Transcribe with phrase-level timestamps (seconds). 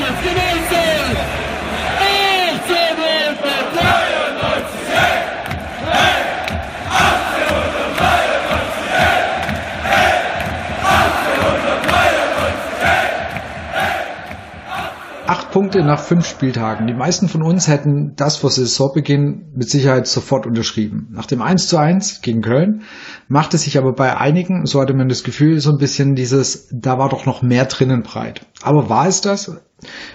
[0.00, 0.47] Let's get it!
[15.78, 16.88] Punkte nach fünf Spieltagen.
[16.88, 21.06] Die meisten von uns hätten das vor Saisonbeginn mit Sicherheit sofort unterschrieben.
[21.12, 22.82] Nach dem 1 zu 1 gegen Köln
[23.28, 26.98] machte sich aber bei einigen, so hatte man das Gefühl, so ein bisschen dieses, da
[26.98, 28.44] war doch noch mehr drinnen breit.
[28.60, 29.52] Aber war es das?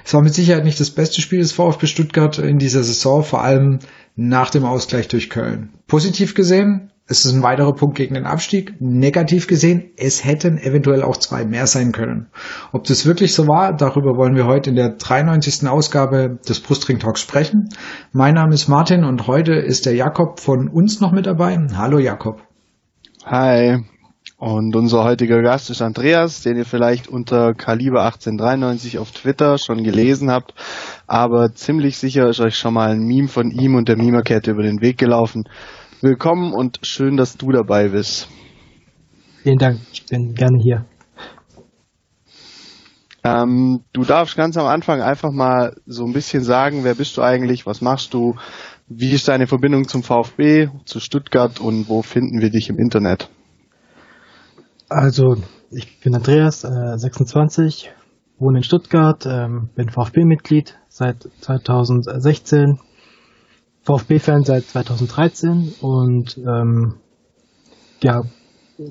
[0.04, 3.42] Es war mit Sicherheit nicht das beste Spiel des VfB Stuttgart in dieser Saison, vor
[3.42, 3.80] allem
[4.18, 5.70] nach dem Ausgleich durch Köln.
[5.88, 8.76] Positiv gesehen, es ist ein weiterer Punkt gegen den Abstieg.
[8.80, 12.28] Negativ gesehen, es hätten eventuell auch zwei mehr sein können.
[12.72, 15.68] Ob das wirklich so war, darüber wollen wir heute in der 93.
[15.68, 17.70] Ausgabe des Brustring Talks sprechen.
[18.14, 21.60] Mein Name ist Martin und heute ist der Jakob von uns noch mit dabei.
[21.76, 22.42] Hallo Jakob.
[23.26, 23.84] Hi.
[24.38, 29.84] Und unser heutiger Gast ist Andreas, den ihr vielleicht unter Kaliber 1893 auf Twitter schon
[29.84, 30.54] gelesen habt.
[31.08, 34.64] Aber ziemlich sicher ist euch schon mal ein Meme von ihm und der Mimerkette über
[34.64, 35.46] den Weg gelaufen.
[36.04, 38.28] Willkommen und schön, dass du dabei bist.
[39.42, 40.86] Vielen Dank, ich bin gerne hier.
[43.24, 47.22] Ähm, du darfst ganz am Anfang einfach mal so ein bisschen sagen, wer bist du
[47.22, 48.36] eigentlich, was machst du,
[48.90, 53.30] wie ist deine Verbindung zum VfB, zu Stuttgart und wo finden wir dich im Internet?
[54.90, 55.38] Also,
[55.72, 57.92] ich bin Andreas, äh, 26,
[58.40, 62.80] wohne in Stuttgart, ähm, bin VfB-Mitglied seit 2016,
[63.84, 66.96] VfB-Fan seit 2013 und ähm,
[68.02, 68.24] ja,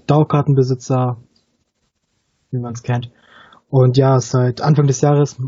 [0.07, 1.19] Dauerkartenbesitzer,
[2.51, 3.11] wie man es kennt.
[3.69, 5.39] Und ja, seit Anfang des Jahres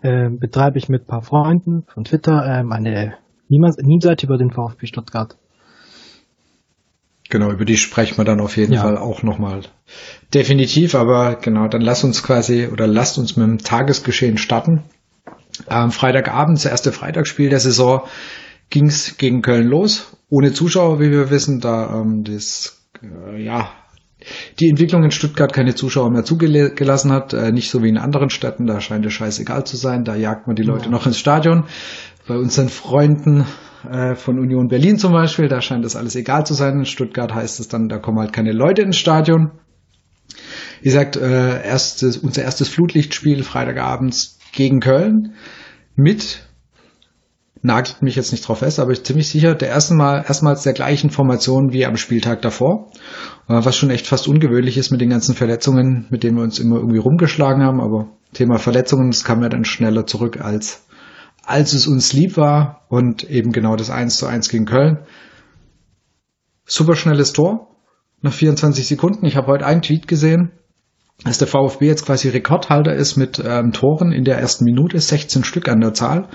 [0.00, 3.14] äh, betreibe ich mit ein paar Freunden von Twitter ähm, eine
[3.48, 5.36] Meme-Seite über den VfB Stuttgart.
[7.30, 8.80] Genau, über die sprechen wir dann auf jeden ja.
[8.80, 9.62] Fall auch nochmal.
[10.32, 14.84] Definitiv, aber genau, dann lass uns quasi oder lasst uns mit dem Tagesgeschehen starten.
[15.68, 18.02] Ähm, Freitagabend, das erste Freitagsspiel der Saison
[18.70, 23.70] ging es gegen Köln los, ohne Zuschauer, wie wir wissen, da ähm, das äh, ja
[24.58, 28.30] die Entwicklung in Stuttgart keine Zuschauer mehr zugelassen hat, äh, nicht so wie in anderen
[28.30, 30.90] Städten, da scheint es scheißegal zu sein, da jagt man die Leute ja.
[30.90, 31.64] noch ins Stadion.
[32.26, 33.46] Bei unseren Freunden
[33.88, 36.80] äh, von Union Berlin zum Beispiel, da scheint das alles egal zu sein.
[36.80, 39.52] In Stuttgart heißt es dann, da kommen halt keine Leute ins Stadion.
[40.80, 45.34] Wie gesagt, äh, erstes, unser erstes Flutlichtspiel Freitagabends gegen Köln
[45.94, 46.47] mit
[47.62, 50.62] nagelt mich jetzt nicht drauf fest, aber ich bin ziemlich sicher, der erste Mal erstmals
[50.62, 52.90] der gleichen Formation wie am Spieltag davor,
[53.48, 56.58] äh, was schon echt fast ungewöhnlich ist mit den ganzen Verletzungen, mit denen wir uns
[56.58, 60.84] immer irgendwie rumgeschlagen haben, aber Thema Verletzungen, das kam ja dann schneller zurück als
[61.48, 64.98] als es uns lieb war und eben genau das 1 zu 1 gegen Köln.
[66.66, 67.74] Super schnelles Tor
[68.20, 69.24] nach 24 Sekunden.
[69.24, 70.50] Ich habe heute einen Tweet gesehen,
[71.24, 75.42] dass der VfB jetzt quasi Rekordhalter ist mit ähm, Toren in der ersten Minute, 16
[75.42, 76.28] Stück an der Zahl.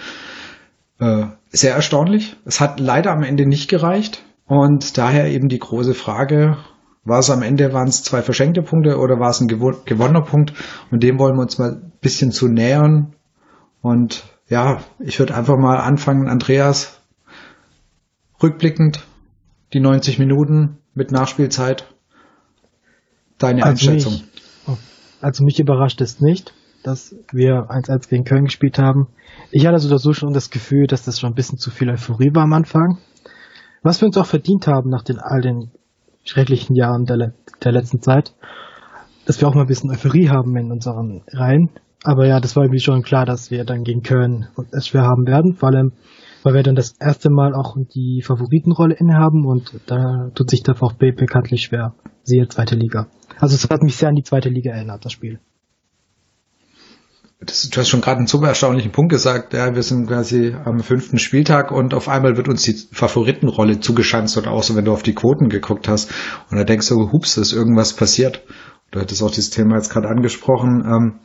[1.04, 2.38] Äh, sehr erstaunlich.
[2.46, 6.58] Es hat leider am Ende nicht gereicht und daher eben die große Frage,
[7.04, 10.54] war es am Ende, waren es zwei verschenkte Punkte oder war es ein gewonnener Punkt?
[10.92, 13.16] Und dem wollen wir uns mal ein bisschen zu nähern.
[13.82, 17.02] Und ja, ich würde einfach mal anfangen, Andreas,
[18.42, 19.04] rückblickend
[19.74, 21.94] die 90 Minuten mit Nachspielzeit.
[23.38, 24.14] Deine also Einschätzung.
[24.68, 24.78] Mich,
[25.20, 26.54] also mich überrascht es nicht
[26.84, 29.08] dass wir 1-1 gegen Köln gespielt haben.
[29.52, 32.44] Ich hatte so schon das Gefühl, dass das schon ein bisschen zu viel Euphorie war
[32.44, 33.00] am Anfang.
[33.82, 35.72] Was wir uns auch verdient haben nach den all den
[36.24, 37.34] schrecklichen Jahren der,
[37.64, 38.34] der letzten Zeit,
[39.26, 41.70] dass wir auch mal ein bisschen Euphorie haben in unseren Reihen.
[42.04, 45.26] Aber ja, das war irgendwie schon klar, dass wir dann gegen Köln es schwer haben
[45.26, 45.94] werden, vor allem,
[46.44, 50.76] weil wir dann das erste Mal auch die Favoritenrolle innehaben und da tut sich der
[50.76, 51.96] VfB bekanntlich schwer.
[52.24, 53.08] Siehe zweite Liga.
[53.40, 55.40] Also es hat mich sehr an die zweite Liga erinnert, das Spiel
[57.46, 59.54] das, du hast schon gerade einen super erstaunlichen Punkt gesagt.
[59.54, 64.38] Ja, wir sind quasi am fünften Spieltag und auf einmal wird uns die Favoritenrolle zugeschanzt
[64.38, 66.12] oder auch so, wenn du auf die Quoten geguckt hast
[66.50, 68.44] und da denkst du, hups, ist irgendwas passiert.
[68.92, 70.84] Du hattest auch dieses Thema jetzt gerade angesprochen.
[70.86, 71.20] Ähm,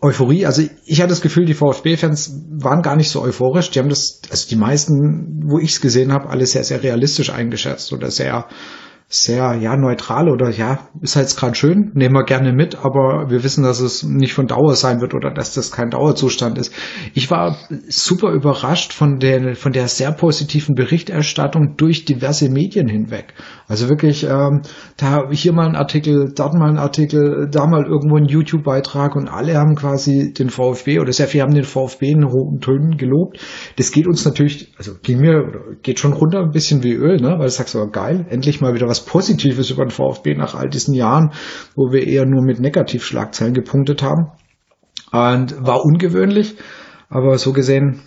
[0.00, 3.70] Euphorie, also ich hatte das Gefühl, die VfB-Fans waren gar nicht so euphorisch.
[3.70, 7.30] Die haben das, also die meisten, wo ich es gesehen habe, alle sehr, sehr realistisch
[7.30, 8.48] eingeschätzt oder sehr
[9.08, 13.44] sehr ja neutral oder ja ist halt gerade schön nehmen wir gerne mit aber wir
[13.44, 16.72] wissen dass es nicht von Dauer sein wird oder dass das kein Dauerzustand ist.
[17.14, 17.56] Ich war
[17.88, 23.34] super überrascht von der von der sehr positiven Berichterstattung durch diverse Medien hinweg
[23.68, 24.62] also wirklich ähm,
[24.96, 29.16] da hier mal ein Artikel dort mal ein Artikel da mal irgendwo ein YouTube Beitrag
[29.16, 32.96] und alle haben quasi den VfB oder sehr viele haben den VfB in roten Tönen
[32.96, 33.38] gelobt.
[33.76, 37.36] Das geht uns natürlich also ging mir geht schon runter ein bisschen wie Öl ne?
[37.38, 40.68] Weil ich sag so geil endlich mal wieder was Positives über den VfB nach all
[40.68, 41.32] diesen Jahren,
[41.74, 44.30] wo wir eher nur mit Negativschlagzeilen gepunktet haben.
[45.12, 46.56] und war ungewöhnlich,
[47.08, 48.02] aber so gesehen,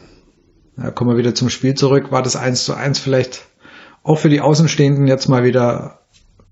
[0.77, 3.49] ja, kommen wir wieder zum Spiel zurück, war das 1 zu 1 vielleicht
[4.09, 6.00] auch für die Außenstehenden jetzt mal wieder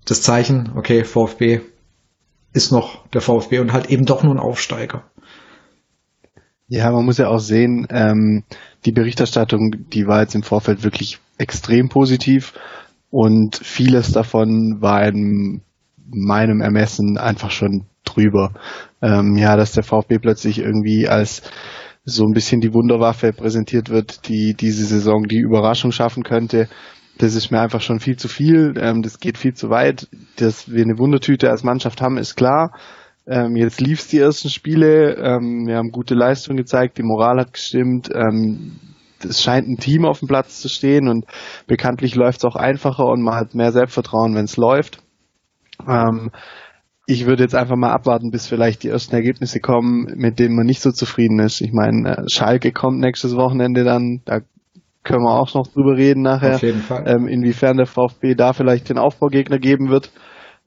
[0.04, 1.60] das Zeichen, okay, VfB
[2.52, 5.02] ist noch der VfB und halt eben doch nur ein Aufsteiger.
[6.68, 8.44] Ja, man muss ja auch sehen, ähm,
[8.84, 12.54] die Berichterstattung, die war jetzt im Vorfeld wirklich extrem positiv
[13.10, 15.62] und vieles davon war in
[16.10, 18.52] meinem Ermessen einfach schon drüber.
[19.02, 21.42] Ähm, ja, dass der VfB plötzlich irgendwie als
[22.04, 26.68] so ein bisschen die Wunderwaffe präsentiert wird, die diese Saison die Überraschung schaffen könnte.
[27.18, 28.74] Das ist mir einfach schon viel zu viel.
[28.78, 30.08] Ähm, das geht viel zu weit.
[30.36, 32.72] Dass wir eine Wundertüte als Mannschaft haben, ist klar.
[33.26, 35.16] Ähm, jetzt lief es die ersten Spiele.
[35.16, 36.96] Ähm, wir haben gute Leistung gezeigt.
[36.96, 38.08] Die Moral hat gestimmt.
[38.14, 38.78] Ähm,
[39.22, 41.26] es scheint ein Team auf dem Platz zu stehen und
[41.66, 45.02] bekanntlich läuft es auch einfacher und man hat mehr Selbstvertrauen, wenn es läuft.
[45.86, 46.30] Ähm,
[47.06, 50.66] ich würde jetzt einfach mal abwarten, bis vielleicht die ersten Ergebnisse kommen, mit denen man
[50.66, 51.60] nicht so zufrieden ist.
[51.60, 54.40] Ich meine, äh, Schalke kommt nächstes Wochenende dann, da
[55.08, 57.04] können wir auch noch drüber reden nachher, Auf jeden Fall.
[57.06, 60.10] Ähm, inwiefern der VfB da vielleicht den Aufbaugegner geben wird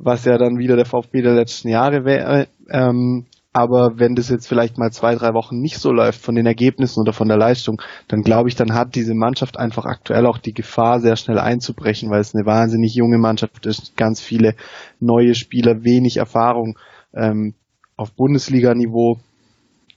[0.04, 2.48] was ja dann wieder der VfB der letzten Jahre wäre.
[2.70, 6.46] Ähm, aber wenn das jetzt vielleicht mal zwei, drei Wochen nicht so läuft von den
[6.46, 10.38] Ergebnissen oder von der Leistung, dann glaube ich, dann hat diese Mannschaft einfach aktuell auch
[10.38, 14.56] die Gefahr, sehr schnell einzubrechen, weil es eine wahnsinnig junge Mannschaft ist, ganz viele
[15.00, 16.78] neue Spieler, wenig Erfahrung
[17.14, 17.54] ähm,
[17.98, 19.18] auf Bundesliga-Niveau.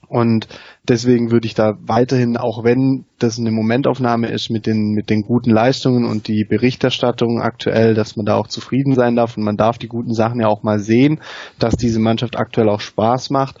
[0.07, 0.47] Und
[0.87, 5.21] deswegen würde ich da weiterhin, auch wenn das eine Momentaufnahme ist mit den, mit den
[5.21, 9.57] guten Leistungen und die Berichterstattung aktuell, dass man da auch zufrieden sein darf und man
[9.57, 11.19] darf die guten Sachen ja auch mal sehen,
[11.59, 13.59] dass diese Mannschaft aktuell auch Spaß macht.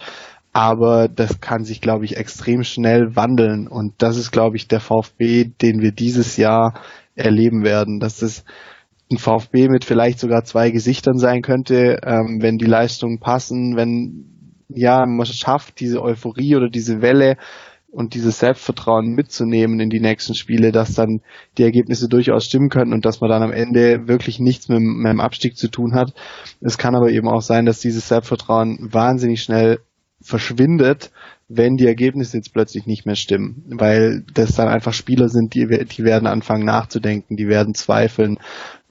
[0.53, 3.67] Aber das kann sich, glaube ich, extrem schnell wandeln.
[3.67, 6.75] Und das ist, glaube ich, der VfB, den wir dieses Jahr
[7.15, 7.99] erleben werden.
[7.99, 8.45] Dass es
[9.11, 14.34] ein VfB mit vielleicht sogar zwei Gesichtern sein könnte, ähm, wenn die Leistungen passen, wenn
[14.75, 17.37] ja, man schafft, diese Euphorie oder diese Welle
[17.95, 21.21] und dieses Selbstvertrauen mitzunehmen in die nächsten Spiele, dass dann
[21.57, 25.09] die Ergebnisse durchaus stimmen können und dass man dann am Ende wirklich nichts mit, mit
[25.09, 26.13] dem Abstieg zu tun hat.
[26.59, 29.79] Es kann aber eben auch sein, dass dieses Selbstvertrauen wahnsinnig schnell
[30.21, 31.11] verschwindet,
[31.47, 35.67] wenn die Ergebnisse jetzt plötzlich nicht mehr stimmen, weil das dann einfach Spieler sind, die,
[35.67, 38.39] die werden anfangen nachzudenken, die werden zweifeln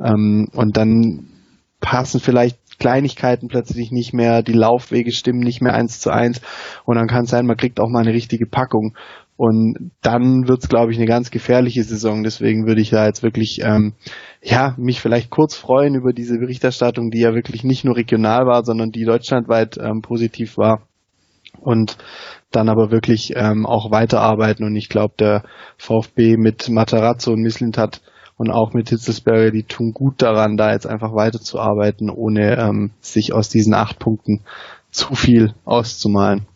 [0.00, 1.26] ähm, und dann
[1.80, 6.40] passen vielleicht Kleinigkeiten plötzlich nicht mehr, die Laufwege stimmen nicht mehr eins zu eins
[6.84, 8.94] und dann kann es sein, man kriegt auch mal eine richtige Packung
[9.36, 12.22] und dann wird es, glaube ich, eine ganz gefährliche Saison.
[12.22, 13.94] Deswegen würde ich da jetzt wirklich, ähm,
[14.42, 18.64] ja, mich vielleicht kurz freuen über diese Berichterstattung, die ja wirklich nicht nur regional war,
[18.64, 20.82] sondern die deutschlandweit ähm, positiv war.
[21.60, 21.98] Und
[22.52, 24.64] dann aber wirklich ähm, auch weiterarbeiten.
[24.64, 25.42] Und ich glaube, der
[25.78, 28.02] VfB mit Matarazzo und Mislint hat
[28.36, 33.32] und auch mit Hitzelsberger, die tun gut daran, da jetzt einfach weiterzuarbeiten, ohne ähm, sich
[33.32, 34.40] aus diesen acht Punkten
[34.90, 36.46] zu viel auszumalen.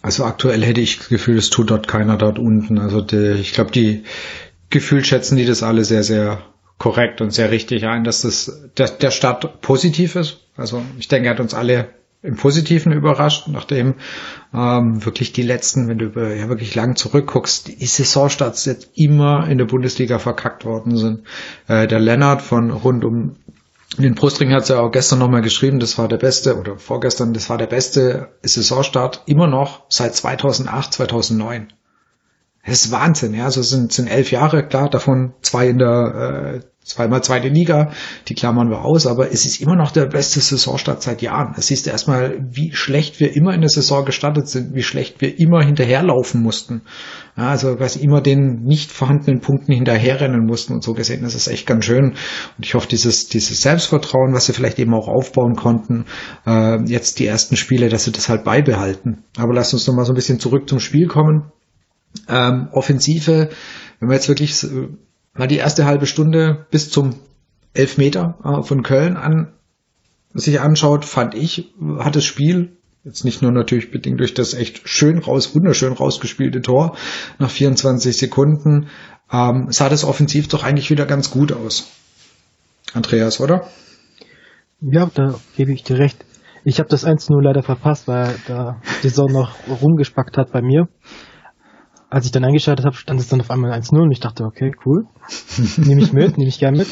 [0.00, 2.78] Also aktuell hätte ich das Gefühl, es tut dort keiner dort unten.
[2.78, 4.04] Also die, ich glaube, die
[4.70, 6.42] gefühlt schätzen die das alle sehr, sehr
[6.78, 10.38] korrekt und sehr richtig ein, dass das der, der Start positiv ist.
[10.56, 11.88] Also ich denke, er hat uns alle
[12.22, 13.94] im Positiven überrascht, nachdem
[14.52, 19.58] ähm, wirklich die letzten, wenn du ja wirklich lang zurückguckst, die Saisonstarts jetzt immer in
[19.58, 21.22] der Bundesliga verkackt worden sind.
[21.68, 23.36] Äh, der Lennart von rund um
[23.96, 27.32] den Brustring hat es ja auch gestern nochmal geschrieben, das war der beste, oder vorgestern,
[27.32, 31.72] das war der beste Saisonstart immer noch seit 2008, 2009.
[32.66, 33.44] Das ist Wahnsinn, ja.
[33.44, 37.92] Also sind, sind elf Jahre, klar, davon zwei in der äh, zweimal zweite Liga,
[38.28, 41.54] die klammern wir aus, aber es ist immer noch der beste Saisonstart seit Jahren.
[41.56, 45.38] Es du erstmal, wie schlecht wir immer in der Saison gestartet sind, wie schlecht wir
[45.38, 46.82] immer hinterherlaufen mussten.
[47.36, 51.46] Ja, also quasi immer den nicht vorhandenen Punkten hinterherrennen mussten und so gesehen, das ist
[51.46, 52.12] echt ganz schön.
[52.12, 56.06] Und ich hoffe, dieses, dieses Selbstvertrauen, was sie vielleicht eben auch aufbauen konnten,
[56.46, 59.24] äh, jetzt die ersten Spiele, dass sie das halt beibehalten.
[59.36, 61.52] Aber lass uns nochmal so ein bisschen zurück zum Spiel kommen.
[62.28, 63.50] Ähm, Offensive,
[64.00, 64.64] wenn wir jetzt wirklich
[65.38, 67.14] mal die erste halbe Stunde bis zum
[67.72, 69.52] Elfmeter äh, von Köln an
[70.34, 74.86] sich anschaut, fand ich, hat das Spiel jetzt nicht nur natürlich bedingt durch das echt
[74.86, 76.96] schön raus, wunderschön rausgespielte Tor
[77.38, 78.88] nach 24 Sekunden,
[79.32, 81.90] ähm, sah das offensiv doch eigentlich wieder ganz gut aus.
[82.92, 83.68] Andreas, oder?
[84.80, 86.24] Ja, da gebe ich dir recht.
[86.64, 90.88] Ich habe das 1-0 leider verpasst, weil da die Sonne noch rumgespackt hat bei mir
[92.10, 94.72] als ich dann eingeschaltet habe, stand es dann auf einmal 1-0 und ich dachte, okay,
[94.86, 95.06] cool.
[95.76, 96.88] nehme ich mit, nehme ich gern mit.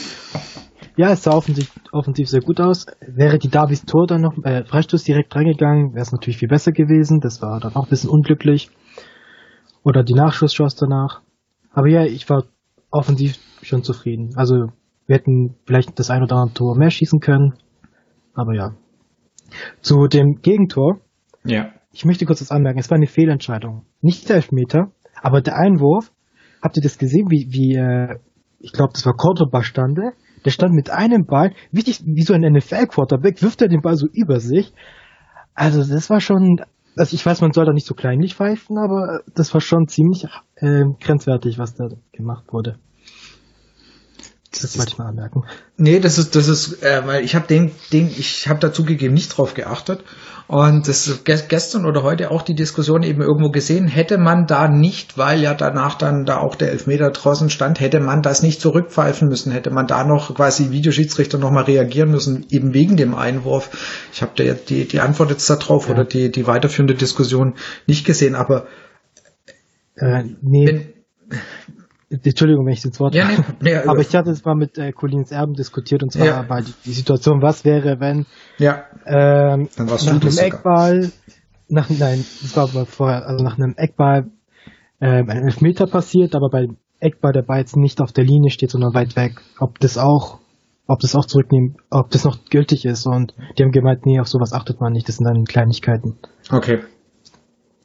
[0.96, 2.86] Ja, es sah offensiv, offensiv sehr gut aus.
[3.00, 6.72] Wäre die Davis Tor dann noch, äh, Freistoß direkt reingegangen, wäre es natürlich viel besser
[6.72, 7.20] gewesen.
[7.20, 8.70] Das war dann auch ein bisschen unglücklich.
[9.82, 11.22] Oder die Nachschusschance danach.
[11.70, 12.44] Aber ja, ich war
[12.90, 14.30] offensiv schon zufrieden.
[14.36, 14.68] Also,
[15.06, 17.54] wir hätten vielleicht das ein oder andere Tor mehr schießen können.
[18.34, 18.72] Aber ja.
[19.80, 21.00] Zu dem Gegentor.
[21.44, 23.86] Ja ich möchte kurz was anmerken, es war eine Fehlentscheidung.
[24.02, 24.92] Nicht der Elfmeter,
[25.22, 26.12] aber der Einwurf,
[26.62, 28.18] habt ihr das gesehen, wie, wie äh,
[28.58, 30.12] ich glaube, das war Cordoba stande,
[30.44, 34.06] der stand mit einem Ball, wichtig, wie so ein NFL-Quarterback, wirft er den Ball so
[34.12, 34.72] über sich.
[35.54, 36.60] Also das war schon,
[36.96, 40.26] also ich weiß, man soll da nicht so kleinlich pfeifen, aber das war schon ziemlich
[40.56, 42.78] äh, grenzwertig, was da gemacht wurde.
[44.62, 45.44] Das, wollte ich mal anmerken.
[45.76, 49.28] Nee, das ist, das ist, äh, weil ich habe den, den, ich habe dazugegeben nicht
[49.36, 50.04] drauf geachtet.
[50.48, 54.68] Und das ist gestern oder heute auch die Diskussion eben irgendwo gesehen, hätte man da
[54.68, 58.60] nicht, weil ja danach dann da auch der Elfmeter draußen stand, hätte man das nicht
[58.60, 64.06] zurückpfeifen müssen, hätte man da noch quasi Videoschiedsrichter nochmal reagieren müssen, eben wegen dem Einwurf.
[64.12, 65.94] Ich habe da die, die Antwort jetzt da drauf ja.
[65.94, 67.54] oder die, die weiterführende Diskussion
[67.88, 68.68] nicht gesehen, aber
[69.96, 70.66] äh, nee.
[70.66, 70.92] Wenn,
[72.08, 74.92] Entschuldigung, wenn ich ins Wort ja, nee, nee, Aber ich hatte es mal mit äh,
[74.92, 76.42] Colins Erben diskutiert und zwar ja.
[76.42, 78.26] bei die, die, Situation, was wäre, wenn
[78.58, 78.84] ja.
[79.04, 81.10] ähm, nach einem Eckball,
[81.68, 84.30] nach, nein, das war aber vorher, also nach einem Eckball
[85.00, 86.68] ähm, ein Elfmeter passiert, aber bei
[87.00, 89.40] Eckball der Ball jetzt nicht auf der Linie steht, sondern weit weg.
[89.58, 90.38] Ob das auch,
[90.86, 94.28] ob das auch zurücknehmen, ob das noch gültig ist und die haben gemeint, nee, auf
[94.28, 96.18] sowas achtet man nicht, das sind dann Kleinigkeiten.
[96.50, 96.80] Okay.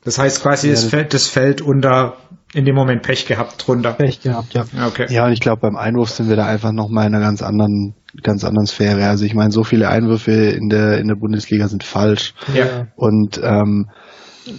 [0.03, 2.17] Das heißt quasi, ja, das, fällt, das fällt unter
[2.53, 3.93] in dem Moment Pech gehabt drunter.
[3.93, 4.65] Pech gehabt, ja.
[4.87, 5.07] Okay.
[5.09, 7.95] Ja, und ich glaube, beim Einwurf sind wir da einfach nochmal in einer ganz anderen,
[8.23, 9.07] ganz anderen Sphäre.
[9.07, 12.33] Also ich meine, so viele Einwürfe in der, in der Bundesliga sind falsch.
[12.53, 12.87] Ja.
[12.95, 13.89] Und ähm,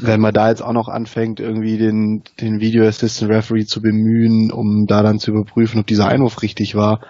[0.01, 4.51] wenn man da jetzt auch noch anfängt, irgendwie den, den Video Assistant Referee zu bemühen,
[4.51, 7.01] um da dann zu überprüfen, ob dieser Einwurf richtig war,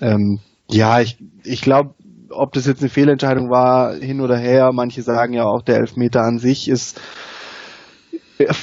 [0.00, 1.94] ähm, ja, ich, ich glaube,
[2.30, 6.22] ob das jetzt eine Fehlentscheidung war, hin oder her, manche sagen ja auch, der Elfmeter
[6.22, 7.00] an sich ist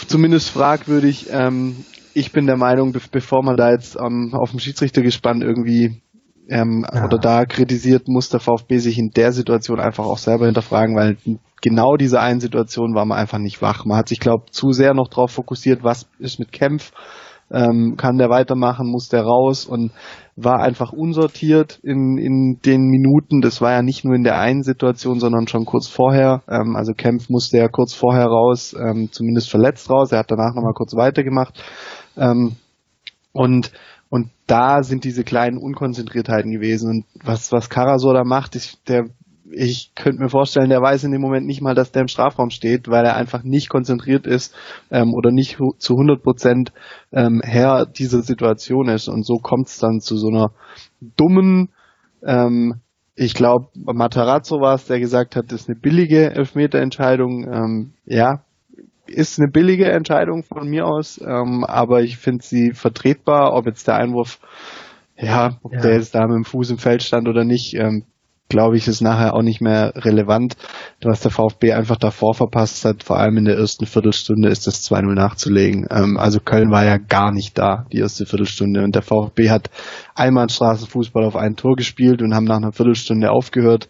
[0.07, 1.27] zumindest fragwürdig.
[1.31, 5.43] Ähm, ich bin der Meinung, be bevor man da jetzt ähm, auf dem Schiedsrichter gespannt
[5.43, 6.01] irgendwie
[6.49, 7.05] ähm, ja.
[7.05, 11.17] oder da kritisiert, muss der VfB sich in der Situation einfach auch selber hinterfragen, weil
[11.61, 13.85] genau diese einen Situation war man einfach nicht wach.
[13.85, 16.91] Man hat sich, glaube zu sehr noch darauf fokussiert, was ist mit Kempf,
[17.51, 19.91] ähm, kann der weitermachen, muss der raus und
[20.35, 23.41] war einfach unsortiert in, in den Minuten.
[23.41, 26.43] Das war ja nicht nur in der einen Situation, sondern schon kurz vorher.
[26.47, 30.11] Ähm, also Kempf musste ja kurz vorher raus, ähm, zumindest verletzt raus.
[30.11, 31.63] Er hat danach nochmal kurz weitergemacht.
[32.17, 32.57] Ähm,
[33.33, 33.71] und
[34.09, 36.89] und da sind diese kleinen Unkonzentriertheiten gewesen.
[36.89, 39.05] Und was, was Karasor da macht, ist, der
[39.51, 42.49] ich könnte mir vorstellen, der weiß in dem Moment nicht mal, dass der im Strafraum
[42.49, 44.55] steht, weil er einfach nicht konzentriert ist
[44.91, 46.73] ähm, oder nicht zu 100 Prozent
[47.11, 49.07] ähm, Herr dieser Situation ist.
[49.07, 50.51] Und so kommt es dann zu so einer
[51.01, 51.69] dummen,
[52.23, 52.81] ähm,
[53.15, 57.47] ich glaube, Matarazzo war es, der gesagt hat, das ist eine billige Elfmeterentscheidung.
[57.51, 58.43] Ähm, ja,
[59.07, 63.87] ist eine billige Entscheidung von mir aus, ähm, aber ich finde sie vertretbar, ob jetzt
[63.87, 64.39] der Einwurf
[65.19, 65.81] ja, ob ja.
[65.81, 68.03] der jetzt da mit dem Fuß im Feld stand oder nicht, ähm,
[68.49, 70.55] glaube ich, ist nachher auch nicht mehr relevant.
[71.01, 74.83] Was der VfB einfach davor verpasst hat, vor allem in der ersten Viertelstunde, ist das
[74.89, 75.87] 2-0 nachzulegen.
[75.89, 78.83] Ähm, also Köln war ja gar nicht da, die erste Viertelstunde.
[78.83, 79.69] Und der VfB hat
[80.15, 83.89] einmal Straßenfußball auf ein Tor gespielt und haben nach einer Viertelstunde aufgehört.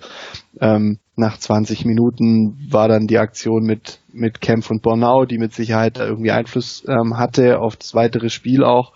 [0.60, 5.54] Ähm, nach 20 Minuten war dann die Aktion mit, mit Kempf und Bornau, die mit
[5.54, 8.94] Sicherheit irgendwie Einfluss ähm, hatte auf das weitere Spiel auch.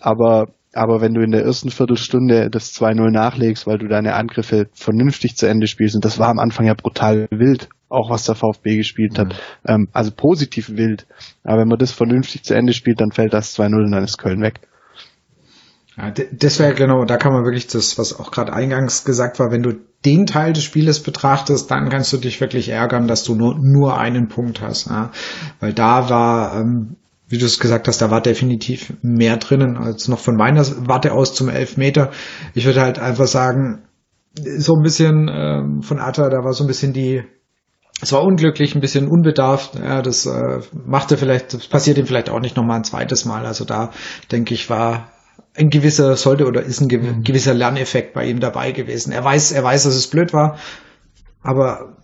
[0.00, 4.68] Aber aber wenn du in der ersten Viertelstunde das 2-0 nachlegst, weil du deine Angriffe
[4.72, 8.34] vernünftig zu Ende spielst, und das war am Anfang ja brutal wild, auch was der
[8.34, 9.34] VfB gespielt hat, mhm.
[9.66, 11.06] ähm, also positiv wild.
[11.44, 14.18] Aber wenn man das vernünftig zu Ende spielt, dann fällt das 2-0 und dann ist
[14.18, 14.60] Köln weg.
[15.96, 19.52] Ja, das wäre genau, da kann man wirklich das, was auch gerade eingangs gesagt war,
[19.52, 23.36] wenn du den Teil des Spieles betrachtest, dann kannst du dich wirklich ärgern, dass du
[23.36, 24.88] nur, nur einen Punkt hast.
[24.88, 25.12] Ja?
[25.60, 26.96] Weil da war ähm,
[27.34, 31.12] wie du es gesagt hast, da war definitiv mehr drinnen als noch von meiner Warte
[31.12, 32.12] aus zum Elfmeter.
[32.54, 33.82] Ich würde halt einfach sagen,
[34.38, 37.24] so ein bisschen ähm, von Atta, da war so ein bisschen die,
[38.00, 39.74] es war unglücklich, ein bisschen unbedarft.
[39.74, 43.46] Ja, das äh, machte vielleicht, das passiert ihm vielleicht auch nicht nochmal ein zweites Mal.
[43.46, 43.90] Also da
[44.30, 45.10] denke ich, war
[45.56, 47.24] ein gewisser, sollte oder ist ein mhm.
[47.24, 49.10] gewisser Lerneffekt bei ihm dabei gewesen.
[49.12, 50.56] Er weiß, er weiß, dass es blöd war,
[51.42, 51.96] aber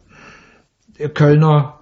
[1.15, 1.80] Kölner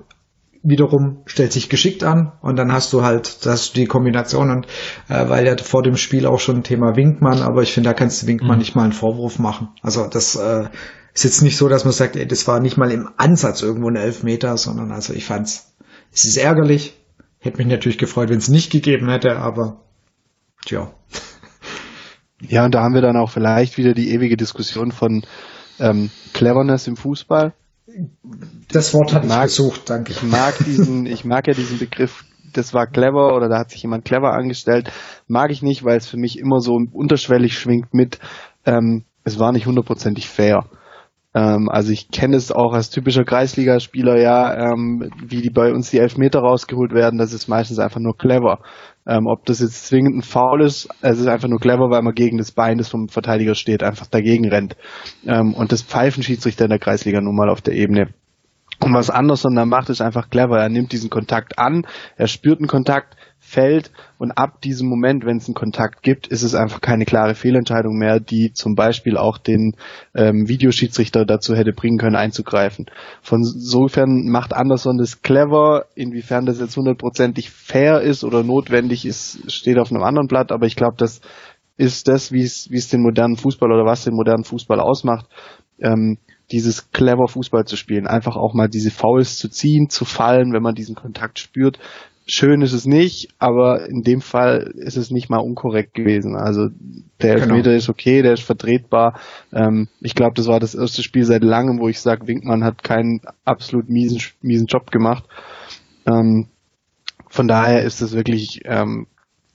[0.69, 4.67] wiederum stellt sich geschickt an und dann hast du halt das die Kombination und
[5.09, 8.23] äh, weil ja vor dem Spiel auch schon Thema Winkmann, aber ich finde, da kannst
[8.23, 8.59] du Winkmann mhm.
[8.59, 9.69] nicht mal einen Vorwurf machen.
[9.83, 10.69] Also das äh,
[11.15, 13.89] ist jetzt nicht so, dass man sagt, ey, das war nicht mal im Ansatz irgendwo
[13.89, 15.75] ein Elfmeter, sondern also ich fand's,
[16.13, 16.95] es ist ärgerlich.
[17.41, 19.85] Hätte mich natürlich gefreut, wenn es nicht gegeben hätte, aber
[20.65, 20.93] tja.
[22.41, 25.25] Ja, und da haben wir dann auch vielleicht wieder die ewige Diskussion von
[25.81, 27.53] ähm, Cleverness im Fußball.
[28.71, 30.13] Das Wort hatte ich, mag, gesucht, danke.
[30.13, 33.83] Ich mag diesen, ich mag ja diesen Begriff, das war clever oder da hat sich
[33.83, 34.91] jemand clever angestellt.
[35.27, 38.19] Mag ich nicht, weil es für mich immer so unterschwellig schwingt mit,
[38.67, 40.67] ähm, es war nicht hundertprozentig fair.
[41.39, 45.91] Ähm, also ich kenne es auch als typischer Kreisligaspieler, ja, ähm, wie die bei uns
[45.91, 48.59] die Elfmeter rausgeholt werden, das ist meistens einfach nur clever.
[49.07, 52.15] Ähm, ob das jetzt zwingend ein Foul ist, es ist einfach nur clever, weil man
[52.15, 54.77] gegen das Bein des vom Verteidiger steht, einfach dagegen rennt.
[55.27, 58.09] Ähm, und das pfeifen Schiedsrichter in der Kreisliga nun mal auf der Ebene.
[58.81, 60.59] Und was Anderson da macht, ist einfach clever.
[60.59, 63.17] Er nimmt diesen Kontakt an, er spürt einen Kontakt,
[63.49, 67.35] fällt und ab diesem Moment, wenn es einen Kontakt gibt, ist es einfach keine klare
[67.35, 69.75] Fehlentscheidung mehr, die zum Beispiel auch den
[70.15, 72.87] ähm, Videoschiedsrichter dazu hätte bringen können, einzugreifen.
[73.23, 79.51] Von sofern macht Anderson das clever, inwiefern das jetzt hundertprozentig fair ist oder notwendig ist,
[79.51, 81.21] steht auf einem anderen Blatt, aber ich glaube, das
[81.77, 85.27] ist das, wie es den modernen Fußball oder was den modernen Fußball ausmacht.
[85.81, 86.19] Ähm,
[86.51, 90.63] dieses clever Fußball zu spielen, einfach auch mal diese Fouls zu ziehen, zu fallen, wenn
[90.63, 91.79] man diesen Kontakt spürt,
[92.29, 96.37] schön ist es nicht, aber in dem Fall ist es nicht mal unkorrekt gewesen.
[96.37, 96.69] Also
[97.23, 97.47] der genau.
[97.47, 97.79] Elfmeter genau.
[97.79, 99.19] ist okay, der ist vertretbar.
[99.53, 102.85] Ähm, ich glaube, das war das erste Spiel seit langem, wo ich sage, Winkmann hat
[102.85, 105.25] keinen absolut miesen, miesen Job gemacht.
[106.07, 106.49] Ähm,
[107.29, 109.07] von daher ist es wirklich ähm,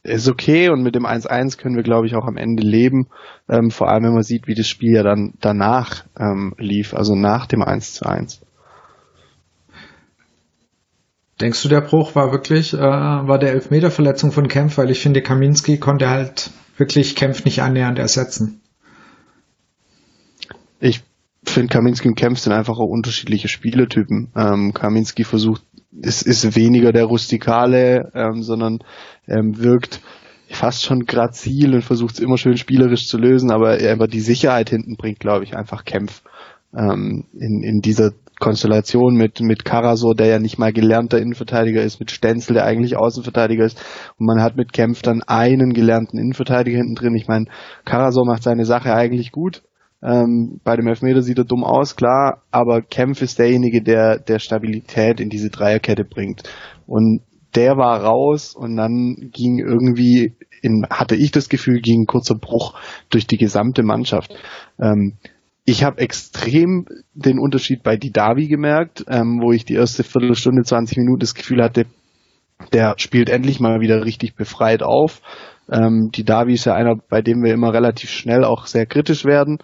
[0.03, 3.07] ist okay und mit dem 1-1 können wir, glaube ich, auch am Ende leben.
[3.49, 7.15] Ähm, vor allem, wenn man sieht, wie das Spiel ja dann danach ähm, lief, also
[7.15, 8.41] nach dem 1 1.
[11.41, 14.77] Denkst du, der Bruch war wirklich, äh, war der Elfmeterverletzung von Kempf?
[14.77, 18.61] Weil ich finde, Kaminski konnte halt wirklich Kempf nicht annähernd ersetzen.
[20.79, 21.01] Ich
[21.43, 24.31] finde, Kaminski und Kempf sind einfach auch unterschiedliche Spielertypen.
[24.35, 25.63] Ähm, Kaminski versucht,
[26.01, 28.79] es ist weniger der Rustikale, ähm, sondern
[29.27, 30.01] ähm, wirkt
[30.49, 34.19] fast schon grazil und versucht es immer schön spielerisch zu lösen, aber er einfach die
[34.19, 36.21] Sicherheit hinten bringt, glaube ich, einfach Kempf
[36.75, 38.11] ähm, in, in dieser
[38.43, 42.97] Konstellation mit, mit Karasor, der ja nicht mal gelernter Innenverteidiger ist, mit Stenzel, der eigentlich
[42.97, 43.81] Außenverteidiger ist.
[44.19, 47.15] Und man hat mit Kempf dann einen gelernten Innenverteidiger hinten drin.
[47.15, 47.45] Ich meine,
[47.85, 49.63] Karasor macht seine Sache eigentlich gut.
[50.03, 54.39] Ähm, bei dem Elfmeter sieht er dumm aus, klar, aber Kempf ist derjenige, der, der
[54.39, 56.43] Stabilität in diese Dreierkette bringt.
[56.85, 57.21] Und
[57.55, 62.35] der war raus und dann ging irgendwie in, hatte ich das Gefühl, ging ein kurzer
[62.35, 62.73] Bruch
[63.09, 64.35] durch die gesamte Mannschaft.
[64.81, 65.13] Ähm,
[65.65, 70.97] ich habe extrem den Unterschied bei Didavi gemerkt, ähm, wo ich die erste Viertelstunde, 20
[70.97, 71.85] Minuten das Gefühl hatte,
[72.73, 75.21] der spielt endlich mal wieder richtig befreit auf.
[75.71, 79.59] Ähm, Didavi ist ja einer, bei dem wir immer relativ schnell auch sehr kritisch werden.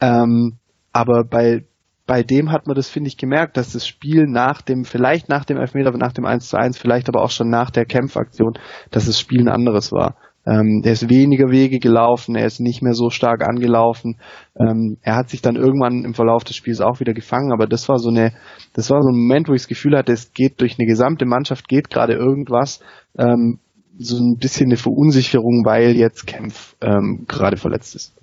[0.00, 0.58] Ähm,
[0.92, 1.64] aber bei,
[2.06, 5.44] bei dem hat man das, finde ich, gemerkt, dass das Spiel nach dem, vielleicht nach
[5.44, 8.54] dem Elfmeter, nach dem 1 zu 1, vielleicht aber auch schon nach der Kämpfaktion,
[8.90, 10.16] dass das Spiel ein anderes war.
[10.48, 14.16] Ähm, der ist weniger Wege gelaufen, er ist nicht mehr so stark angelaufen.
[14.58, 17.88] Ähm, er hat sich dann irgendwann im Verlauf des Spiels auch wieder gefangen, aber das
[17.88, 18.32] war so eine,
[18.72, 21.26] das war so ein Moment, wo ich das Gefühl hatte, es geht durch eine gesamte
[21.26, 22.80] Mannschaft, geht gerade irgendwas.
[23.18, 23.58] Ähm,
[23.98, 28.14] so ein bisschen eine Verunsicherung, weil jetzt Kempf ähm, gerade verletzt ist.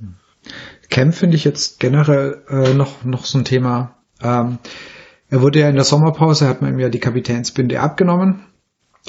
[0.89, 3.95] Kempf finde ich jetzt generell äh, noch, noch so ein Thema.
[4.23, 4.59] Ähm,
[5.29, 8.45] er wurde ja in der Sommerpause, hat man ihm ja die Kapitänsbinde abgenommen.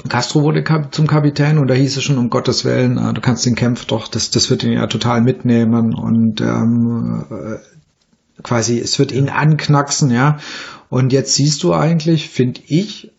[0.07, 3.45] Castro wurde zum Kapitän und da hieß es schon, um Gottes Willen, äh, du kannst
[3.45, 8.99] den Kampf doch, das, das wird ihn ja total mitnehmen und ähm, äh, quasi, es
[8.99, 10.39] wird ihn anknacksen, ja.
[10.89, 13.11] Und jetzt siehst du eigentlich, finde ich,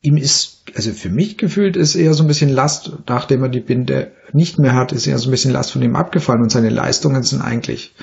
[0.00, 3.60] ihm ist, also für mich gefühlt ist eher so ein bisschen Last, nachdem er die
[3.60, 6.70] Binde nicht mehr hat, ist eher so ein bisschen Last von ihm abgefallen und seine
[6.70, 7.94] Leistungen sind eigentlich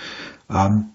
[0.49, 0.85] ähm,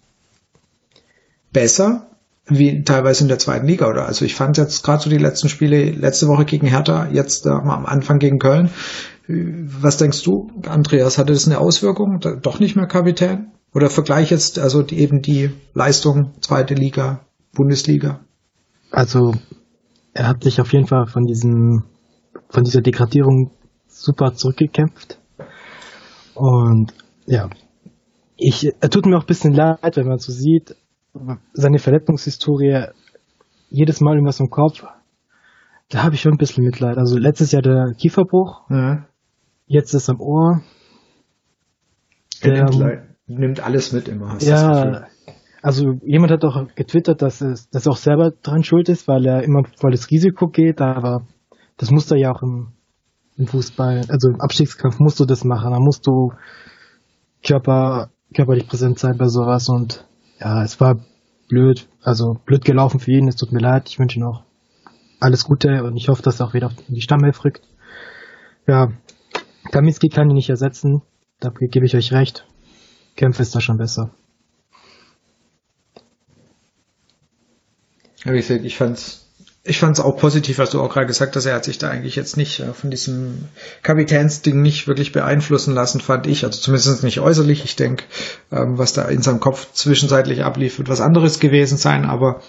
[1.53, 2.11] besser,
[2.49, 4.07] wie teilweise in der zweiten Liga oder?
[4.07, 7.51] Also ich fand jetzt gerade so die letzten Spiele letzte Woche gegen Hertha jetzt äh,
[7.51, 8.71] am Anfang gegen Köln.
[9.29, 12.21] Was denkst du Andreas hatte das eine Auswirkung?
[12.43, 13.51] Doch nicht mehr Kapitän?
[13.75, 18.21] Oder vergleich jetzt also die, eben die Leistung zweite Liga Bundesliga?
[18.93, 19.35] Also
[20.15, 21.83] er hat sich auf jeden Fall von diesem
[22.49, 23.51] von dieser Degradierung
[23.89, 25.19] super zurückgekämpft.
[26.35, 26.95] Und
[27.27, 27.51] ja.
[28.37, 30.77] Ich er tut mir auch ein bisschen leid wenn man so sieht
[31.53, 32.87] seine Verletzungshistorie
[33.69, 34.85] jedes Mal irgendwas im Kopf.
[35.89, 36.99] Da habe ich schon ein bisschen Mitleid.
[36.99, 39.07] Also letztes Jahr der Kieferbruch, ja.
[39.67, 40.63] jetzt ist am Ohr.
[42.43, 44.37] Der, nimmt, nimmt, alles mit immer.
[44.41, 45.07] Ja,
[45.63, 49.27] also jemand hat auch getwittert, dass es, dass er auch selber dran schuld ist, weil
[49.27, 51.27] er immer volles Risiko geht, aber
[51.77, 52.73] das musst du ja auch im,
[53.37, 56.33] im Fußball, also im Abstiegskampf musst du das machen, da musst du
[57.45, 60.06] Körper, körperlich präsent sein bei sowas und
[60.39, 61.01] ja, es war
[61.49, 64.43] blöd, also blöd gelaufen für ihn, es tut mir leid, ich wünsche ihm auch
[65.21, 67.67] alles Gute und ich hoffe, dass er auch wieder in die Stammelf rückt.
[68.67, 68.93] Ja,
[69.71, 71.03] Kaminski kann ihn nicht ersetzen,
[71.41, 72.47] da gebe ich euch recht.
[73.17, 74.11] Kämpfe ist da schon besser.
[78.25, 79.26] Wie gesagt, ich fand's
[79.67, 81.47] ich fand es auch positiv, was du auch gerade gesagt hast.
[81.47, 83.47] Er hat sich da eigentlich jetzt nicht äh, von diesem
[83.83, 86.45] Kapitänsding nicht wirklich beeinflussen lassen, fand ich.
[86.45, 87.65] Also zumindest nicht äußerlich.
[87.65, 88.05] Ich denke,
[88.53, 92.05] ähm, was da in seinem Kopf zwischenzeitlich ablief, wird was anderes gewesen sein.
[92.05, 92.41] Aber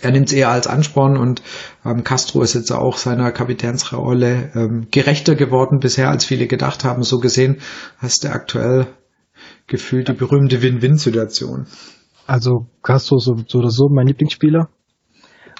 [0.00, 1.42] er nimmt es eher als Ansporn und
[1.84, 7.02] ähm, Castro ist jetzt auch seiner Kapitänsrolle ähm, gerechter geworden bisher, als viele gedacht haben.
[7.02, 7.58] So gesehen
[7.98, 8.86] hast du aktuell
[9.66, 11.66] gefühlt die berühmte Win-Win-Situation.
[12.26, 14.68] Also Castro so, so oder so mein Lieblingsspieler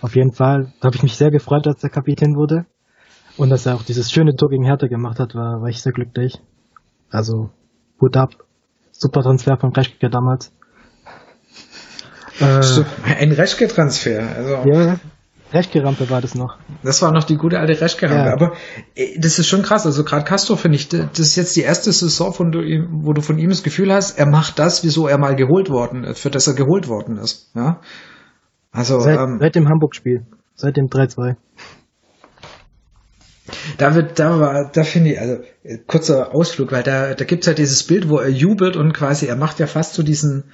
[0.01, 0.73] auf jeden Fall.
[0.81, 2.67] Da habe ich mich sehr gefreut, als er Kapitän wurde.
[3.37, 5.93] Und dass er auch dieses schöne Tor gegen Hertha gemacht hat, war, war ich sehr
[5.93, 6.41] glücklich.
[7.11, 7.51] Also,
[8.01, 8.31] Hut ab.
[8.91, 10.53] Super Transfer von Reschke damals.
[12.41, 12.61] Äh,
[13.19, 14.23] ein Reschke-Transfer.
[14.37, 14.99] Also, ja,
[15.53, 16.59] Reschke-Rampe war das noch.
[16.83, 18.29] Das war noch die gute alte Reschke-Rampe.
[18.29, 18.33] Ja.
[18.33, 18.53] Aber
[18.95, 19.87] äh, das ist schon krass.
[19.87, 22.59] Also gerade Castro finde ich, das ist jetzt die erste Saison, von du,
[22.91, 26.05] wo du von ihm das Gefühl hast, er macht das, wieso er mal geholt worden
[26.05, 27.51] ist, für das er geholt worden ist.
[27.55, 27.81] Ja?
[28.71, 31.37] Also seit, ähm, seit dem Hamburg-Spiel, seit dem 3-2.
[33.79, 35.43] Da wird, da war, da finde ich, also
[35.87, 39.37] kurzer Ausflug, weil da, da gibt's ja dieses Bild, wo er jubelt und quasi, er
[39.37, 40.45] macht ja fast so diesen,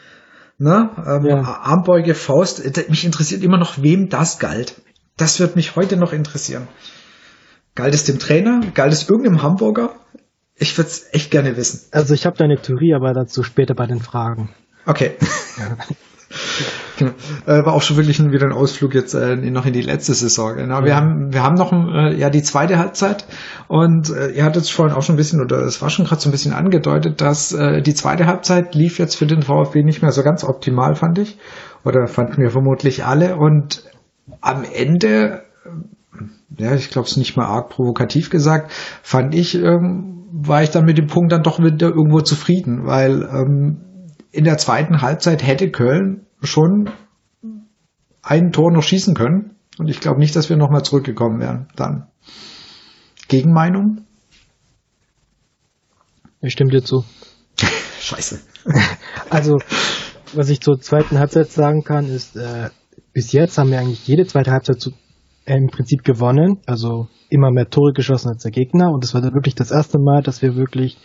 [0.59, 1.42] ne, ähm, ja.
[1.42, 2.62] Armbeuge, Faust.
[2.88, 4.81] Mich interessiert immer noch, wem das galt.
[5.16, 6.68] Das wird mich heute noch interessieren.
[7.74, 8.61] Galt es dem Trainer?
[8.74, 9.96] Galt es irgendeinem Hamburger?
[10.57, 11.88] Ich würde es echt gerne wissen.
[11.90, 14.50] Also ich habe da eine Theorie, aber dazu später bei den Fragen.
[14.87, 15.12] Okay.
[15.59, 15.77] Ja.
[16.96, 17.12] Genau.
[17.46, 20.14] Äh, war auch schon wirklich ein, wieder ein Ausflug jetzt äh, noch in die letzte
[20.14, 20.57] Saison.
[20.57, 20.80] Genau.
[20.80, 20.85] Ja.
[20.85, 23.26] Wir haben wir haben noch äh, ja die zweite Halbzeit
[23.68, 26.20] und äh, ihr hattet es vorhin auch schon ein bisschen oder es war schon gerade
[26.20, 30.02] so ein bisschen angedeutet, dass äh, die zweite Halbzeit lief jetzt für den VfB nicht
[30.02, 31.38] mehr so ganz optimal, fand ich
[31.85, 33.85] oder fanden wir vermutlich alle und
[34.40, 38.70] am Ende äh, ja, ich glaube es nicht mal arg provokativ gesagt,
[39.02, 43.22] fand ich ähm, war ich dann mit dem Punkt dann doch wieder irgendwo zufrieden, weil
[43.22, 43.80] ähm,
[44.33, 46.90] in der zweiten Halbzeit hätte Köln schon
[48.22, 49.57] ein Tor noch schießen können.
[49.78, 52.09] Und ich glaube nicht, dass wir nochmal zurückgekommen wären dann.
[53.28, 54.07] Gegenmeinung?
[56.40, 57.04] Ich stimme dir zu.
[58.00, 58.40] Scheiße.
[59.30, 59.57] Also,
[60.35, 62.70] was ich zur zweiten Halbzeit sagen kann, ist, äh,
[63.12, 64.90] bis jetzt haben wir eigentlich jede zweite Halbzeit zu,
[65.46, 66.61] äh, im Prinzip gewonnen.
[66.66, 68.90] Also immer mehr Tore geschossen als der Gegner.
[68.90, 70.98] Und das war dann wirklich das erste Mal, dass wir wirklich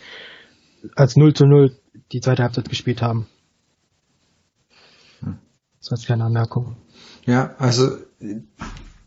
[0.96, 1.72] als 0 zu 0
[2.12, 3.28] die zweite Halbzeit gespielt haben.
[5.88, 6.76] War jetzt keine Anmerkung.
[7.26, 7.90] Ja, also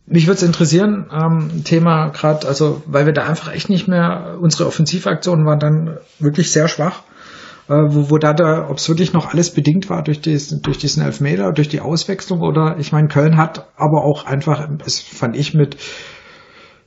[0.06, 4.38] mich würde es interessieren, ähm, Thema gerade, also weil wir da einfach echt nicht mehr,
[4.40, 7.02] unsere Offensivaktionen waren dann wirklich sehr schwach.
[7.68, 10.78] Äh, wo, wo da, da ob es wirklich noch alles bedingt war durch, dies, durch
[10.78, 15.36] diesen Elfmeter, durch die Auswechslung oder ich meine, Köln hat aber auch einfach, das fand
[15.36, 15.76] ich mit,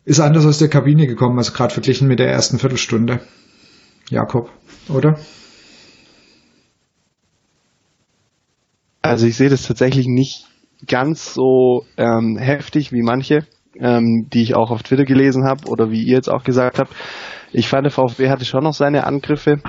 [0.04, 3.22] ist anders aus der Kabine gekommen, also gerade verglichen mit der ersten Viertelstunde.
[4.10, 4.50] Jakob,
[4.90, 5.18] oder?
[9.06, 10.46] Also ich sehe das tatsächlich nicht
[10.88, 13.46] ganz so ähm, heftig wie manche,
[13.80, 16.94] ähm, die ich auch auf Twitter gelesen habe oder wie ihr jetzt auch gesagt habt.
[17.54, 19.62] Ich fand, der VfB hatte schon noch seine Angriffe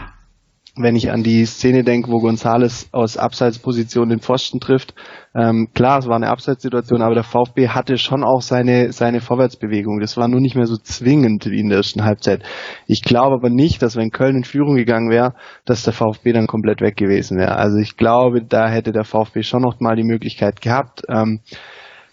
[0.76, 4.94] wenn ich an die Szene denke, wo Gonzales aus Abseitsposition den Pfosten trifft,
[5.34, 10.00] ähm, klar, es war eine Abseitssituation, aber der VfB hatte schon auch seine, seine Vorwärtsbewegung.
[10.00, 12.42] Das war nur nicht mehr so zwingend wie in der ersten Halbzeit.
[12.86, 15.34] Ich glaube aber nicht, dass wenn Köln in Führung gegangen wäre,
[15.64, 17.56] dass der VfB dann komplett weg gewesen wäre.
[17.56, 21.02] Also ich glaube, da hätte der VfB schon noch mal die Möglichkeit gehabt.
[21.08, 21.40] Ähm,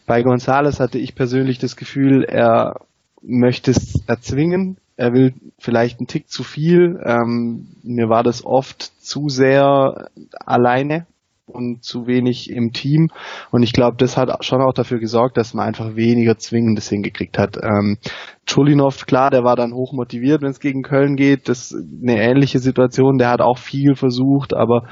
[0.05, 2.75] bei Gonzales hatte ich persönlich das Gefühl, er
[3.21, 6.99] möchte es erzwingen, er will vielleicht einen Tick zu viel.
[7.03, 10.09] Ähm, mir war das oft zu sehr
[10.45, 11.07] alleine
[11.45, 13.09] und zu wenig im Team.
[13.51, 17.37] Und ich glaube, das hat schon auch dafür gesorgt, dass man einfach weniger Zwingendes hingekriegt
[17.37, 17.57] hat.
[17.57, 17.97] Ähm,
[18.45, 21.49] Chulinov, klar, der war dann hoch motiviert, wenn es gegen Köln geht.
[21.49, 23.17] Das ist eine ähnliche Situation.
[23.17, 24.87] Der hat auch viel versucht, aber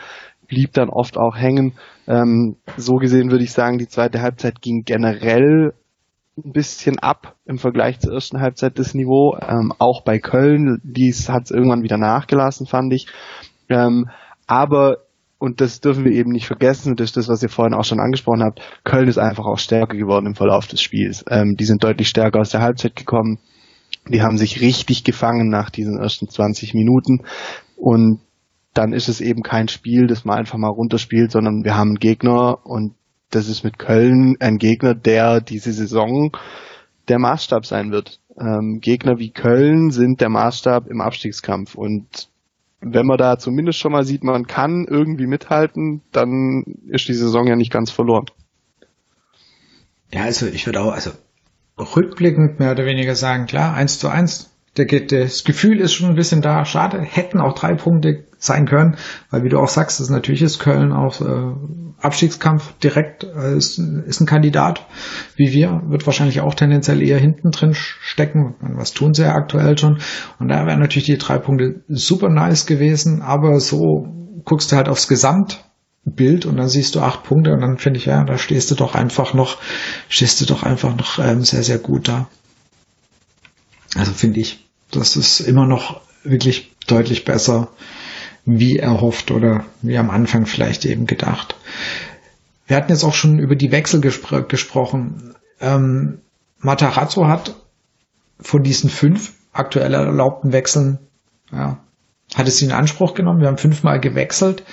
[0.48, 1.74] blieb dann oft auch hängen.
[2.08, 5.74] Ähm, so gesehen würde ich sagen, die zweite Halbzeit ging generell
[6.46, 9.38] ein bisschen ab im Vergleich zur ersten Halbzeit das Niveau.
[9.42, 13.08] Ähm, auch bei Köln, dies hat es irgendwann wieder nachgelassen, fand ich.
[13.70, 14.10] Ähm,
[14.48, 14.98] aber
[15.42, 18.00] und das dürfen wir eben nicht vergessen, das ist das, was ihr vorhin auch schon
[18.00, 21.26] angesprochen habt, Köln ist einfach auch stärker geworden im Verlauf des Spiels.
[21.32, 23.40] Ähm, die sind deutlich stärker aus der Halbzeit gekommen.
[24.08, 27.24] Die haben sich richtig gefangen nach diesen ersten 20 Minuten.
[27.76, 28.20] Und
[28.76, 32.00] dann ist es eben kein Spiel, das man einfach mal runterspielt, sondern wir haben einen
[32.00, 32.94] Gegner und
[33.32, 36.36] das ist mit Köln ein Gegner, der diese Saison
[37.08, 38.20] der Maßstab sein wird.
[38.40, 42.30] Ähm, Gegner wie Köln sind der Maßstab im Abstiegskampf und
[42.82, 47.48] wenn man da zumindest schon mal sieht, man kann irgendwie mithalten, dann ist die Saison
[47.48, 48.26] ja nicht ganz verloren.
[50.12, 51.12] Ja, also ich würde auch, also
[51.78, 56.42] rückblickend mehr oder weniger sagen, klar, eins zu eins das Gefühl ist schon ein bisschen
[56.42, 56.64] da.
[56.64, 58.96] Schade, hätten auch drei Punkte sein können,
[59.30, 61.54] weil wie du auch sagst, ist natürlich ist Köln auch äh,
[62.00, 64.88] Abstiegskampf direkt äh, ist, ist ein Kandidat
[65.36, 68.56] wie wir, wird wahrscheinlich auch tendenziell eher hinten drin stecken.
[68.62, 70.00] Was tun sie ja aktuell schon?
[70.40, 74.08] Und da wären natürlich die drei Punkte super nice gewesen, aber so
[74.44, 78.06] guckst du halt aufs Gesamtbild und dann siehst du acht Punkte und dann finde ich,
[78.06, 79.58] ja, da stehst du doch einfach noch,
[80.10, 82.28] stehst du doch einfach noch ähm, sehr, sehr gut da.
[83.96, 87.70] Also finde ich, das ist immer noch wirklich deutlich besser,
[88.46, 91.56] wie erhofft oder wie am Anfang vielleicht eben gedacht.
[92.68, 95.36] Wir hatten jetzt auch schon über die Wechsel gespr gesprochen.
[95.60, 96.20] Ähm,
[96.60, 97.56] Matarazzo hat
[98.40, 101.00] von diesen fünf aktuell erlaubten Wechseln,
[101.52, 101.80] ja,
[102.34, 103.42] hat es in Anspruch genommen.
[103.42, 104.64] Wir haben fünfmal gewechselt.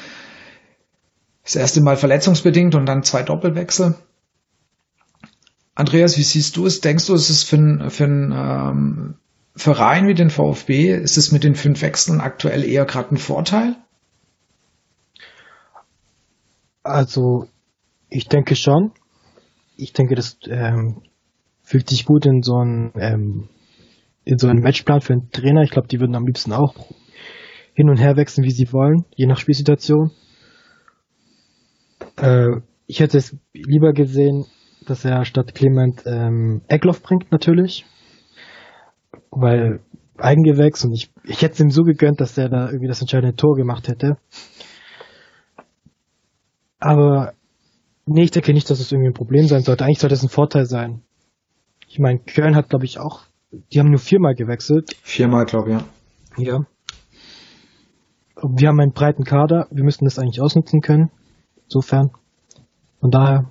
[1.42, 3.94] Das erste Mal verletzungsbedingt und dann zwei Doppelwechsel.
[5.78, 6.80] Andreas, wie siehst du es?
[6.80, 9.14] Denkst du, es ist für, ein, für einen ähm,
[9.54, 13.76] Verein wie den VfB, ist es mit den fünf Wechseln aktuell eher gerade ein Vorteil?
[16.82, 17.46] Also,
[18.10, 18.90] ich denke schon.
[19.76, 21.02] Ich denke, das ähm,
[21.62, 23.48] fügt sich gut in so einen ähm,
[24.24, 25.62] in so einen Matchplan für einen Trainer.
[25.62, 26.74] Ich glaube, die würden am liebsten auch
[27.74, 30.10] hin und her wechseln, wie sie wollen, je nach Spielsituation.
[32.16, 32.48] Äh,
[32.88, 34.44] ich hätte es lieber gesehen,
[34.90, 37.87] dass er statt Clement ähm, Eckloff bringt natürlich.
[39.31, 39.81] Weil
[40.16, 43.37] Eigengewächs und ich, ich hätte es ihm so gegönnt, dass er da irgendwie das entscheidende
[43.37, 44.16] Tor gemacht hätte.
[46.81, 47.35] Aber
[48.07, 49.85] nee, ich denke nicht, dass es irgendwie ein Problem sein sollte.
[49.85, 51.03] Eigentlich sollte es ein Vorteil sein.
[51.88, 54.96] Ich meine, Köln hat, glaube ich, auch, die haben nur viermal gewechselt.
[55.03, 56.53] Viermal, glaube ich, ja.
[56.53, 56.66] Ja.
[58.42, 61.11] Wir haben einen breiten Kader, wir müssten das eigentlich ausnutzen können.
[61.64, 62.11] Insofern.
[63.01, 63.51] Von daher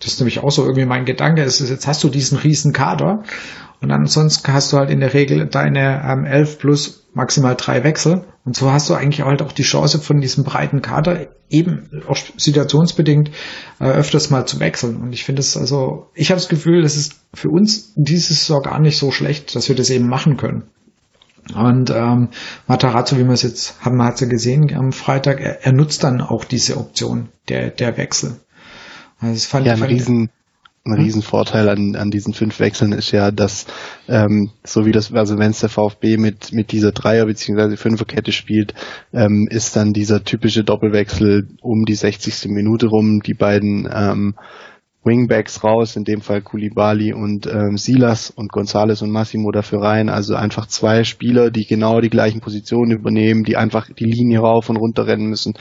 [0.00, 1.42] das ist nämlich auch so irgendwie mein Gedanke.
[1.42, 3.22] Ist, jetzt hast du diesen riesen Kader
[3.80, 8.24] und ansonsten hast du halt in der Regel deine ähm, 11 plus maximal drei Wechsel.
[8.44, 12.16] Und so hast du eigentlich halt auch die Chance von diesem breiten Kader eben auch
[12.36, 13.30] situationsbedingt
[13.80, 14.96] äh, öfters mal zu wechseln.
[14.96, 18.62] Und ich finde es also, ich habe das Gefühl, das ist für uns dieses Saison
[18.62, 20.64] gar nicht so schlecht, dass wir das eben machen können.
[21.54, 22.28] Und ähm,
[22.66, 26.20] Matarazzo, wie wir es jetzt haben, hat ja gesehen am Freitag, er, er nutzt dann
[26.20, 28.36] auch diese Option der, der Wechsel.
[29.20, 30.30] Also fand, ja, ein riesen,
[30.84, 31.02] ein hm?
[31.02, 33.66] Riesenvorteil an, an diesen fünf Wechseln ist ja, dass
[34.08, 37.76] ähm, so wie das, also wenn es der VfB mit mit dieser Dreier bzw.
[37.76, 38.74] Fünferkette spielt,
[39.12, 42.46] ähm, ist dann dieser typische Doppelwechsel um die 60.
[42.50, 43.20] Minute rum.
[43.20, 44.34] Die beiden ähm,
[45.06, 50.08] Wingbacks raus, in dem Fall Kulibali und ähm, Silas und Gonzales und Massimo dafür rein.
[50.08, 54.68] Also einfach zwei Spieler, die genau die gleichen Positionen übernehmen, die einfach die Linie rauf
[54.68, 55.54] und runter rennen müssen.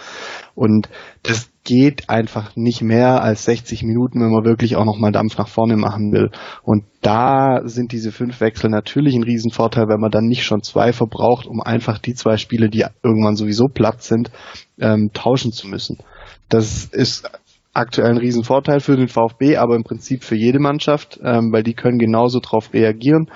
[0.56, 0.90] Und
[1.22, 5.48] das geht einfach nicht mehr als 60 Minuten, wenn man wirklich auch nochmal Dampf nach
[5.48, 6.30] vorne machen will.
[6.64, 10.94] Und da sind diese fünf Wechsel natürlich ein Riesenvorteil, wenn man dann nicht schon zwei
[10.94, 14.32] verbraucht, um einfach die zwei Spiele, die irgendwann sowieso platt sind,
[14.80, 15.98] ähm, tauschen zu müssen.
[16.50, 17.30] Das ist
[17.74, 21.74] aktuell ein Riesenvorteil für den VfB, aber im Prinzip für jede Mannschaft, ähm, weil die
[21.74, 23.30] können genauso darauf reagieren.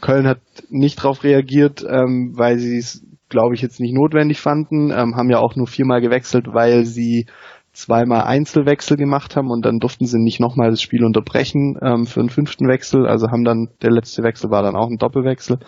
[0.00, 0.40] Köln hat
[0.70, 5.30] nicht darauf reagiert, ähm, weil sie es, glaube ich, jetzt nicht notwendig fanden, ähm, haben
[5.30, 7.26] ja auch nur viermal gewechselt, weil sie
[7.72, 12.20] zweimal Einzelwechsel gemacht haben und dann durften sie nicht nochmal das Spiel unterbrechen ähm, für
[12.20, 13.06] einen fünften Wechsel.
[13.06, 15.58] Also haben dann, der letzte Wechsel war dann auch ein Doppelwechsel.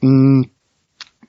[0.00, 0.50] Mhm.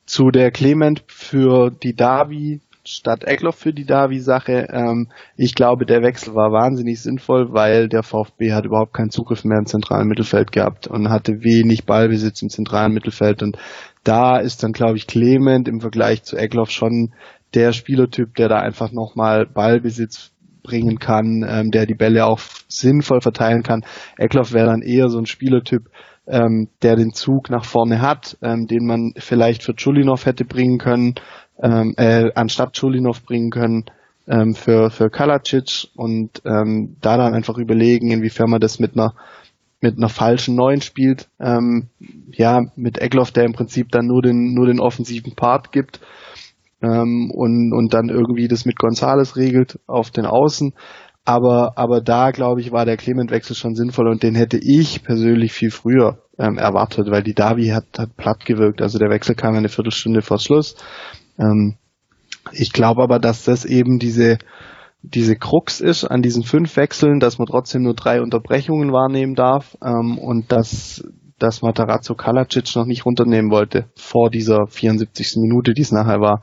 [0.05, 4.67] Zu der Clement für die Davi statt Eckloff für die Davi-Sache.
[4.69, 9.43] Ähm, ich glaube, der Wechsel war wahnsinnig sinnvoll, weil der VfB hat überhaupt keinen Zugriff
[9.43, 13.41] mehr im zentralen Mittelfeld gehabt und hatte wenig Ballbesitz im zentralen Mittelfeld.
[13.41, 13.57] Und
[14.03, 17.13] da ist dann, glaube ich, Clement im Vergleich zu Eckloff schon
[17.53, 20.31] der Spielertyp, der da einfach nochmal Ballbesitz
[20.63, 23.83] bringen kann, ähm, der die Bälle auch sinnvoll verteilen kann.
[24.17, 25.89] Eckloff wäre dann eher so ein Spielertyp,
[26.25, 30.77] ähm, der den Zug nach vorne hat, ähm, den man vielleicht für Chulinov hätte bringen
[30.77, 31.15] können,
[31.61, 33.85] ähm, äh, anstatt Chulinov bringen können
[34.27, 39.13] ähm, für, für Kalacic und ähm, da dann einfach überlegen, inwiefern man das mit einer
[39.81, 41.27] mit einer falschen Neuen spielt.
[41.41, 41.89] Ähm,
[42.31, 45.99] ja, mit Egloff, der im Prinzip dann nur den, nur den offensiven Part gibt
[46.83, 50.73] ähm, und, und dann irgendwie das mit Gonzales regelt auf den Außen.
[51.25, 55.53] Aber, aber da, glaube ich, war der Clement-Wechsel schon sinnvoll und den hätte ich persönlich
[55.53, 58.81] viel früher ähm, erwartet, weil die Davi hat, hat platt gewirkt.
[58.81, 60.75] Also der Wechsel kam eine Viertelstunde vor Schluss.
[61.39, 61.77] Ähm,
[62.51, 64.37] ich glaube aber, dass das eben diese,
[65.01, 69.77] diese Krux ist an diesen fünf Wechseln, dass man trotzdem nur drei Unterbrechungen wahrnehmen darf
[69.81, 71.05] ähm, und dass,
[71.43, 75.33] dass Matarazzo Kalacic noch nicht runternehmen wollte vor dieser 74.
[75.37, 76.41] Minute, die es nachher war.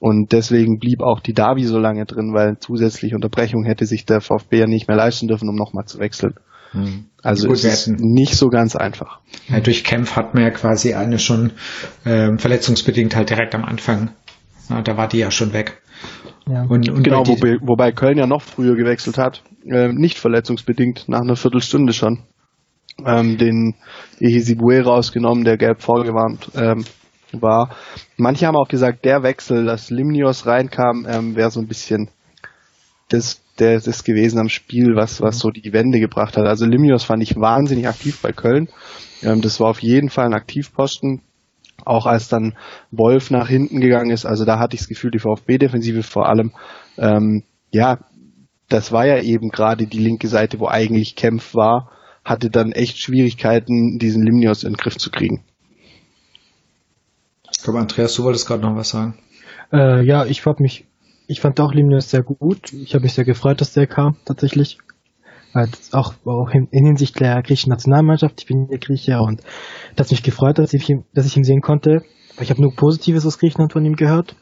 [0.00, 4.20] Und deswegen blieb auch die Davi so lange drin, weil zusätzliche Unterbrechung hätte sich der
[4.20, 6.34] VfB ja nicht mehr leisten dürfen, um nochmal zu wechseln.
[6.72, 7.04] Hm.
[7.22, 9.20] Also Gut, es ist nicht so ganz einfach.
[9.48, 11.52] Ja, durch Kempf hat man ja quasi eine schon
[12.04, 14.10] äh, verletzungsbedingt halt direkt am Anfang.
[14.70, 15.82] Ja, da war die ja schon weg.
[16.48, 16.62] Ja.
[16.62, 21.20] Und, und genau, wobei, wobei Köln ja noch früher gewechselt hat, äh, nicht verletzungsbedingt, nach
[21.20, 22.24] einer Viertelstunde schon.
[23.04, 23.74] Ähm, den
[24.20, 26.84] Ehesibue rausgenommen, der gelb vorgewarnt ähm,
[27.32, 27.74] war.
[28.16, 32.10] Manche haben auch gesagt, der Wechsel, dass Limnios reinkam, ähm, wäre so ein bisschen
[33.08, 36.46] das, der, das gewesen am Spiel, was, was so die Wende gebracht hat.
[36.46, 38.68] Also Limnios fand ich wahnsinnig aktiv bei Köln.
[39.22, 41.22] Ähm, das war auf jeden Fall ein Aktivposten.
[41.84, 42.54] Auch als dann
[42.90, 46.52] Wolf nach hinten gegangen ist, also da hatte ich das Gefühl, die VfB-Defensive vor allem,
[46.96, 47.98] ähm, ja,
[48.68, 51.90] das war ja eben gerade die linke Seite, wo eigentlich Kempf war,
[52.24, 55.44] hatte dann echt Schwierigkeiten, diesen Limnios in den Griff zu kriegen.
[57.50, 59.18] Ich glaube, Andreas, du wolltest gerade noch was sagen.
[59.72, 60.86] Äh, ja, ich fand mich,
[61.26, 62.72] ich fand auch Limnios sehr gut.
[62.72, 64.78] Ich habe mich sehr gefreut, dass der kam, tatsächlich.
[65.92, 68.40] auch, auch in, in Hinsicht der griechischen Nationalmannschaft.
[68.40, 69.42] Ich bin ja Grieche und
[69.96, 72.02] das mich gefreut, dass ich, dass ich ihn sehen konnte.
[72.40, 74.34] Ich habe nur Positives aus Griechenland von ihm gehört.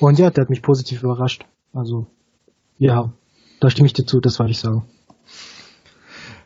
[0.00, 1.44] Und ja, der hat mich positiv überrascht.
[1.72, 2.06] Also,
[2.78, 3.12] ja,
[3.60, 4.84] da stimme ich dir zu, das wollte ich sagen.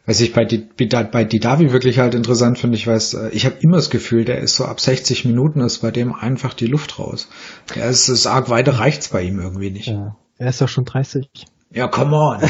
[0.07, 3.57] Was ich bei, die, bei Didavi wirklich halt interessant finde, ich weiß, äh, ich habe
[3.61, 6.99] immer das Gefühl, der ist so ab 60 Minuten ist bei dem einfach die Luft
[6.99, 7.29] raus.
[7.75, 9.89] Er ist, ist arg weiter reicht's bei ihm irgendwie nicht.
[9.89, 11.27] Ja, er ist doch schon 30.
[11.71, 12.41] Ja, come on.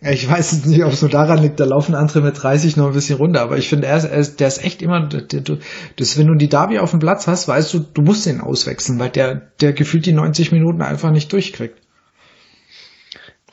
[0.00, 2.86] ich weiß jetzt nicht, ob es nur daran liegt, da laufen andere mit 30 noch
[2.86, 5.42] ein bisschen runter, aber ich finde, er ist, er ist, der ist echt immer, der,
[5.42, 5.58] du,
[5.96, 8.98] das, wenn du die Davi auf dem Platz hast, weißt du, du musst den auswechseln,
[8.98, 11.83] weil der, der gefühlt die 90 Minuten einfach nicht durchkriegt.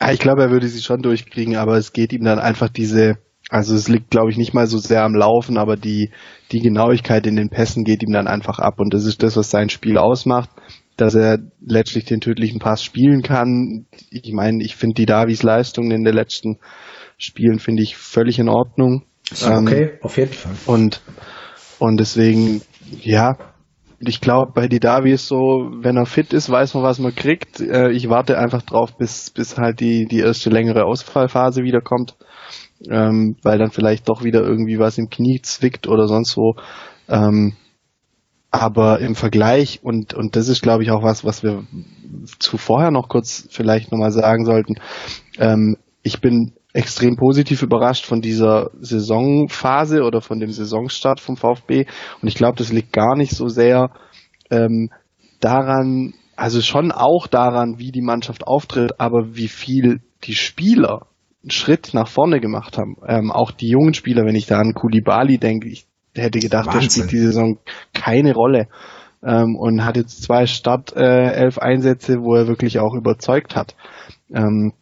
[0.02, 3.18] Ja, ich glaube, er würde sie schon durchkriegen, aber es geht ihm dann einfach diese,
[3.48, 6.10] also es liegt, glaube ich, nicht mal so sehr am Laufen, aber die,
[6.50, 9.50] die Genauigkeit in den Pässen geht ihm dann einfach ab und das ist das, was
[9.50, 10.50] sein Spiel ausmacht,
[10.96, 13.86] dass er letztlich den tödlichen Pass spielen kann.
[14.10, 16.58] Ich meine, ich finde die Davis Leistungen in den letzten
[17.16, 19.04] Spielen finde ich völlig in Ordnung.
[19.30, 20.52] Ist okay, ähm, auf jeden Fall.
[20.66, 21.00] Und,
[21.78, 22.60] und deswegen,
[23.00, 23.36] ja,
[24.08, 27.60] ich glaube, bei Didavi ist so, wenn er fit ist, weiß man, was man kriegt.
[27.60, 32.16] Äh, ich warte einfach drauf, bis, bis halt die, die erste längere Ausfallphase wiederkommt,
[32.90, 36.56] ähm, weil dann vielleicht doch wieder irgendwie was im Knie zwickt oder sonst wo.
[37.08, 37.54] Ähm,
[38.50, 41.64] aber im Vergleich, und, und das ist, glaube ich, auch was, was wir
[42.38, 44.74] zuvorher noch kurz vielleicht nochmal sagen sollten,
[45.38, 51.86] ähm, ich bin extrem positiv überrascht von dieser Saisonphase oder von dem Saisonstart vom VfB.
[52.20, 53.90] Und ich glaube, das liegt gar nicht so sehr
[54.50, 54.90] ähm,
[55.40, 61.06] daran, also schon auch daran, wie die Mannschaft auftritt, aber wie viel die Spieler
[61.42, 62.96] einen Schritt nach vorne gemacht haben.
[63.06, 66.80] Ähm, auch die jungen Spieler, wenn ich da an Kulibali denke, ich hätte gedacht, Wahnsinn.
[66.80, 67.58] der spielt die Saison
[67.92, 68.68] keine Rolle.
[69.24, 73.76] Ähm, und hat jetzt zwei Start äh, elf Einsätze, wo er wirklich auch überzeugt hat.
[74.34, 74.72] Ähm,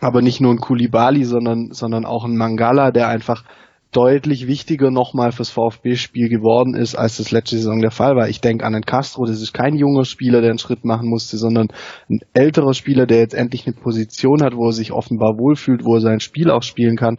[0.00, 3.44] aber nicht nur ein Kulibali, sondern, sondern auch ein Mangala, der einfach
[3.92, 8.28] deutlich wichtiger nochmal fürs VfB-Spiel geworden ist, als das letzte Saison der Fall war.
[8.28, 11.38] Ich denke an einen Castro, das ist kein junger Spieler, der einen Schritt machen musste,
[11.38, 11.68] sondern
[12.08, 15.94] ein älterer Spieler, der jetzt endlich eine Position hat, wo er sich offenbar wohlfühlt, wo
[15.96, 17.16] er sein Spiel auch spielen kann.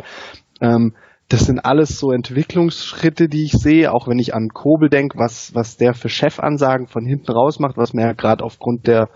[0.62, 0.94] Ähm,
[1.28, 5.54] das sind alles so Entwicklungsschritte, die ich sehe, auch wenn ich an Kobel denke, was,
[5.56, 9.10] was der für Chefansagen von hinten raus macht, was man ja gerade aufgrund der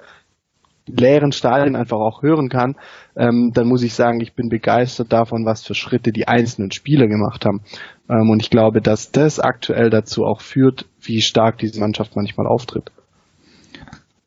[0.87, 2.75] leeren Stadien einfach auch hören kann,
[3.15, 7.07] ähm, dann muss ich sagen, ich bin begeistert davon, was für Schritte die einzelnen Spieler
[7.07, 7.61] gemacht haben.
[8.09, 12.47] Ähm, und ich glaube, dass das aktuell dazu auch führt, wie stark diese Mannschaft manchmal
[12.47, 12.91] auftritt.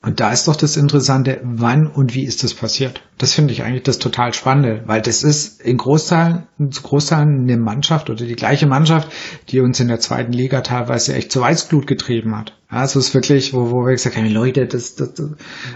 [0.00, 3.02] Und da ist doch das Interessante, wann und wie ist das passiert?
[3.18, 7.56] Das finde ich eigentlich das total Spannende, weil das ist in Großteilen, zu Großteilen eine
[7.56, 9.10] Mannschaft oder die gleiche Mannschaft,
[9.48, 12.56] die uns in der zweiten Liga teilweise echt zu Weißblut getrieben hat.
[12.70, 15.30] Ja, es ist wirklich, wo, wo wir gesagt haben, Leute, das, das, das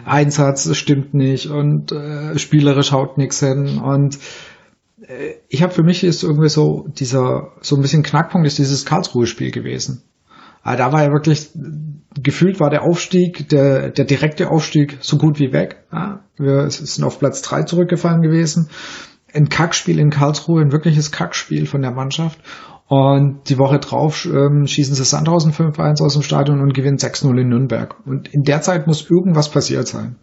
[0.04, 4.18] Einsatz stimmt nicht und äh, spielerisch haut nichts hin und
[5.08, 8.84] äh, ich habe für mich ist irgendwie so dieser so ein bisschen Knackpunkt ist dieses
[8.84, 10.04] Karlsruhe-Spiel gewesen.
[10.62, 11.50] Aber da war ja wirklich,
[12.14, 15.84] gefühlt war der Aufstieg, der, der direkte Aufstieg so gut wie weg.
[15.92, 18.68] Ja, wir sind auf Platz drei zurückgefallen gewesen.
[19.34, 22.38] Ein Kackspiel in Karlsruhe, ein wirkliches Kackspiel von der Mannschaft.
[22.86, 27.40] Und die Woche drauf ähm, schießen sie Sandhausen 5-1 aus dem Stadion und gewinnen 6-0
[27.40, 27.96] in Nürnberg.
[28.04, 30.16] Und in der Zeit muss irgendwas passiert sein.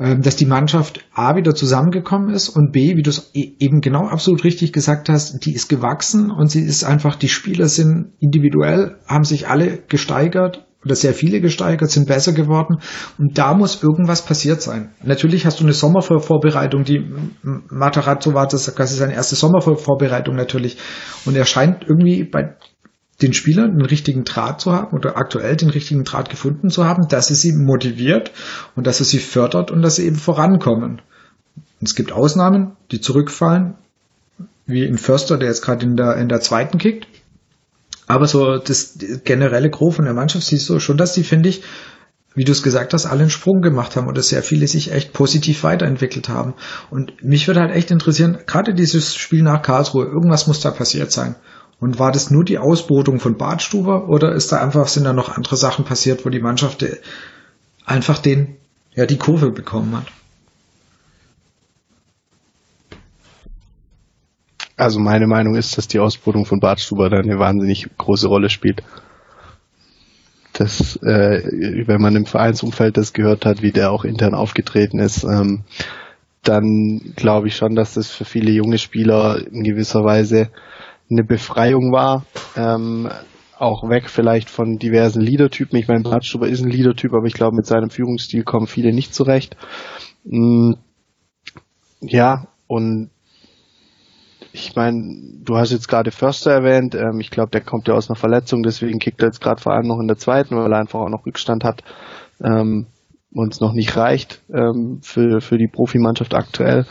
[0.00, 4.06] Ähm, dass die Mannschaft A wieder zusammengekommen ist und B, wie du es eben genau
[4.06, 8.96] absolut richtig gesagt hast, die ist gewachsen und sie ist einfach, die Spieler sind individuell,
[9.06, 12.78] haben sich alle gesteigert oder sehr viele gesteigert, sind besser geworden
[13.18, 14.88] und da muss irgendwas passiert sein.
[15.04, 17.04] Natürlich hast du eine Sommervorbereitung, die
[17.42, 20.78] Matarazzo war das quasi seine erste Sommervorbereitung natürlich
[21.26, 22.56] und er scheint irgendwie bei
[23.22, 27.08] den Spielern den richtigen Draht zu haben oder aktuell den richtigen Draht gefunden zu haben,
[27.08, 28.32] dass es sie motiviert
[28.76, 31.02] und dass es sie fördert und dass sie eben vorankommen.
[31.82, 33.74] Es gibt Ausnahmen, die zurückfallen,
[34.66, 37.06] wie in Förster, der jetzt gerade in der, in der zweiten kickt.
[38.06, 41.62] Aber so das generelle Gros von der Mannschaft siehst du schon, dass die, finde ich,
[42.34, 45.12] wie du es gesagt hast, alle einen Sprung gemacht haben oder sehr viele sich echt
[45.12, 46.54] positiv weiterentwickelt haben.
[46.90, 51.10] Und mich würde halt echt interessieren, gerade dieses Spiel nach Karlsruhe, irgendwas muss da passiert
[51.12, 51.34] sein.
[51.80, 55.34] Und war das nur die Ausbotung von Badstuber oder ist da einfach, sind da noch
[55.34, 56.84] andere Sachen passiert, wo die Mannschaft
[57.86, 58.56] einfach den,
[58.94, 60.06] ja, die Kurve bekommen hat?
[64.76, 68.82] Also meine Meinung ist, dass die Ausbotung von Bartstuber da eine wahnsinnig große Rolle spielt.
[70.54, 75.24] Das, äh, wenn man im Vereinsumfeld das gehört hat, wie der auch intern aufgetreten ist,
[75.24, 75.64] ähm,
[76.42, 80.50] dann glaube ich schon, dass das für viele junge Spieler in gewisser Weise
[81.10, 82.24] eine Befreiung war.
[82.56, 83.08] Ähm,
[83.58, 85.78] auch weg vielleicht von diversen Leadertypen.
[85.78, 89.14] Ich meine, Bartstuber ist ein Leadertyp, aber ich glaube, mit seinem Führungsstil kommen viele nicht
[89.14, 89.56] zurecht.
[90.24, 90.72] Mm,
[92.00, 93.10] ja, und
[94.52, 96.94] ich meine, du hast jetzt gerade Förster erwähnt.
[96.94, 99.72] Ähm, ich glaube, der kommt ja aus einer Verletzung, deswegen kickt er jetzt gerade vor
[99.72, 101.84] allem noch in der zweiten, weil er einfach auch noch Rückstand hat
[102.42, 102.86] ähm,
[103.32, 106.86] und es noch nicht reicht ähm, für, für die Profimannschaft aktuell.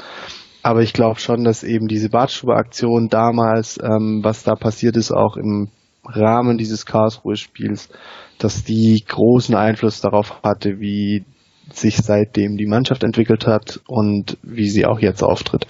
[0.62, 5.38] Aber ich glaube schon, dass eben diese Bartschuber-Aktion damals, ähm, was da passiert ist, auch
[5.38, 5.70] im
[6.04, 7.90] Rahmen dieses Karlsruhe-Spiels,
[8.40, 11.26] dass die großen Einfluss darauf hatte, wie
[11.72, 15.68] sich seitdem die Mannschaft entwickelt hat und wie sie auch jetzt auftritt.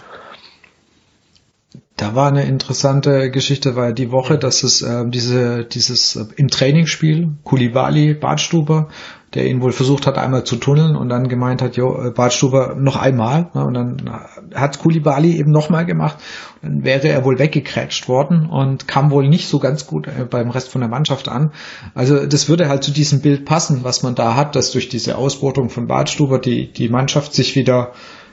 [1.98, 6.48] Da war eine interessante Geschichte, weil die Woche, dass es äh, diese, dieses äh, im
[6.48, 8.88] Trainingsspiel, Kulibali, Badstuber,
[9.34, 12.76] der ihn wohl versucht hat, einmal zu tunneln und dann gemeint hat, jo, äh, Badstuber
[12.76, 13.50] noch einmal.
[13.54, 14.12] Ne, und dann
[14.56, 16.18] hat Kulibali eben nochmal gemacht.
[16.62, 20.50] Dann wäre er wohl weggekrätscht worden und kam wohl nicht so ganz gut äh, beim
[20.50, 21.52] Rest von der Mannschaft an.
[21.94, 25.18] Also das würde halt zu diesem Bild passen, was man da hat, dass durch diese
[25.18, 27.92] Ausbotung von Badstuber die, die Mannschaft sich wieder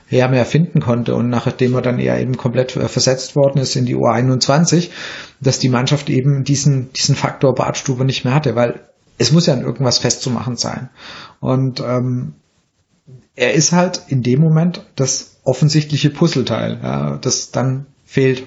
[0.09, 3.75] ja mehr finden konnte und nachdem er dann eher eben komplett äh, versetzt worden ist
[3.75, 4.89] in die U21,
[5.41, 8.87] dass die Mannschaft eben diesen, diesen Faktor Bartstube nicht mehr hatte, weil
[9.17, 10.89] es muss ja an irgendwas festzumachen sein.
[11.39, 12.33] Und ähm,
[13.35, 18.45] er ist halt in dem Moment das offensichtliche Puzzleteil, ja, das dann fehlt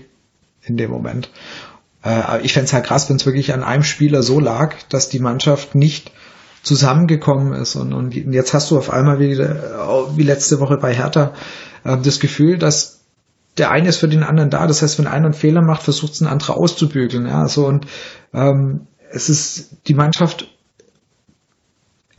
[0.63, 1.31] in dem Moment.
[2.05, 5.09] Äh, ich fände es halt krass, wenn es wirklich an einem Spieler so lag, dass
[5.09, 6.13] die Mannschaft nicht
[6.63, 7.77] zusammengekommen ist.
[7.77, 11.33] Und, und jetzt hast du auf einmal wie, wie letzte Woche bei Hertha
[11.85, 13.01] äh, das Gefühl, dass
[13.59, 14.67] der eine ist für den anderen da.
[14.67, 17.27] Das heißt, wenn einer einen Fehler macht, versucht es ein anderer auszubügeln.
[17.27, 17.87] Ja, so und
[18.33, 20.49] ähm, es ist die Mannschaft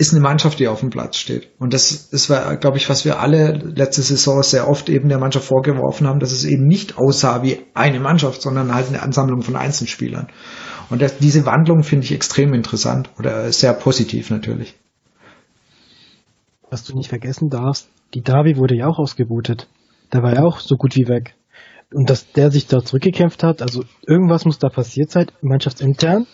[0.02, 1.50] ist eine Mannschaft, die auf dem Platz steht.
[1.60, 2.28] Und das ist,
[2.60, 6.32] glaube ich, was wir alle letzte Saison sehr oft eben der Mannschaft vorgeworfen haben, dass
[6.32, 10.28] es eben nicht aussah wie eine Mannschaft, sondern halt eine Ansammlung von Einzelspielern.
[10.90, 14.74] Und das, diese Wandlung finde ich extrem interessant oder sehr positiv natürlich.
[16.72, 19.68] Was du nicht vergessen darfst, die Davi wurde ja auch ausgebootet.
[20.12, 21.36] Der war ja auch so gut wie weg.
[21.94, 26.26] Und dass der sich da zurückgekämpft hat, also irgendwas muss da passiert sein, mannschaftsintern,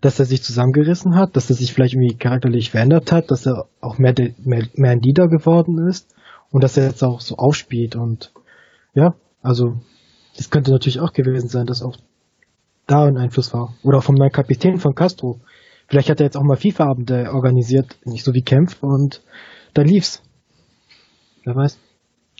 [0.00, 3.66] dass er sich zusammengerissen hat, dass er sich vielleicht irgendwie charakterlich verändert hat, dass er
[3.80, 6.14] auch mehr, mehr, mehr ein Leader geworden ist
[6.50, 8.32] und dass er jetzt auch so aufspielt und
[8.94, 9.76] ja, also
[10.36, 11.96] das könnte natürlich auch gewesen sein, dass auch
[12.86, 13.74] da ein Einfluss war.
[13.82, 15.40] Oder vom neuen Kapitän von Castro.
[15.88, 19.22] Vielleicht hat er jetzt auch mal FIFA-Abende organisiert, nicht so wie Kempf, und
[19.74, 20.22] da lief's.
[21.44, 21.78] Wer weiß.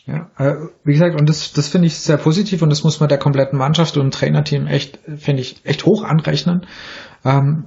[0.09, 3.09] Ja, äh, wie gesagt, und das, das finde ich sehr positiv und das muss man
[3.09, 6.65] der kompletten Mannschaft und Trainerteam echt, finde ich, echt hoch anrechnen.
[7.23, 7.65] Ähm,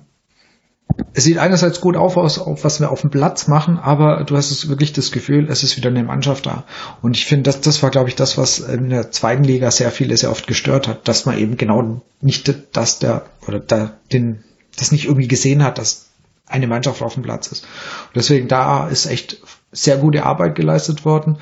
[1.14, 4.36] es sieht einerseits gut auf, aus, auf was wir auf dem Platz machen, aber du
[4.36, 6.64] hast es wirklich das Gefühl, es ist wieder eine Mannschaft da.
[7.00, 9.90] Und ich finde, das, das war, glaube ich, das, was in der zweiten Liga sehr
[9.90, 14.42] viele sehr oft gestört hat, dass man eben genau nicht dass der oder da den
[14.76, 16.08] das nicht irgendwie gesehen hat, dass
[16.46, 17.64] eine Mannschaft auf dem Platz ist.
[17.64, 19.38] Und deswegen da ist echt
[19.70, 21.38] sehr gute Arbeit geleistet worden.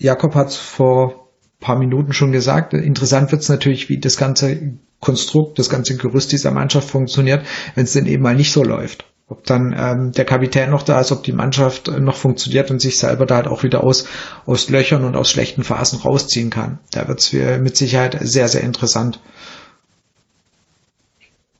[0.00, 1.28] Jakob hat es vor
[1.60, 2.72] paar Minuten schon gesagt.
[2.72, 7.84] Interessant wird es natürlich, wie das ganze Konstrukt, das ganze Gerüst dieser Mannschaft funktioniert, wenn
[7.84, 9.04] es denn eben mal nicht so läuft.
[9.28, 12.98] Ob dann ähm, der Kapitän noch da ist, ob die Mannschaft noch funktioniert und sich
[12.98, 14.06] selber da halt auch wieder aus,
[14.46, 16.78] aus Löchern und aus schlechten Phasen rausziehen kann.
[16.90, 19.20] Da wird es mit Sicherheit sehr, sehr interessant.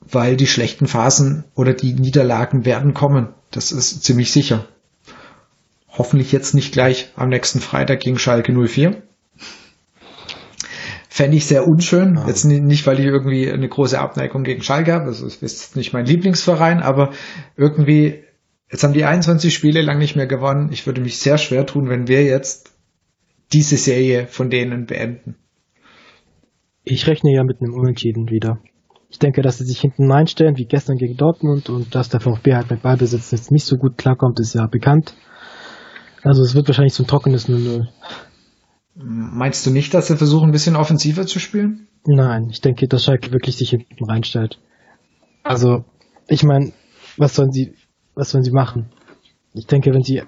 [0.01, 3.29] Weil die schlechten Phasen oder die Niederlagen werden kommen.
[3.51, 4.65] Das ist ziemlich sicher.
[5.97, 9.03] Hoffentlich jetzt nicht gleich am nächsten Freitag gegen Schalke 04
[11.13, 12.15] Fände ich sehr unschön.
[12.15, 12.27] Ja.
[12.27, 15.09] Jetzt nicht, weil ich irgendwie eine große Abneigung gegen Schalke habe.
[15.09, 17.11] Es ist nicht mein Lieblingsverein, aber
[17.57, 18.23] irgendwie,
[18.71, 20.69] jetzt haben die 21 Spiele lang nicht mehr gewonnen.
[20.71, 22.71] Ich würde mich sehr schwer tun, wenn wir jetzt
[23.51, 25.35] diese Serie von denen beenden.
[26.85, 28.59] Ich rechne ja mit einem Unentschieden wieder.
[29.09, 32.55] Ich denke, dass sie sich hinten einstellen, wie gestern gegen Dortmund, und dass der VfB
[32.55, 35.13] halt mit Ballbesitz jetzt nicht so gut klarkommt, ist ja bekannt.
[36.23, 37.87] Also es wird wahrscheinlich so ein trockenes 0-0.
[38.95, 41.87] Meinst du nicht, dass sie versuchen, ein bisschen offensiver zu spielen?
[42.05, 44.59] Nein, ich denke, dass Schalke wirklich sich hinten reinstellt.
[45.43, 45.85] Also,
[46.27, 46.71] ich meine,
[47.17, 47.73] was sollen sie,
[48.15, 48.91] was sollen sie machen?
[49.53, 50.21] Ich denke, wenn sie,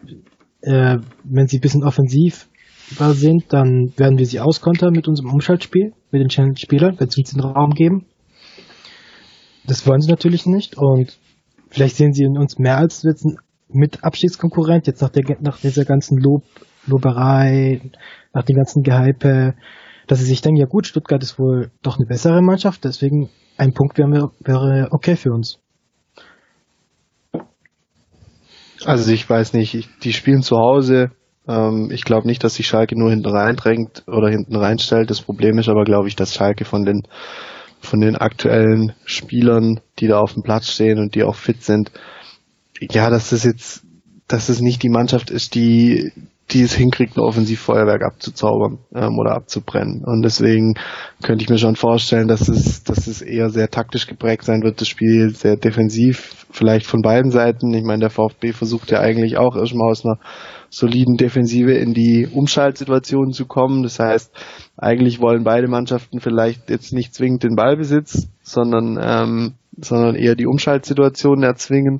[0.62, 2.50] äh, wenn sie ein bisschen offensiv
[2.90, 7.32] sind, dann werden wir sie auskontern mit unserem Umschaltspiel, mit den Challenge-Spielern, wenn sie uns
[7.32, 8.06] den Raum geben.
[9.66, 11.18] Das wollen sie natürlich nicht und
[11.70, 13.26] vielleicht sehen sie in uns mehr als jetzt
[13.74, 16.44] mit Abstiegskonkurrent, jetzt nach, der, nach dieser ganzen Lob,
[16.86, 17.82] Loberei,
[18.34, 19.54] nach dem ganzen Gehype,
[20.08, 23.74] dass sie sich denken, ja gut, Stuttgart ist wohl doch eine bessere Mannschaft, deswegen ein
[23.74, 25.60] Punkt wäre, wäre okay für uns.
[28.86, 31.12] Also ich weiß nicht, die spielen zu Hause.
[31.48, 35.10] Ähm, ich glaube nicht, dass sich Schalke nur hinten reindrängt oder hinten reinstellt.
[35.10, 37.04] Das Problem ist aber, glaube ich, dass Schalke von den
[37.80, 41.92] von den aktuellen Spielern, die da auf dem Platz stehen und die auch fit sind,
[42.80, 43.84] ja, dass das jetzt,
[44.28, 46.12] dass es nicht die Mannschaft ist, die
[46.52, 50.04] die es hinkriegt, ein Offensivfeuerwerk abzuzaubern ähm, oder abzubrennen.
[50.04, 50.76] Und deswegen
[51.24, 54.82] könnte ich mir schon vorstellen, dass es, dass es eher sehr taktisch geprägt sein wird,
[54.82, 57.74] das Spiel sehr defensiv, vielleicht von beiden Seiten.
[57.74, 60.20] Ich meine, der VfB versucht ja eigentlich auch erstmal aus einer
[60.70, 63.84] soliden Defensive in die Umschaltsituation zu kommen.
[63.84, 64.32] Das heißt,
[64.78, 70.48] eigentlich wollen beide Mannschaften vielleicht jetzt nicht zwingend den Ballbesitz, sondern, ähm, sondern eher die
[70.48, 72.00] Umschaltsituation erzwingen.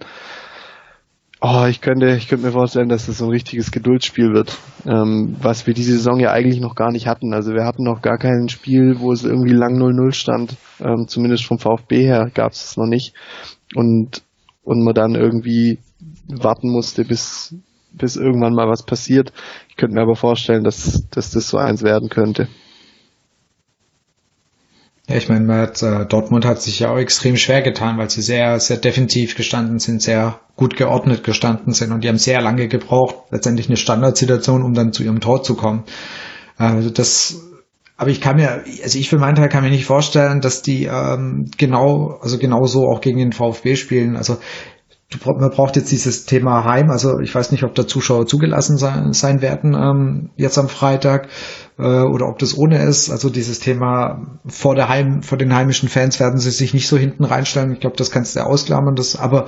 [1.46, 5.36] Oh, ich könnte, ich könnte mir vorstellen, dass das so ein richtiges Geduldsspiel wird, ähm,
[5.42, 7.34] was wir diese Saison ja eigentlich noch gar nicht hatten.
[7.34, 10.56] Also wir hatten noch gar kein Spiel, wo es irgendwie lang 0-0 stand.
[10.80, 13.14] Ähm, zumindest vom VfB her gab es es noch nicht.
[13.76, 14.24] Und,
[14.64, 15.80] und man dann irgendwie
[16.30, 17.54] warten musste, bis,
[17.92, 19.34] bis irgendwann mal was passiert.
[19.68, 22.48] Ich könnte mir aber vorstellen, dass, dass das so eins werden könnte.
[25.10, 28.22] Ja, ich meine, hat, äh, Dortmund hat sich ja auch extrem schwer getan, weil sie
[28.22, 32.70] sehr, sehr defensiv gestanden sind, sehr gut geordnet gestanden sind und die haben sehr lange
[32.70, 35.84] gebraucht, letztendlich eine Standardsituation, um dann zu ihrem Tor zu kommen.
[36.58, 37.42] Also das,
[37.98, 40.86] aber ich kann mir, also ich für meinen Teil kann mir nicht vorstellen, dass die
[40.86, 44.16] ähm, genau, also genauso auch gegen den VfB spielen.
[44.16, 44.38] Also
[45.26, 49.14] man braucht jetzt dieses Thema Heim, also ich weiß nicht, ob da Zuschauer zugelassen sein,
[49.14, 51.28] sein werden ähm, jetzt am Freitag
[51.78, 53.10] äh, oder ob das ohne ist.
[53.10, 56.98] Also dieses Thema vor der Heim, vor den heimischen Fans werden sie sich nicht so
[56.98, 57.74] hinten reinstellen.
[57.74, 58.96] Ich glaube, das kannst du ausklammern.
[58.96, 59.48] Das, aber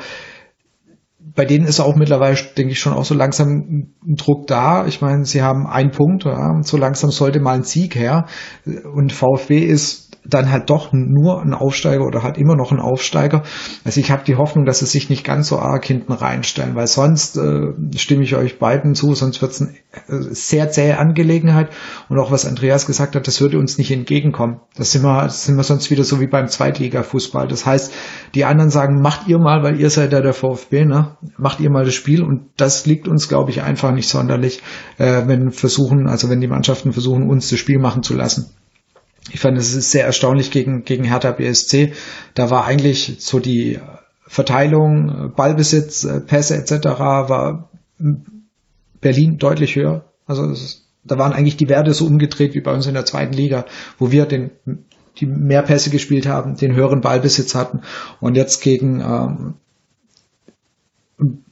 [1.36, 4.86] bei denen ist auch mittlerweile, denke ich, schon auch so langsam ein Druck da.
[4.88, 8.26] Ich meine, sie haben einen Punkt, ja, so langsam sollte mal ein Sieg her.
[8.66, 13.44] Und VfB ist dann halt doch nur ein Aufsteiger oder halt immer noch ein Aufsteiger.
[13.84, 16.88] Also ich habe die Hoffnung, dass sie sich nicht ganz so arg hinten reinstellen, weil
[16.88, 19.72] sonst äh, stimme ich euch beiden zu, sonst wird es eine
[20.08, 21.70] äh, sehr zähe Angelegenheit.
[22.10, 24.60] Und auch was Andreas gesagt hat, das würde uns nicht entgegenkommen.
[24.76, 27.48] Das sind wir, das sind wir sonst wieder so wie beim Zweitliga-Fußball.
[27.48, 27.94] Das heißt,
[28.34, 31.18] die anderen sagen, macht ihr mal, weil ihr seid ja der VfB, ne?
[31.38, 34.62] Macht ihr mal das Spiel und das liegt uns, glaube ich, einfach nicht sonderlich,
[34.98, 38.52] äh, wenn versuchen, also wenn die Mannschaften versuchen, uns das Spiel machen zu lassen.
[39.32, 41.94] Ich fand es ist sehr erstaunlich gegen, gegen Hertha BSC.
[42.36, 43.80] Da war eigentlich so die
[44.28, 46.86] Verteilung, Ballbesitz, Pässe etc.
[47.00, 47.70] war
[49.02, 50.06] Berlin deutlich höher.
[50.26, 50.54] Also
[51.04, 53.66] da waren eigentlich die Werte so umgedreht wie bei uns in der zweiten Liga,
[53.98, 54.52] wo wir den
[55.20, 57.82] die mehr Pässe gespielt haben, den höheren Ballbesitz hatten
[58.20, 59.54] und jetzt gegen ähm,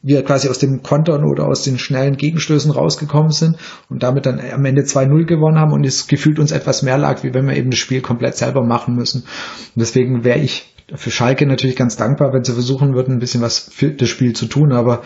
[0.01, 3.57] wir quasi aus dem Kontern oder aus den schnellen Gegenstößen rausgekommen sind
[3.89, 7.23] und damit dann am Ende 2-0 gewonnen haben und es gefühlt uns etwas mehr lag,
[7.23, 9.21] wie wenn wir eben das Spiel komplett selber machen müssen.
[9.21, 13.41] Und deswegen wäre ich für Schalke natürlich ganz dankbar, wenn sie versuchen würden, ein bisschen
[13.41, 15.01] was für das Spiel zu tun, aber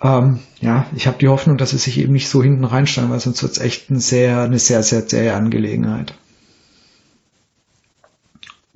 [0.00, 3.20] ähm, ja, ich habe die Hoffnung, dass sie sich eben nicht so hinten reinstellen, weil
[3.20, 6.14] sonst wird es echt ein sehr, eine sehr, sehr zähe Angelegenheit.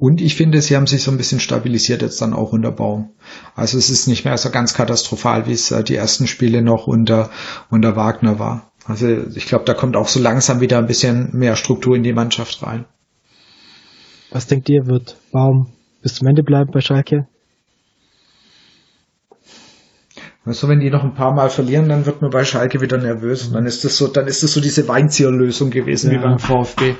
[0.03, 3.11] Und ich finde, sie haben sich so ein bisschen stabilisiert jetzt dann auch unter Baum.
[3.55, 6.88] Also es ist nicht mehr so ganz katastrophal, wie es äh, die ersten Spiele noch
[6.88, 7.30] unter,
[7.70, 8.72] unter Wagner war.
[8.84, 12.12] Also ich glaube, da kommt auch so langsam wieder ein bisschen mehr Struktur in die
[12.12, 12.84] Mannschaft rein.
[14.32, 15.68] Was denkt ihr, wird Baum
[16.03, 17.28] bis zum Ende bleiben bei Schalke?
[20.45, 22.99] Weißt du, wenn die noch ein paar Mal verlieren, dann wird man bei Schalke wieder
[22.99, 23.47] nervös.
[23.47, 26.18] Und dann ist das so, dann ist das so diese Weinzierlösung gewesen ja.
[26.18, 26.97] wie beim VfB.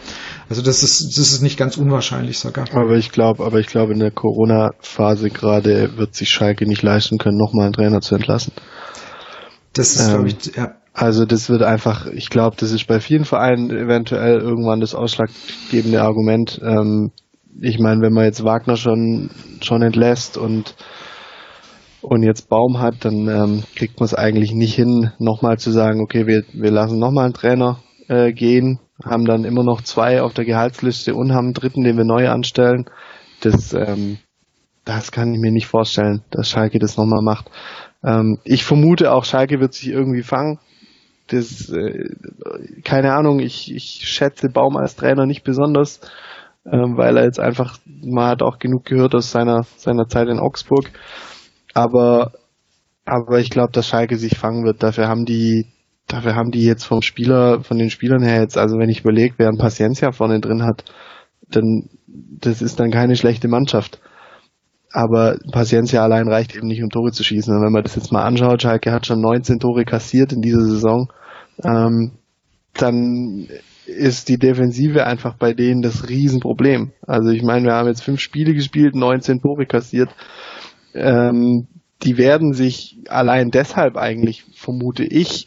[0.49, 2.67] Also das ist, das ist nicht ganz unwahrscheinlich sogar.
[2.73, 7.19] Aber ich glaube, aber ich glaube, in der Corona-Phase gerade wird sich Schalke nicht leisten
[7.19, 8.53] können, nochmal einen Trainer zu entlassen.
[9.73, 10.75] Das ist, ähm, glaube ich, ja.
[10.95, 16.03] Also das wird einfach, ich glaube, das ist bei vielen Vereinen eventuell irgendwann das ausschlaggebende
[16.03, 16.61] Argument.
[16.63, 17.11] Ähm,
[17.61, 19.31] ich meine, wenn man jetzt Wagner schon
[19.63, 20.77] schon entlässt und
[22.03, 26.01] und jetzt Baum hat, dann ähm, kriegt man es eigentlich nicht hin, nochmal zu sagen,
[26.01, 27.79] okay, wir, wir lassen nochmal einen Trainer
[28.09, 31.97] äh, gehen, haben dann immer noch zwei auf der Gehaltsliste und haben einen dritten, den
[31.97, 32.87] wir neu anstellen.
[33.41, 34.19] Das, ähm,
[34.85, 37.51] das kann ich mir nicht vorstellen, dass Schalke das nochmal macht.
[38.05, 40.59] Ähm, ich vermute auch, Schalke wird sich irgendwie fangen.
[41.29, 42.11] das, äh,
[42.85, 46.01] keine Ahnung, ich, ich schätze Baum als Trainer nicht besonders,
[46.67, 50.41] ähm, weil er jetzt einfach, man hat auch genug gehört aus seiner, seiner Zeit in
[50.41, 50.91] Augsburg.
[51.75, 52.33] Aber,
[53.05, 54.83] aber ich glaube, dass Schalke sich fangen wird.
[54.83, 55.67] Dafür haben die,
[56.07, 59.35] dafür haben die jetzt vom Spieler, von den Spielern her jetzt, also wenn ich überlege,
[59.39, 60.85] wer ein Paciencia vorne drin hat,
[61.49, 64.01] dann, das ist dann keine schlechte Mannschaft.
[64.93, 67.55] Aber Paciencia allein reicht eben nicht, um Tore zu schießen.
[67.55, 70.63] Und wenn man das jetzt mal anschaut, Schalke hat schon 19 Tore kassiert in dieser
[70.63, 71.11] Saison,
[71.65, 72.13] ähm,
[72.75, 73.49] dann
[73.87, 76.93] ist die Defensive einfach bei denen das Riesenproblem.
[77.07, 80.11] Also ich meine, wir haben jetzt fünf Spiele gespielt, 19 Tore kassiert.
[80.95, 81.67] Ähm,
[82.03, 85.47] die werden sich allein deshalb eigentlich, vermute ich,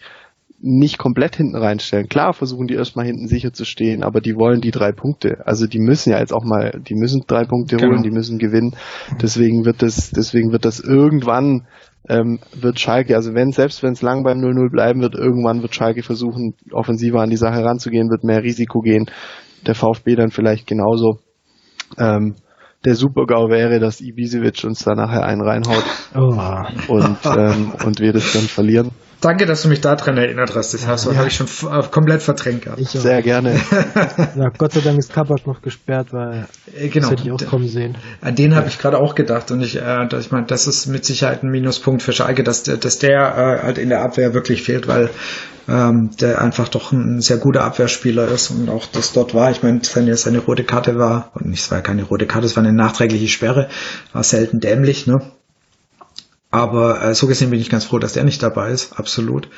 [0.62, 2.08] nicht komplett hinten reinstellen.
[2.08, 5.46] Klar versuchen die erstmal hinten sicher zu stehen, aber die wollen die drei Punkte.
[5.46, 8.04] Also die müssen ja jetzt auch mal, die müssen drei Punkte holen, genau.
[8.04, 8.76] die müssen gewinnen.
[9.22, 11.68] Deswegen wird das, deswegen wird das irgendwann
[12.08, 15.76] ähm, wird Schalke, also wenn selbst wenn es lang beim 0-0 bleiben wird, irgendwann wird
[15.76, 19.10] Schalke versuchen, offensiver an die Sache ranzugehen, wird mehr Risiko gehen.
[19.66, 21.20] Der VfB dann vielleicht genauso.
[21.98, 22.36] Ähm,
[22.86, 25.84] der Super-GAU wäre, dass Ibisevic uns da nachher einen reinhaut
[26.16, 26.38] oh.
[26.88, 28.92] und, ähm, und wir das dann verlieren.
[29.22, 30.74] Danke, dass du mich daran erinnert hast.
[30.74, 31.16] Das hast, ja.
[31.16, 32.80] habe ich schon äh, komplett verdrängt gehabt.
[32.80, 33.56] Ich Sehr gerne.
[34.36, 37.10] ja, Gott sei Dank ist Kabak noch gesperrt, weil äh, genau.
[37.10, 37.98] das hätte ich auch kommen sehen.
[38.22, 40.86] An den habe ich gerade auch gedacht und ich, äh, dass ich meine, das ist
[40.88, 44.62] mit Sicherheit ein Minuspunkt für Schalke, dass, dass der äh, halt in der Abwehr wirklich
[44.62, 45.10] fehlt, weil
[45.68, 49.52] ähm, der einfach doch ein sehr guter Abwehrspieler ist und auch das dort war.
[49.52, 52.64] Ich meine, seine, seine rote Karte war, und es war keine rote Karte, es war
[52.64, 53.70] eine nachträgliche Sperre,
[54.14, 55.22] war selten dämlich, ne?
[56.52, 59.50] Aber äh, so gesehen bin ich ganz froh, dass der nicht dabei ist, absolut.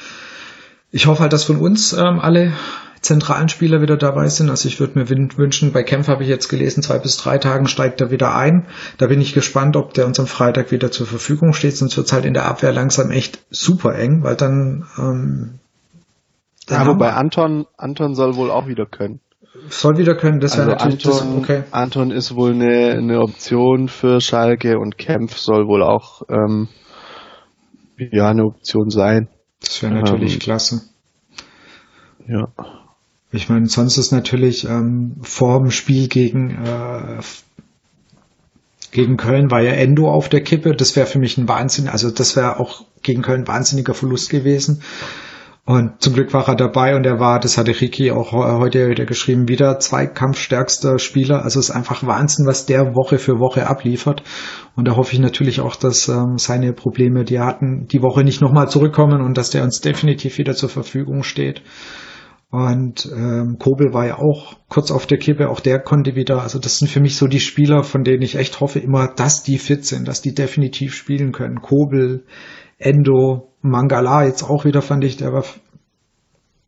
[0.91, 2.53] Ich hoffe halt, dass von uns ähm, alle
[3.01, 4.49] zentralen Spieler wieder dabei sind.
[4.49, 7.67] Also ich würde mir wünschen, bei Kempf habe ich jetzt gelesen, zwei bis drei Tagen
[7.67, 8.65] steigt er wieder ein.
[8.97, 11.77] Da bin ich gespannt, ob der uns am Freitag wieder zur Verfügung steht.
[11.77, 14.85] Sonst wird es halt in der Abwehr langsam echt super eng, weil dann...
[14.97, 15.59] Ähm,
[16.67, 19.21] dann ja, wobei Anton, Anton soll wohl auch wieder können.
[19.69, 21.63] Soll wieder können, das wäre also natürlich Anton, das, okay.
[21.71, 26.67] Anton ist wohl eine, eine Option für Schalke und Kempf soll wohl auch ähm,
[27.97, 29.29] ja eine Option sein.
[29.61, 30.81] Das wäre natürlich ähm, klasse.
[32.27, 32.49] Ja.
[33.31, 37.19] Ich meine, sonst ist natürlich ähm, vor dem Spiel gegen äh,
[38.91, 40.75] gegen Köln war ja Endo auf der Kippe.
[40.75, 41.87] Das wäre für mich ein Wahnsinn.
[41.87, 44.81] Also das wäre auch gegen Köln ein wahnsinniger Verlust gewesen.
[45.67, 49.03] Und zum Glück war er dabei und er war, das hatte Ricky auch heute wieder
[49.03, 51.43] geschrieben, wieder zweikampfstärkster Spieler.
[51.43, 54.23] Also es ist einfach Wahnsinn, was der Woche für Woche abliefert.
[54.77, 58.23] Und da hoffe ich natürlich auch, dass ähm, seine Probleme, die er hatten, die Woche
[58.23, 61.63] nicht nochmal zurückkommen und dass der uns definitiv wieder zur Verfügung steht.
[62.49, 66.59] Und ähm, Kobel war ja auch kurz auf der Kippe, auch der konnte wieder, also
[66.59, 69.57] das sind für mich so die Spieler, von denen ich echt hoffe immer, dass die
[69.57, 71.61] fit sind, dass die definitiv spielen können.
[71.61, 72.23] Kobel,
[72.77, 75.43] Endo, Mangala jetzt auch wieder fand ich, der war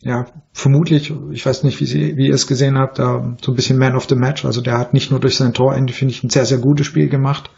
[0.02, 3.56] ja vermutlich, ich weiß nicht, wie, sie, wie ihr es gesehen habt, da so ein
[3.56, 4.46] bisschen Man of the Match.
[4.46, 7.10] Also der hat nicht nur durch sein Torende, finde ich, ein sehr, sehr gutes Spiel
[7.10, 7.50] gemacht.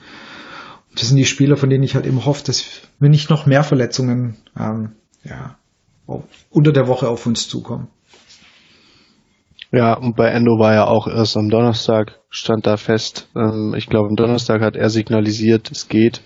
[0.89, 2.65] Und das sind die Spieler, von denen ich halt eben hoffe, dass
[2.99, 4.93] wir nicht noch mehr Verletzungen ähm,
[5.23, 5.57] ja,
[6.49, 7.87] unter der Woche auf uns zukommen.
[9.71, 13.29] Ja, und bei Endo war ja auch erst am Donnerstag, stand da fest.
[13.35, 16.21] Ähm, ich glaube, am Donnerstag hat er signalisiert, es geht.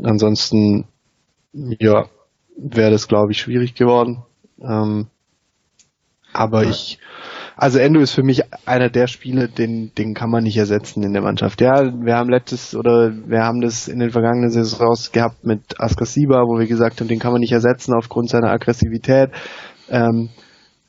[0.00, 0.86] Ansonsten
[1.52, 2.06] ja,
[2.56, 4.24] wäre das, glaube ich, schwierig geworden.
[4.60, 5.06] Ähm,
[6.32, 6.70] aber ja.
[6.70, 6.98] ich,
[7.56, 11.12] also Endo ist für mich einer der Spiele, den, den kann man nicht ersetzen in
[11.12, 11.60] der Mannschaft.
[11.60, 16.42] Ja, wir haben letztes oder wir haben das in den vergangenen Saisons gehabt mit Askasiba,
[16.46, 19.30] wo wir gesagt haben, den kann man nicht ersetzen aufgrund seiner Aggressivität.
[19.88, 20.28] Ähm,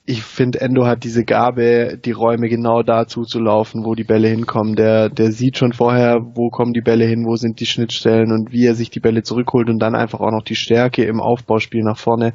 [0.09, 4.75] ich finde, Endo hat diese Gabe, die Räume genau da zuzulaufen, wo die Bälle hinkommen.
[4.75, 8.51] Der, der sieht schon vorher, wo kommen die Bälle hin, wo sind die Schnittstellen und
[8.51, 11.83] wie er sich die Bälle zurückholt und dann einfach auch noch die Stärke im Aufbauspiel
[11.83, 12.33] nach vorne.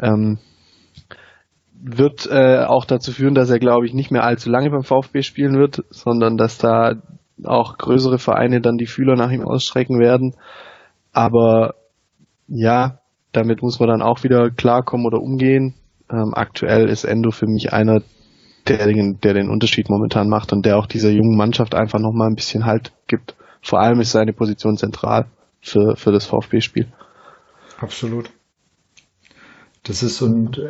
[0.00, 0.38] Ähm,
[1.74, 5.20] wird äh, auch dazu führen, dass er, glaube ich, nicht mehr allzu lange beim VfB
[5.20, 6.94] spielen wird, sondern dass da
[7.44, 10.36] auch größere Vereine dann die Fühler nach ihm ausstrecken werden.
[11.12, 11.74] Aber
[12.48, 13.00] ja,
[13.32, 15.74] damit muss man dann auch wieder klarkommen oder umgehen.
[16.10, 18.02] Ähm, aktuell ist Endo für mich einer,
[18.66, 22.28] der den, der den Unterschied momentan macht und der auch dieser jungen Mannschaft einfach nochmal
[22.28, 23.36] ein bisschen Halt gibt.
[23.62, 25.26] Vor allem ist seine Position zentral
[25.60, 26.86] für, für das VfB-Spiel.
[27.78, 28.30] Absolut.
[29.84, 30.60] Das ist und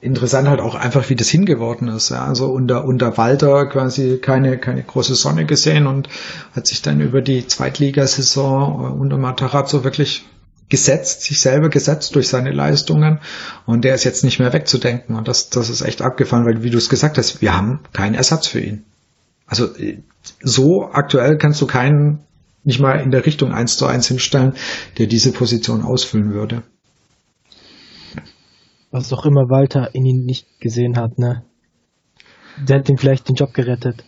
[0.00, 2.10] interessant halt auch einfach, wie das hingeworden ist.
[2.10, 2.24] Ja.
[2.24, 6.08] Also unter, unter Walter quasi keine, keine große Sonne gesehen und
[6.54, 10.24] hat sich dann über die Zweitligasaison äh, unter Matarazzo wirklich
[10.70, 13.20] gesetzt, sich selber gesetzt durch seine Leistungen
[13.66, 16.70] und der ist jetzt nicht mehr wegzudenken und das, das ist echt abgefallen, weil wie
[16.70, 18.84] du es gesagt hast, wir haben keinen Ersatz für ihn.
[19.46, 19.68] Also
[20.42, 22.20] so aktuell kannst du keinen
[22.62, 24.54] nicht mal in der Richtung eins zu eins hinstellen,
[24.98, 26.62] der diese Position ausfüllen würde.
[28.90, 31.44] Was auch immer Walter in ihn nicht gesehen hat, ne?
[32.58, 34.04] Der hat ihm vielleicht den Job gerettet.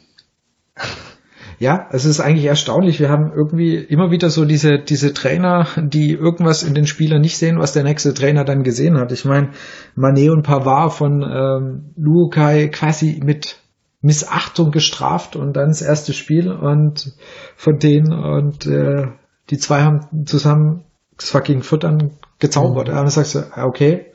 [1.62, 2.98] Ja, es ist eigentlich erstaunlich.
[2.98, 7.38] Wir haben irgendwie immer wieder so diese, diese Trainer, die irgendwas in den Spielern nicht
[7.38, 9.12] sehen, was der nächste Trainer dann gesehen hat.
[9.12, 9.52] Ich meine,
[9.94, 13.58] Manet und Pavard von ähm, Lukai quasi mit
[14.00, 17.12] Missachtung gestraft und dann das erste Spiel und
[17.54, 19.12] von denen und äh,
[19.48, 20.82] die zwei haben zusammen
[21.16, 22.10] das fucking Futtern
[22.40, 22.88] gezaubert.
[22.88, 22.94] Mhm.
[22.94, 24.06] Und dann sagst du, okay,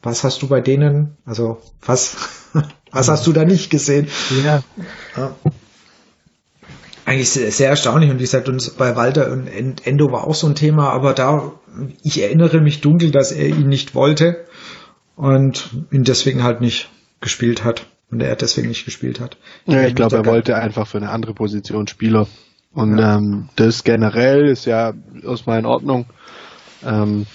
[0.00, 2.52] was hast du bei denen, also was,
[2.92, 4.06] was hast du da nicht gesehen?
[4.44, 4.62] Ja.
[5.16, 5.32] ja
[7.04, 9.48] eigentlich sehr, sehr, erstaunlich und wie gesagt, uns bei Walter und
[9.86, 11.52] Endo war auch so ein Thema, aber da,
[12.02, 14.44] ich erinnere mich dunkel, dass er ihn nicht wollte
[15.16, 16.88] und ihn deswegen halt nicht
[17.20, 19.36] gespielt hat und er deswegen nicht gespielt hat.
[19.66, 22.26] Ja, ich glaube, er wollte einfach für eine andere Position Spieler
[22.72, 23.16] und ja.
[23.16, 24.92] ähm, das generell ist ja
[25.22, 26.06] erstmal in Ordnung.
[26.84, 27.26] Ähm,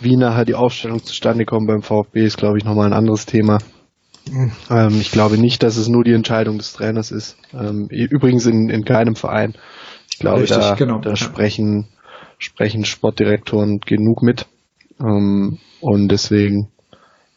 [0.00, 3.58] wie nachher die Aufstellung zustande kommt beim VfB ist, glaube ich, nochmal ein anderes Thema.
[4.30, 7.36] Ähm, ich glaube nicht, dass es nur die Entscheidung des Trainers ist.
[7.52, 9.54] Ähm, übrigens in, in keinem Verein.
[10.10, 10.98] Ich glaube, Richtig, da, genau.
[10.98, 11.88] da sprechen,
[12.38, 14.46] sprechen Sportdirektoren genug mit.
[15.00, 16.68] Ähm, und deswegen,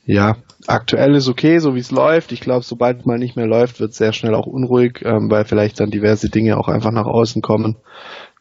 [0.06, 0.38] ja,
[0.68, 2.32] aktuell ist okay, so wie es läuft.
[2.32, 5.46] Ich glaube, sobald mal nicht mehr läuft, wird es sehr schnell auch unruhig, ähm, weil
[5.46, 7.78] vielleicht dann diverse Dinge auch einfach nach außen kommen,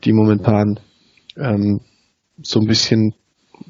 [0.05, 0.81] die momentan
[1.37, 1.81] ähm,
[2.41, 3.15] so ein bisschen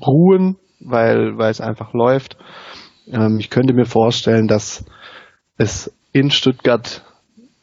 [0.07, 2.37] ruhen, weil, weil es einfach läuft.
[3.13, 4.85] Ähm, ich könnte mir vorstellen, dass
[5.57, 7.03] es in Stuttgart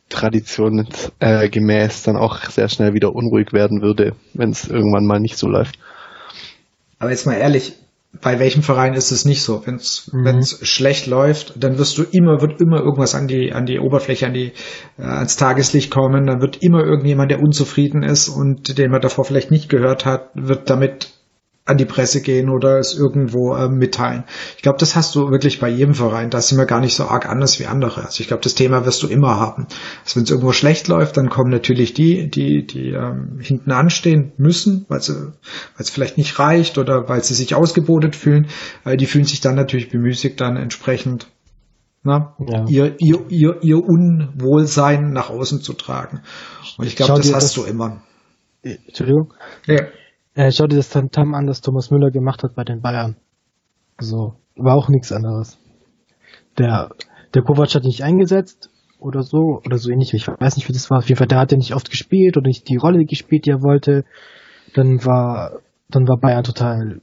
[0.10, 0.88] Tradition
[1.20, 5.38] äh, gemäß dann auch sehr schnell wieder unruhig werden würde, wenn es irgendwann mal nicht
[5.38, 5.80] so läuft.
[7.00, 7.74] Aber jetzt mal ehrlich,
[8.22, 9.66] bei welchem Verein ist es nicht so?
[9.66, 10.66] Wenn es mhm.
[10.66, 14.34] schlecht läuft, dann wirst du immer, wird immer irgendwas an die, an die Oberfläche, an
[14.34, 14.54] die,
[14.98, 19.26] äh, ans Tageslicht kommen, dann wird immer irgendjemand, der unzufrieden ist und den man davor
[19.26, 21.10] vielleicht nicht gehört hat, wird damit
[21.68, 24.24] an die Presse gehen oder es irgendwo äh, mitteilen.
[24.56, 26.30] Ich glaube, das hast du wirklich bei jedem Verein.
[26.30, 28.06] Da sind wir gar nicht so arg anders wie andere.
[28.06, 29.66] Also ich glaube, das Thema wirst du immer haben.
[30.04, 34.34] Also wenn es irgendwo schlecht läuft, dann kommen natürlich die, die, die ähm, hinten anstehen
[34.38, 38.48] müssen, weil es vielleicht nicht reicht oder weil sie sich ausgebotet fühlen.
[38.84, 41.28] Äh, die fühlen sich dann natürlich bemüßigt, dann entsprechend
[42.04, 42.66] na, ja.
[42.68, 46.22] ihr, ihr, ihr, ihr Unwohlsein nach außen zu tragen.
[46.78, 48.04] Und ich glaube, das hast das, du immer.
[48.62, 49.34] Entschuldigung.
[49.66, 49.88] Ja.
[50.36, 53.16] Äh, schau dir das Tam an, das Thomas Müller gemacht hat bei den Bayern.
[54.00, 55.58] So, war auch nichts anderes.
[56.58, 56.90] Der,
[57.34, 58.70] der Kovac hat nicht eingesetzt
[59.00, 60.14] oder so, oder so ähnlich.
[60.14, 60.98] Ich weiß nicht, wie das war.
[60.98, 63.52] Auf jeden Fall, der hat ja nicht oft gespielt oder nicht die Rolle gespielt, die
[63.52, 64.04] er wollte.
[64.74, 67.02] Dann war, dann war Bayern total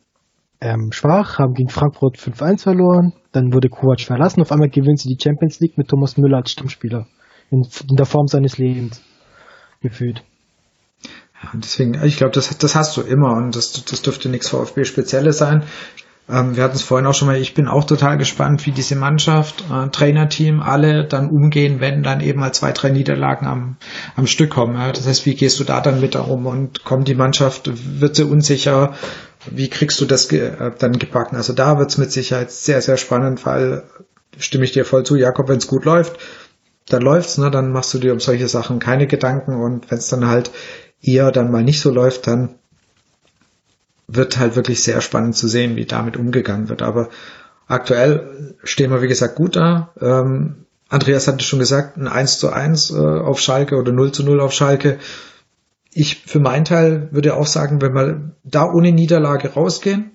[0.60, 3.14] ähm, schwach, haben gegen Frankfurt 5-1 verloren.
[3.32, 4.42] Dann wurde Kovac verlassen.
[4.42, 7.06] Auf einmal gewinnt sie die Champions League mit Thomas Müller als Stammspieler.
[7.50, 9.02] In, in der Form seines Lebens.
[9.80, 10.22] Gefühlt.
[11.52, 15.38] Und deswegen, ich glaube, das, das hast du immer und das, das dürfte nichts VfB-Spezielles
[15.38, 15.64] sein.
[16.28, 18.94] Ähm, wir hatten es vorhin auch schon mal, ich bin auch total gespannt, wie diese
[18.94, 23.76] Mannschaft, äh, Trainerteam, alle dann umgehen, wenn dann eben mal zwei, drei Niederlagen am,
[24.14, 24.76] am Stück kommen.
[24.76, 24.92] Ja?
[24.92, 27.70] Das heißt, wie gehst du da dann mit darum und kommt die Mannschaft,
[28.00, 28.94] wird sie unsicher,
[29.50, 31.36] wie kriegst du das ge äh, dann gebacken?
[31.36, 33.82] Also da wird es mit Sicherheit sehr, sehr spannend, weil
[34.38, 36.18] stimme ich dir voll zu, Jakob, wenn es gut läuft,
[36.88, 40.08] dann läuft's, ne, dann machst du dir um solche Sachen keine Gedanken und wenn es
[40.08, 40.50] dann halt
[41.02, 42.54] eher dann mal nicht so läuft, dann
[44.06, 46.82] wird halt wirklich sehr spannend zu sehen, wie damit umgegangen wird.
[46.82, 47.08] Aber
[47.66, 49.92] aktuell stehen wir, wie gesagt, gut da.
[50.00, 54.22] Ähm, Andreas hatte schon gesagt, ein 1 zu 1 äh, auf Schalke oder 0 zu
[54.24, 54.98] 0 auf Schalke.
[55.94, 60.12] Ich für meinen Teil würde auch sagen, wenn wir da ohne Niederlage rausgehen,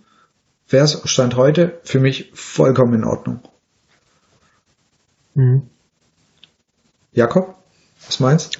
[0.69, 3.39] wäre es Stand heute für mich vollkommen in Ordnung.
[5.33, 5.63] Mhm.
[7.13, 7.55] Jakob,
[8.05, 8.59] was meinst?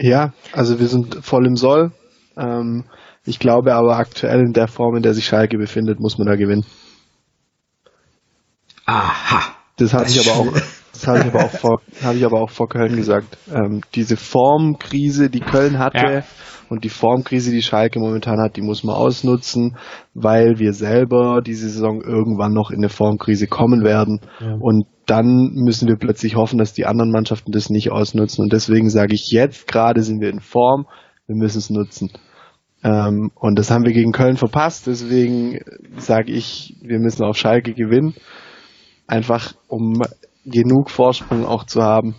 [0.00, 1.92] Ja, also wir sind voll im Soll.
[2.36, 2.84] Ähm,
[3.24, 6.36] ich glaube aber aktuell in der Form, in der sich Schalke befindet, muss man da
[6.36, 6.64] gewinnen.
[8.86, 9.54] Aha.
[9.76, 10.52] Das hatte ich aber auch,
[10.92, 13.36] das habe ich aber auch vor, habe ich aber auch vor Köln gesagt.
[13.52, 16.22] Ähm, diese Formkrise, die Köln hatte ja.
[16.70, 19.76] und die Formkrise, die Schalke momentan hat, die muss man ausnutzen,
[20.14, 24.20] weil wir selber diese Saison irgendwann noch in eine Formkrise kommen werden.
[24.40, 24.56] Ja.
[24.58, 28.42] Und dann müssen wir plötzlich hoffen, dass die anderen Mannschaften das nicht ausnutzen.
[28.42, 30.86] Und deswegen sage ich jetzt gerade sind wir in Form,
[31.26, 32.10] wir müssen es nutzen.
[32.84, 34.86] Ähm, und das haben wir gegen Köln verpasst.
[34.86, 35.60] Deswegen
[35.96, 38.14] sage ich, wir müssen auf Schalke gewinnen.
[39.06, 40.02] Einfach um
[40.44, 42.14] genug Vorsprung auch zu haben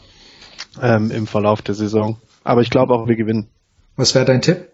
[0.81, 2.17] ähm, im Verlauf der Saison.
[2.43, 3.49] Aber ich glaube auch, wir gewinnen.
[3.95, 4.69] Was wäre dein Tipp?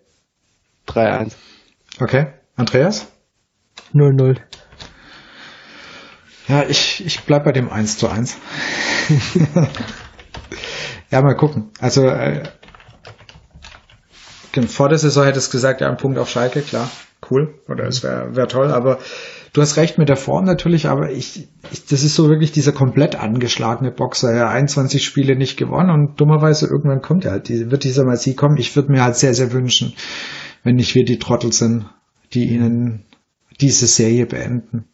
[0.88, 1.36] 3-1.
[2.00, 2.28] Okay.
[2.56, 3.12] Andreas?
[3.94, 4.40] 0-0.
[6.48, 8.38] Ja, ich, ich bleib bei dem 1 zu 1.
[11.12, 11.72] ja, mal gucken.
[11.80, 12.44] Also äh,
[14.68, 16.90] vor der Saison hätte es gesagt, ja, ein Punkt auf Schalke, klar,
[17.30, 17.60] cool.
[17.68, 19.00] Oder es wäre wär toll, aber
[19.54, 22.72] du hast recht mit der Form natürlich, aber ich, ich das ist so wirklich dieser
[22.72, 24.36] komplett angeschlagene Boxer.
[24.36, 28.36] Ja, 21 Spiele nicht gewonnen und dummerweise irgendwann kommt er halt, wird dieser mal sie
[28.36, 28.58] kommen.
[28.58, 29.94] Ich würde mir halt sehr, sehr wünschen,
[30.64, 31.90] wenn nicht wir die Trottel sind,
[32.34, 33.06] die ihnen
[33.60, 34.86] diese Serie beenden.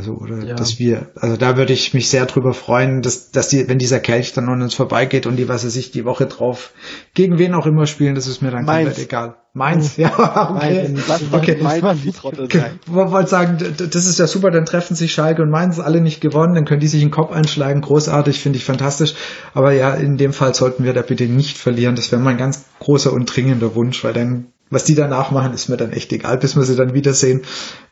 [0.00, 0.54] Also, oder ja.
[0.54, 4.00] dass wir, also da würde ich mich sehr drüber freuen, dass, dass die, wenn dieser
[4.00, 6.72] Kelch dann an uns vorbeigeht und die, was er sich die Woche drauf,
[7.12, 8.88] gegen wen auch immer spielen, das ist mir dann Mainz.
[8.88, 9.34] komplett egal.
[9.52, 10.88] Meins, ja, okay.
[10.88, 11.58] Mainz, okay.
[11.60, 12.80] Mainz, die Trottel sein.
[12.86, 16.22] Ich wollte sagen, das ist ja super, dann treffen sich Schalke und Mainz alle nicht
[16.22, 19.14] gewonnen, dann können die sich in den Kopf einschlagen, großartig, finde ich fantastisch.
[19.52, 21.94] Aber ja, in dem Fall sollten wir da bitte nicht verlieren.
[21.94, 25.68] Das wäre mein ganz großer und dringender Wunsch, weil dann was die danach machen, ist
[25.68, 27.42] mir dann echt egal, bis wir sie dann wiedersehen.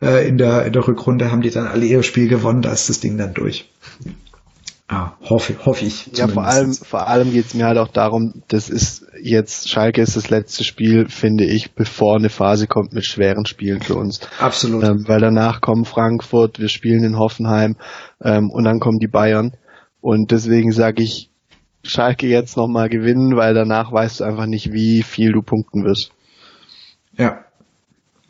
[0.01, 2.89] Äh, in, der, in der Rückrunde haben die dann alle ihr Spiel gewonnen, da ist
[2.89, 3.69] das Ding dann durch.
[4.91, 6.09] Ah, hoffe, hoffe ich.
[6.15, 10.15] Ja, vor allem, vor allem geht's mir halt auch darum, das ist jetzt, Schalke ist
[10.15, 14.21] das letzte Spiel, finde ich, bevor eine Phase kommt mit schweren Spielen für uns.
[14.39, 14.83] Absolut.
[14.83, 17.75] Ähm, weil danach kommen Frankfurt, wir spielen in Hoffenheim
[18.23, 19.53] ähm, und dann kommen die Bayern.
[20.01, 21.29] Und deswegen sage ich,
[21.83, 26.11] Schalke jetzt nochmal gewinnen, weil danach weißt du einfach nicht, wie viel du punkten wirst.
[27.19, 27.45] Ja.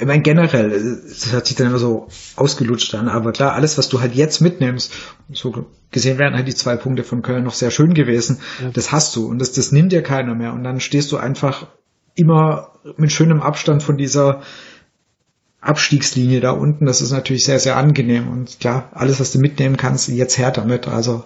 [0.01, 3.89] Ich meine, generell, das hört sich dann immer so ausgelutscht an, aber klar, alles, was
[3.89, 4.93] du halt jetzt mitnimmst,
[5.31, 8.69] so gesehen wären halt die zwei Punkte von Köln noch sehr schön gewesen, ja.
[8.71, 11.67] das hast du und das, das nimmt dir keiner mehr und dann stehst du einfach
[12.15, 14.41] immer mit schönem Abstand von dieser
[15.59, 19.75] Abstiegslinie da unten, das ist natürlich sehr, sehr angenehm und klar, alles, was du mitnehmen
[19.75, 21.25] kannst, jetzt her damit, also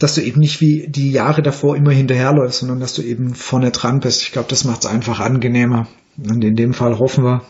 [0.00, 3.70] dass du eben nicht wie die Jahre davor immer hinterherläufst, sondern dass du eben vorne
[3.70, 4.22] dran bist.
[4.22, 5.86] Ich glaube, das macht es einfach angenehmer.
[6.28, 7.42] Und in dem Fall hoffen wir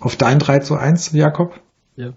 [0.00, 1.60] auf dein 3 zu 1, Jakob.
[1.96, 2.12] Ja.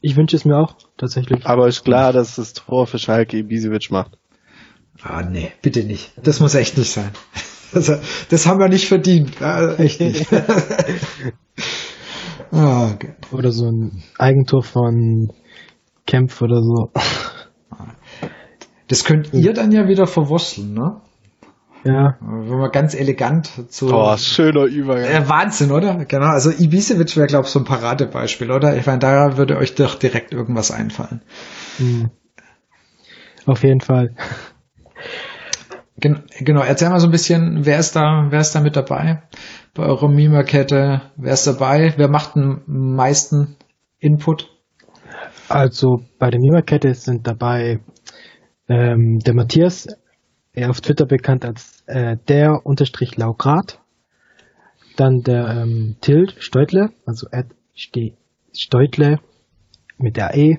[0.00, 1.44] Ich wünsche es mir auch, tatsächlich.
[1.44, 4.16] Aber ist klar, dass das Tor für Schalke Ibisevic macht.
[5.02, 6.12] Ah, nee, bitte nicht.
[6.22, 7.10] Das muss echt nicht sein.
[7.70, 7.96] Also,
[8.30, 9.40] das haben wir nicht verdient.
[9.40, 10.26] Ja, echt nicht.
[12.50, 13.14] oh, okay.
[13.30, 15.30] Oder so ein Eigentor von
[16.06, 16.90] Kempf oder so.
[18.86, 21.02] Das könnt ihr dann ja wieder verwursteln, ne?
[21.84, 22.16] Ja.
[22.20, 23.92] Wenn man ganz elegant zu.
[23.92, 25.04] Oh, schöner Übergang.
[25.04, 26.04] Äh, Wahnsinn, oder?
[26.04, 26.26] Genau.
[26.26, 28.76] Also Ibisevic wäre, glaube ich, so ein Paradebeispiel, oder?
[28.76, 31.22] Ich meine, da würde euch doch direkt irgendwas einfallen.
[31.78, 32.10] Mhm.
[33.46, 34.14] Auf jeden Fall.
[36.00, 39.22] Gen genau, erzähl mal so ein bisschen, wer ist da, wer ist da mit dabei
[39.74, 41.02] bei eurer Mima-Kette?
[41.16, 41.94] Wer ist dabei?
[41.96, 43.56] Wer macht den meisten
[43.98, 44.50] Input?
[45.48, 47.80] Also bei der Mima-Kette sind dabei
[48.68, 49.88] ähm, der Matthias,
[50.66, 53.80] auf Twitter bekannt als äh, der unterstrich Laugrat.
[54.96, 57.46] Dann der ähm, Tilt Steutle, also Ed
[58.52, 59.20] Steutle
[59.98, 60.58] mit der E.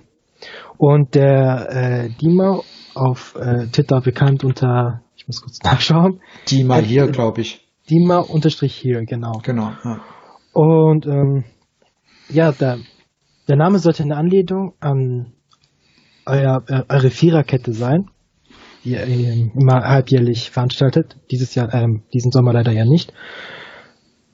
[0.78, 2.62] Und der äh, Dima
[2.96, 6.22] auf äh, Twitter bekannt unter, ich muss kurz nachschauen.
[6.50, 7.68] Dima hier, glaube ich.
[7.90, 9.42] Dima unterstrich hier, genau.
[9.44, 9.74] Genau.
[9.84, 10.02] Ja.
[10.54, 11.44] Und ähm,
[12.30, 12.78] ja, der,
[13.48, 15.34] der Name sollte eine Anlehnung an
[16.26, 18.10] euer, äh, eure Viererkette sein
[18.84, 21.18] die ihr immer halbjährlich veranstaltet.
[21.32, 23.14] Dieses Jahr, ähm, diesen Sommer leider ja nicht.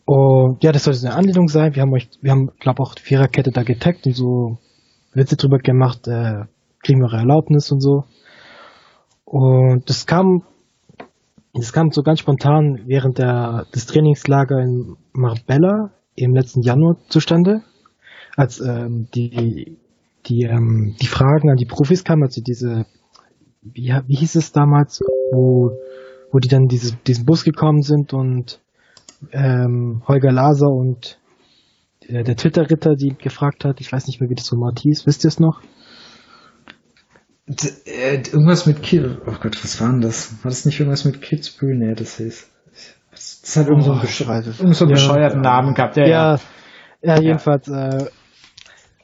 [0.06, 1.76] Und ja, das sollte eine Anlehnung sein.
[1.76, 4.58] Wir haben euch, wir haben, glaube auch Viererkette da getaggt und so
[5.14, 6.44] Witze drüber gemacht, äh,
[6.84, 8.04] kriegen wir eure Erlaubnis und so.
[9.24, 10.44] Und das kam,
[11.54, 17.62] das kam so ganz spontan während der, des Trainingslager in Marbella im letzten Januar zustande,
[18.36, 19.78] als ähm, die,
[20.28, 22.86] die, ähm, die Fragen an die Profis kamen, also diese
[23.74, 25.02] wie, wie hieß es damals,
[25.32, 25.72] wo,
[26.32, 28.62] wo die dann diese, diesen Bus gekommen sind und
[29.32, 31.20] ähm, Holger Laser und
[32.02, 35.26] äh, der Twitter-Ritter, die gefragt hat, ich weiß nicht mehr, wie das so hieß, wisst
[35.26, 35.62] ihr es noch?
[37.48, 40.44] D äh, irgendwas mit Kids, oh Gott, was war denn das?
[40.44, 41.76] War das nicht irgendwas mit Kidsbury?
[41.76, 42.50] Nee, das hieß.
[43.12, 45.96] Das hat irgend so einen, besch irgend so einen ja, bescheuerten Namen gehabt.
[45.96, 46.40] Ja, ja, ja,
[47.16, 48.06] ja jedenfalls, äh,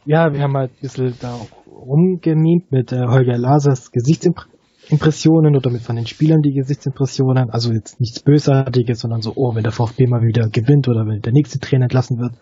[0.05, 3.91] ja, wir haben halt ein bisschen da rumgemimt mit äh, Holger Lasers
[4.91, 7.49] Gesichtsimpressionen oder mit von den Spielern die Gesichtsimpressionen.
[7.49, 11.21] Also jetzt nichts Bösartiges, sondern so, oh, wenn der VfB mal wieder gewinnt oder wenn
[11.21, 12.33] der nächste Trainer entlassen wird.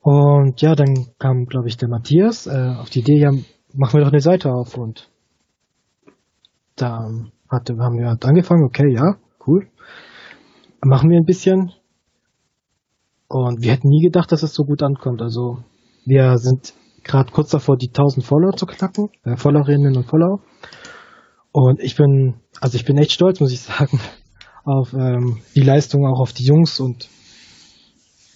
[0.00, 3.30] Und ja, dann kam, glaube ich, der Matthias äh, auf die Idee, ja,
[3.72, 5.10] machen wir doch eine Seite auf und
[6.76, 7.08] da
[7.48, 9.16] hatte, haben wir halt angefangen, okay, ja,
[9.46, 9.66] cool.
[10.84, 11.72] Machen wir ein bisschen.
[13.28, 15.22] Und wir hätten nie gedacht, dass es so gut ankommt.
[15.22, 15.58] Also
[16.04, 20.40] wir sind gerade kurz davor, die 1000 Follower zu knacken, äh, Followerinnen und Follower.
[21.56, 24.00] Und ich bin, also ich bin echt stolz, muss ich sagen,
[24.64, 27.08] auf ähm, die Leistung, auch auf die Jungs und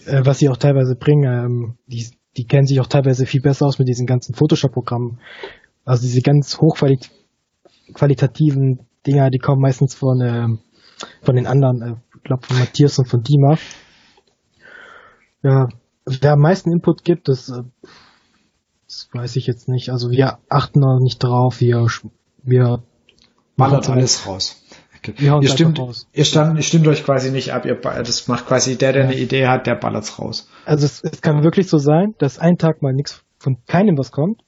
[0.05, 1.25] äh, was sie auch teilweise bringen.
[1.25, 2.07] Ähm, die,
[2.37, 5.19] die kennen sich auch teilweise viel besser aus mit diesen ganzen Photoshop-Programmen.
[5.83, 10.47] Also diese ganz hochqualitativen Dinger, die kommen meistens von, äh,
[11.21, 13.57] von den anderen, äh, ich glaube von Matthias und von Dima.
[15.43, 15.67] Ja,
[16.05, 17.63] wer am meisten Input gibt, das äh,
[18.85, 19.89] Das weiß ich jetzt nicht.
[19.89, 21.59] Also wir achten auch nicht drauf.
[21.59, 21.85] Wir,
[22.43, 22.81] wir
[23.59, 24.61] ballert alles raus.
[24.97, 25.13] Okay.
[25.17, 26.07] Ihr, stimmt, raus.
[26.11, 27.65] ihr, stand, ihr stimmt euch quasi nicht ab.
[27.65, 29.09] Ihr, das macht quasi der, der ja.
[29.09, 30.49] eine Idee hat, der ballert's raus.
[30.65, 34.11] Also es, es kann wirklich so sein, dass ein Tag mal nichts von keinem was
[34.11, 34.41] kommt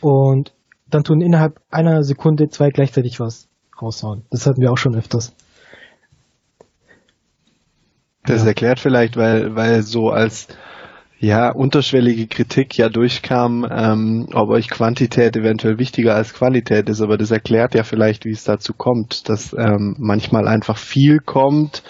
[0.00, 0.54] und
[0.88, 3.48] dann tun innerhalb einer Sekunde zwei gleichzeitig was
[3.80, 4.24] raushauen.
[4.30, 5.34] Das hatten wir auch schon öfters.
[8.24, 8.48] Das ja.
[8.48, 10.48] erklärt vielleicht, weil, weil so als
[11.22, 17.16] ja, unterschwellige Kritik ja durchkam, ähm, ob euch Quantität eventuell wichtiger als Qualität ist, aber
[17.16, 21.84] das erklärt ja vielleicht, wie es dazu kommt, dass ähm, manchmal einfach viel kommt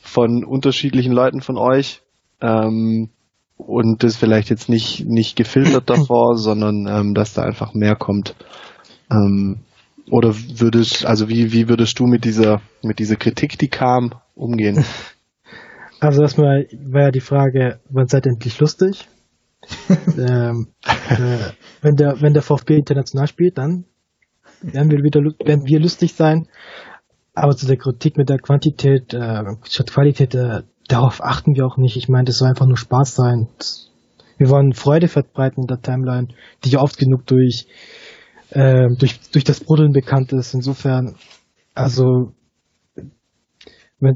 [0.00, 2.02] von unterschiedlichen Leuten von euch
[2.40, 3.10] ähm,
[3.56, 8.36] und das vielleicht jetzt nicht nicht gefiltert davor, sondern ähm, dass da einfach mehr kommt.
[9.10, 9.58] Ähm,
[10.08, 14.84] oder würdest, also wie wie würdest du mit dieser mit dieser Kritik, die kam, umgehen?
[16.02, 19.06] Also erstmal war ja die Frage, wann seid ihr endlich lustig?
[20.18, 21.38] ähm, äh,
[21.80, 23.84] wenn der wenn der VfB international spielt, dann
[24.62, 26.48] werden wir wieder werden wir lustig sein.
[27.34, 31.76] Aber zu der Kritik mit der Quantität äh, statt Qualität, äh, darauf achten wir auch
[31.76, 31.96] nicht.
[31.96, 33.46] Ich meine, das soll einfach nur Spaß sein.
[34.38, 36.26] Wir wollen Freude verbreiten in der Timeline,
[36.64, 37.68] die ja oft genug durch
[38.50, 40.52] äh, durch durch das Bruddeln bekannt ist.
[40.52, 41.14] Insofern,
[41.74, 42.32] also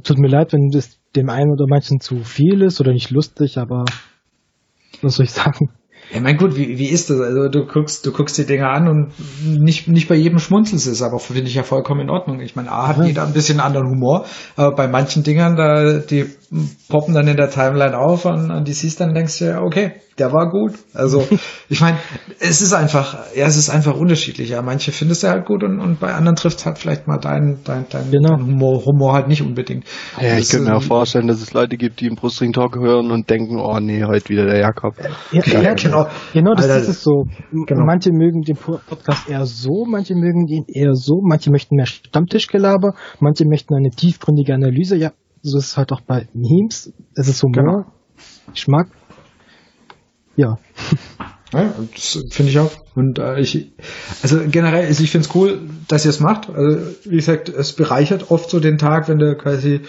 [0.02, 3.58] tut mir leid, wenn das dem einen oder manchen zu viel ist oder nicht lustig,
[3.58, 3.84] aber
[5.02, 5.70] was soll ich sagen?
[6.12, 7.20] Ja, mein gut, wie, wie ist das?
[7.20, 9.12] Also du guckst, du guckst die Dinger an und
[9.44, 12.40] nicht, nicht bei jedem schmunzelst es, aber finde ich ja vollkommen in Ordnung.
[12.40, 14.24] Ich meine, A hat jeder ein bisschen anderen Humor,
[14.56, 16.26] aber bei manchen Dingern, da, die
[16.88, 19.94] poppen dann in der Timeline auf und, und die siehst dann denkst du ja, okay,
[20.18, 20.74] der war gut.
[20.94, 21.26] Also
[21.68, 21.98] ich meine,
[22.38, 24.50] es ist einfach, ja, es ist einfach unterschiedlich.
[24.50, 27.58] Ja, manche findest du halt gut und, und bei anderen trifft halt vielleicht mal dein,
[27.64, 28.36] dein, dein, genau.
[28.36, 29.84] dein Humor, Humor halt nicht unbedingt.
[30.20, 33.10] Ja, ich könnte mir auch vorstellen, dass es Leute gibt, die im Brustring Talk hören
[33.10, 34.94] und denken, oh nee, heute wieder der Jakob.
[35.32, 35.95] Ja, ja, ja genau.
[36.32, 37.24] Genau, das Alter, ist es so.
[37.52, 37.84] Genau.
[37.84, 42.94] Manche mögen den Podcast eher so, manche mögen ihn eher so, manche möchten mehr Stammtischgelaber,
[43.20, 44.96] manche möchten eine tiefgründige Analyse.
[44.96, 46.92] Ja, so ist es halt auch bei Memes.
[47.14, 47.84] Es ist Humor, genau.
[48.52, 48.88] Geschmack
[50.36, 50.58] ja.
[51.52, 52.72] Ja, das finde ich auch.
[52.94, 53.72] Und äh, ich,
[54.22, 56.50] also generell, also ich finde es cool, dass ihr es macht.
[56.50, 59.82] Also wie gesagt, es bereichert oft so den Tag, wenn du quasi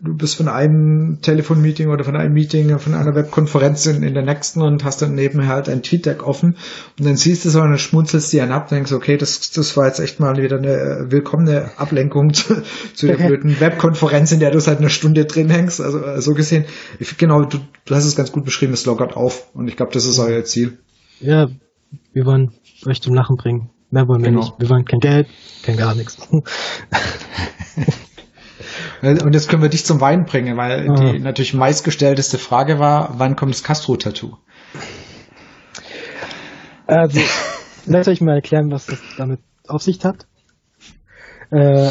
[0.00, 4.24] du bist von einem Telefonmeeting oder von einem Meeting, von einer Webkonferenz in, in der
[4.24, 6.56] nächsten und hast dann nebenher halt ein Tweet-Deck offen
[6.98, 9.76] und dann siehst du so und dann schmunzelst dir ab und denkst, okay, das, das
[9.76, 12.62] war jetzt echt mal wieder eine willkommene Ablenkung zu,
[12.94, 15.80] zu der blöden Webkonferenz, in der du seit einer Stunde drin hängst.
[15.80, 16.64] Also so gesehen,
[16.98, 19.92] ich, genau, du, du hast es ganz gut beschrieben, es lockert auf und ich glaube,
[19.92, 20.78] das ist euer Ziel.
[21.20, 21.48] Ja,
[22.12, 22.52] wir wollen
[22.86, 23.70] euch zum Lachen bringen.
[23.90, 24.40] Mehr wollen wir genau.
[24.42, 24.54] nicht.
[24.58, 25.28] Wir wollen kein Geld,
[25.62, 26.18] kein gar nichts.
[29.02, 30.94] Und jetzt können wir dich zum Wein bringen, weil ah.
[30.94, 34.36] die natürlich meistgestellteste Frage war, wann kommt das Castro-Tattoo?
[36.86, 37.20] Also,
[37.86, 40.26] lass euch mal erklären, was das damit auf sich hat.
[41.50, 41.90] Äh,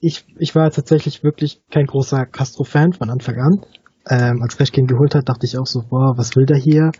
[0.00, 3.66] ich, ich war tatsächlich wirklich kein großer Castro-Fan von Anfang an.
[4.08, 6.90] Ähm, als Crash ihn geholt hat, dachte ich auch so, boah, was will der hier?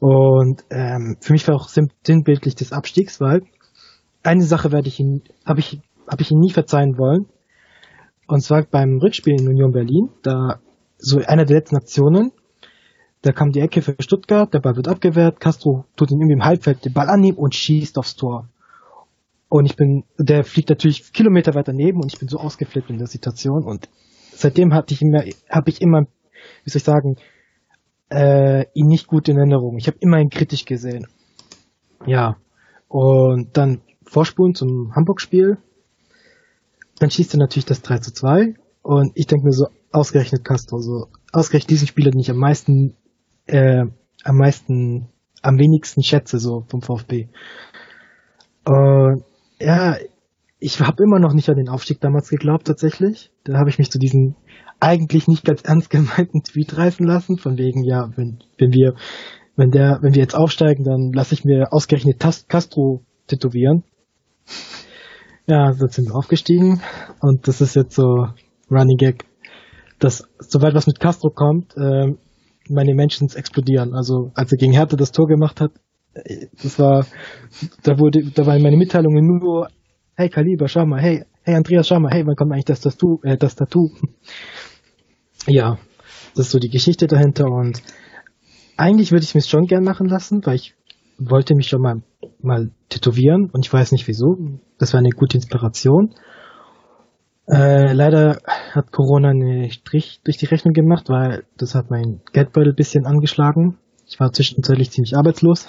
[0.00, 3.42] Und ähm, für mich war auch sinnbildlich des Abstiegs, weil
[4.22, 7.26] eine Sache werde ich ihn, habe ich, habe ich ihn nie verzeihen wollen.
[8.26, 10.60] Und zwar beim Rückspiel in Union Berlin, da
[10.98, 12.32] so einer der letzten Aktionen,
[13.22, 16.44] da kam die Ecke für Stuttgart, der Ball wird abgewehrt, Castro tut ihn irgendwie im
[16.44, 18.48] Halbfeld den Ball annehmen und schießt aufs Tor.
[19.48, 22.98] Und ich bin, der fliegt natürlich Kilometer weiter neben und ich bin so ausgeflippt in
[22.98, 23.88] der Situation und
[24.32, 26.02] seitdem hatte ich immer, habe ich immer,
[26.64, 27.16] wie soll ich sagen,
[28.10, 29.76] äh, ihn nicht gut in Erinnerung.
[29.78, 31.06] Ich habe immer ihn kritisch gesehen.
[32.06, 32.36] Ja.
[32.88, 35.58] Und dann vorspulen zum Hamburg-Spiel,
[36.98, 40.78] dann schießt er natürlich das 3 zu 2 und ich denke mir so, ausgerechnet Castro,
[40.78, 42.96] so ausgerechnet diesen Spieler, den ich am meisten,
[43.46, 43.84] äh,
[44.24, 45.08] am meisten,
[45.42, 47.28] am wenigsten schätze, so vom VfB.
[48.64, 49.24] Und
[49.60, 49.96] ja,
[50.58, 53.30] ich habe immer noch nicht an den Aufstieg damals geglaubt, tatsächlich.
[53.44, 54.34] Da habe ich mich zu diesem
[54.80, 58.94] eigentlich nicht ganz ernst gemeinten Tweet reißen lassen, von wegen, ja, wenn, wenn wir,
[59.56, 62.18] wenn der, wenn wir jetzt aufsteigen, dann lasse ich mir ausgerechnet
[62.48, 63.84] Castro tätowieren.
[65.46, 66.80] Ja, so sind wir aufgestiegen
[67.20, 68.28] und das ist jetzt so
[68.70, 69.24] Running Gag,
[69.98, 72.14] dass sobald was mit Castro kommt, äh,
[72.70, 73.92] meine Menschen explodieren.
[73.94, 75.72] Also als er gegen Hertha das Tor gemacht hat,
[76.14, 77.06] äh, das war,
[77.82, 79.68] da wurde, da waren meine Mitteilungen nur,
[80.16, 83.20] hey Kaliber, schau mal, hey, hey Andreas, schau mal, hey, wann kommt eigentlich das Tattoo,
[83.22, 83.90] äh, das Tattoo?
[85.46, 85.76] ja,
[86.34, 87.82] das ist so die Geschichte dahinter und
[88.78, 90.74] eigentlich würde ich es mir schon gern machen lassen, weil ich
[91.18, 92.02] wollte mich schon mal,
[92.40, 94.36] mal tätowieren und ich weiß nicht wieso.
[94.84, 96.14] Das war eine gute Inspiration.
[97.48, 98.36] Äh, leider
[98.72, 103.78] hat Corona einen Strich durch die Rechnung gemacht, weil das hat mein Geldbeutel bisschen angeschlagen.
[104.06, 105.68] Ich war zwischenzeitlich ziemlich arbeitslos.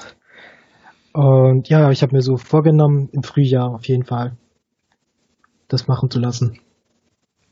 [1.14, 4.36] Und ja, ich habe mir so vorgenommen, im Frühjahr auf jeden Fall
[5.70, 6.60] das machen zu lassen.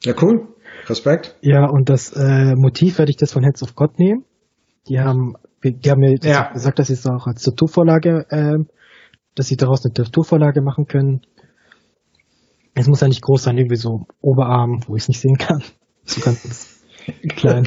[0.03, 0.49] Ja, cool.
[0.89, 1.37] Respekt.
[1.39, 4.25] Ja, und das äh, Motiv werde ich das von Heads of God nehmen.
[4.89, 6.51] Die haben, die haben mir ja.
[6.51, 8.57] gesagt, dass sie es auch als Tattoo-Vorlage, äh,
[9.35, 11.21] dass sie daraus eine Tattoo-Vorlage machen können.
[12.75, 15.63] Es muss ja nicht groß sein, irgendwie so Oberarm, wo ich es nicht sehen kann.
[16.05, 16.81] So ganz
[17.35, 17.63] klein.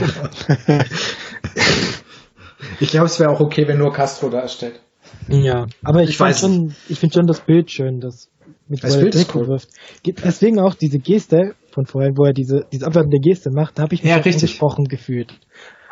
[2.80, 4.80] ich glaube, es wäre auch okay, wenn nur Castro da steht.
[5.28, 8.28] Ja, aber ich, ich finde schon, ich finde schon das Bild schön, das
[8.68, 9.48] mit das Bild ist cool.
[9.48, 9.68] wirft.
[10.04, 13.94] Deswegen auch diese Geste von vorhin, wo er diese, diese abwertende Geste macht, da habe
[13.94, 15.38] ich mich ja, angesprochen gefühlt.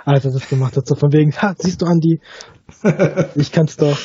[0.05, 2.21] Als er das gemacht hat, so von wegen, ha, siehst du, Andi,
[3.37, 3.99] ich kann's doch.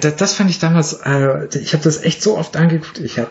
[0.00, 3.30] Das, das fand ich damals, äh, ich habe das echt so oft angeguckt, ich habe,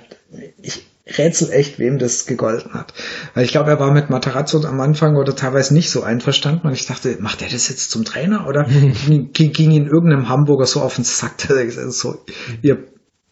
[0.61, 2.93] ich rätsel echt, wem das gegolten hat.
[3.33, 6.73] Weil ich glaube, er war mit Matarazzo am Anfang oder teilweise nicht so einverstanden und
[6.73, 8.63] ich dachte, macht er das jetzt zum Trainer oder
[9.33, 12.23] ging, ging ihn irgendeinem Hamburger so auf den Sack, dass er so,
[12.61, 12.85] ihr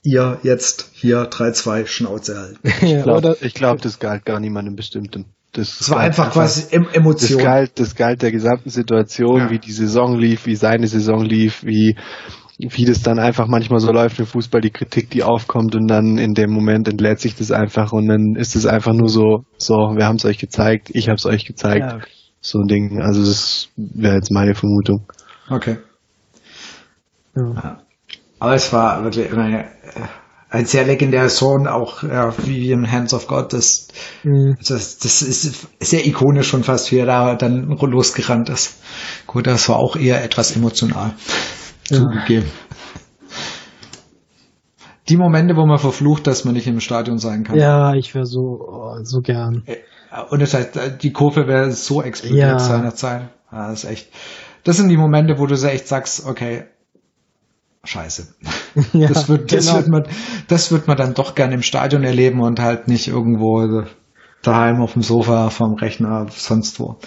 [0.03, 2.59] ihr jetzt hier 3-2 Schnauze halten.
[2.81, 5.25] Ich glaube, glaub, das galt gar niemandem bestimmten.
[5.53, 7.37] Das, das war einfach, einfach quasi Emotion.
[7.37, 9.49] Das galt, das galt der gesamten Situation, ja.
[9.49, 11.97] wie die Saison lief, wie seine Saison lief, wie,
[12.69, 16.17] wie das dann einfach manchmal so läuft im Fußball, die Kritik, die aufkommt und dann
[16.17, 19.73] in dem Moment entlädt sich das einfach und dann ist es einfach nur so, so,
[19.73, 21.91] wir haben es euch gezeigt, ich habe es euch gezeigt.
[21.91, 21.99] Ja.
[22.39, 23.01] So ein Ding.
[23.01, 25.05] Also das wäre jetzt meine Vermutung.
[25.49, 25.77] Okay.
[27.35, 27.81] Ja.
[28.39, 29.65] Aber es war wirklich eine,
[30.49, 33.53] ein sehr legendärer Sohn, auch ja, wie im Hands of God.
[33.53, 33.89] Das,
[34.23, 34.55] mhm.
[34.67, 38.81] das, das ist sehr ikonisch schon fast, wie er da dann losgerannt ist.
[39.27, 41.13] Gut, das war auch eher etwas emotional
[41.91, 41.97] ja.
[41.97, 42.49] zugegeben.
[45.09, 47.57] Die Momente, wo man verflucht, dass man nicht im Stadion sein kann.
[47.57, 49.63] Ja, ich wäre so, oh, so gern.
[49.65, 49.77] Äh,
[50.29, 52.59] und das heißt, die Kurve wäre so explodiert ja.
[52.59, 53.29] seinerzeit.
[53.51, 54.09] Ja, das ist echt.
[54.63, 56.65] Das sind die Momente, wo du so echt sagst, okay,
[57.83, 58.35] scheiße.
[58.93, 59.77] Ja, das wird, das genau.
[59.77, 60.03] wird man,
[60.47, 63.83] das wird man dann doch gerne im Stadion erleben und halt nicht irgendwo
[64.43, 66.97] daheim auf dem Sofa vom Rechner sonst wo.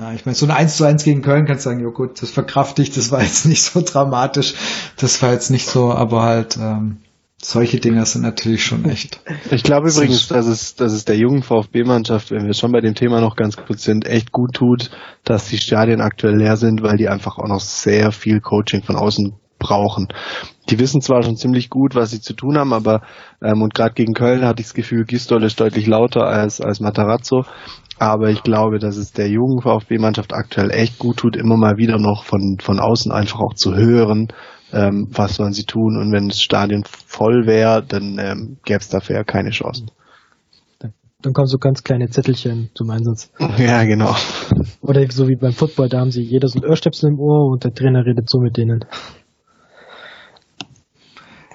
[0.00, 2.22] Ja, ich meine, so ein 1 zu 1 gegen Köln kannst du sagen, ja gut,
[2.22, 4.54] das verkraft ich, das war jetzt nicht so dramatisch,
[4.96, 6.98] das war jetzt nicht so, aber halt, ähm,
[7.42, 9.20] solche Dinger sind natürlich schon echt.
[9.50, 12.94] Ich glaube übrigens, dass es, dass es der jungen VfB-Mannschaft, wenn wir schon bei dem
[12.94, 14.90] Thema noch ganz kurz sind, echt gut tut,
[15.24, 18.96] dass die Stadien aktuell leer sind, weil die einfach auch noch sehr viel Coaching von
[18.96, 20.08] außen brauchen.
[20.68, 23.02] Die wissen zwar schon ziemlich gut, was sie zu tun haben, aber
[23.42, 26.80] ähm, und gerade gegen Köln hatte ich das Gefühl, Gistol ist deutlich lauter als, als
[26.80, 27.44] Matarazzo.
[28.00, 31.98] Aber ich glaube, dass es der jungen VfB-Mannschaft aktuell echt gut tut, immer mal wieder
[31.98, 34.28] noch von, von außen einfach auch zu hören,
[34.72, 35.98] ähm, was sollen sie tun.
[35.98, 39.90] Und wenn das Stadion voll wäre, dann ähm, gäbe es dafür ja keine Chancen.
[41.20, 43.30] Dann kommen so ganz kleine Zettelchen zum Einsatz.
[43.58, 44.16] Ja, genau.
[44.80, 47.64] Oder so wie beim Football, da haben sie jeder so ein Ohrstöpsel im Ohr und
[47.64, 48.86] der Trainer redet so mit denen.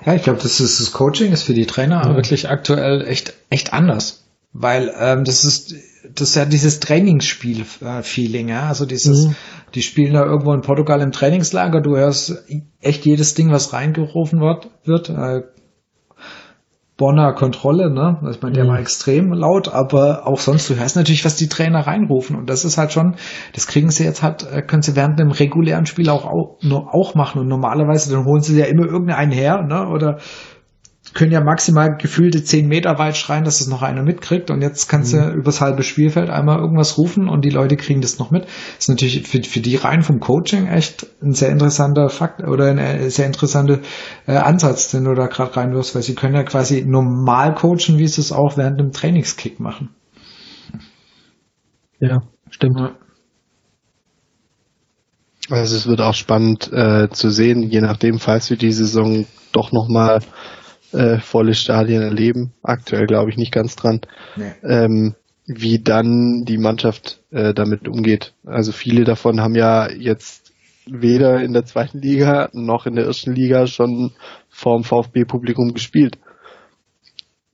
[0.06, 2.18] Ja, ich glaube, das ist das Coaching ist für die Trainer mhm.
[2.18, 5.74] wirklich aktuell echt echt anders, weil ähm, das ist
[6.14, 9.36] das ist ja dieses Trainingsspiel-Feeling, ja, also dieses, mhm.
[9.74, 12.44] die spielen da irgendwo in Portugal im Trainingslager, du hörst
[12.82, 15.42] echt jedes Ding, was reingerufen wird, wird äh,
[16.98, 18.20] Bonner Kontrolle, ne?
[18.22, 18.70] Also ich meine, der mhm.
[18.70, 22.38] war extrem laut, aber auch sonst, du hörst natürlich, was die Trainer reinrufen.
[22.38, 23.16] Und das ist halt schon,
[23.54, 27.14] das kriegen sie jetzt halt, äh, können sie während einem regulären Spiel auch, auch, auch
[27.14, 27.42] machen.
[27.42, 29.90] Und normalerweise, dann holen sie ja immer irgendeinen her, ne?
[29.90, 30.20] Oder
[31.16, 34.52] können ja maximal gefühlte zehn Meter weit schreien, dass es noch einer mitkriegt.
[34.52, 35.20] Und jetzt kannst mhm.
[35.20, 38.44] du übers halbe Spielfeld einmal irgendwas rufen und die Leute kriegen das noch mit.
[38.44, 42.66] Das ist natürlich für, für die rein vom Coaching echt ein sehr interessanter Fakt oder
[42.66, 43.80] ein äh, sehr interessanter
[44.28, 48.08] äh, Ansatz, den du da gerade reinwirfst, weil sie können ja quasi normal coachen, wie
[48.08, 49.90] sie es auch während dem Trainingskick machen.
[52.00, 52.78] Ja, stimmt.
[52.78, 52.92] Ja.
[55.50, 59.72] Also es wird auch spannend äh, zu sehen, je nachdem, falls wir die Saison doch
[59.72, 60.20] nochmal
[60.96, 62.54] äh, volle Stadien erleben.
[62.64, 64.02] Aktuell glaube ich nicht ganz dran.
[64.36, 64.54] Nee.
[64.64, 65.16] Ähm,
[65.48, 68.34] wie dann die Mannschaft äh, damit umgeht.
[68.46, 70.54] Also viele davon haben ja jetzt
[70.88, 74.12] weder in der zweiten Liga noch in der ersten Liga schon
[74.50, 76.18] vorm VfB-Publikum gespielt.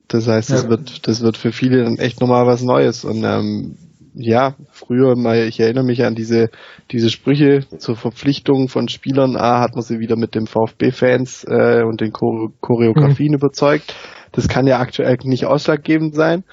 [0.08, 0.56] Das heißt, ja.
[0.58, 3.06] das wird, das wird für viele dann echt nochmal was Neues.
[3.06, 3.78] Und ähm,
[4.14, 6.50] ja, früher mal, ich erinnere mich an diese,
[6.92, 9.38] diese Sprüche zur Verpflichtung von Spielern.
[9.38, 13.38] A, hat man sie wieder mit den VfB-Fans äh, und den Choreografien mhm.
[13.38, 13.96] überzeugt.
[14.32, 16.44] Das kann ja aktuell nicht ausschlaggebend sein.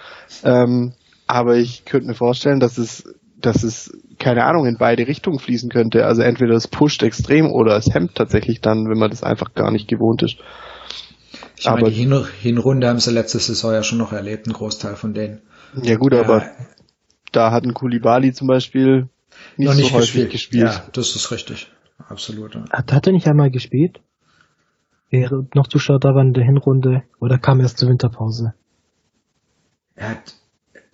[0.44, 0.92] Ähm,
[1.26, 3.04] aber ich könnte mir vorstellen, dass es,
[3.40, 6.06] dass es, keine Ahnung, in beide Richtungen fließen könnte.
[6.06, 9.70] Also entweder es pusht extrem oder es hemmt tatsächlich dann, wenn man das einfach gar
[9.70, 10.36] nicht gewohnt ist.
[11.56, 14.52] Ich aber meine, die Hin Hinrunde haben sie letzte Saison ja schon noch erlebt, ein
[14.52, 15.40] Großteil von denen.
[15.82, 16.50] Ja gut, aber
[17.38, 19.08] da hat ein Kulibali zum Beispiel
[19.56, 20.30] nicht, noch nicht so gespielt.
[20.30, 20.64] gespielt.
[20.64, 21.70] Ja, das ist richtig.
[22.08, 22.54] Absolut.
[22.54, 22.64] Ja.
[22.70, 24.00] Hat, hat er nicht einmal gespielt?
[25.10, 28.54] Wäre noch Zuschauer da waren in der Hinrunde oder kam erst zur Winterpause?
[29.94, 30.34] Er hat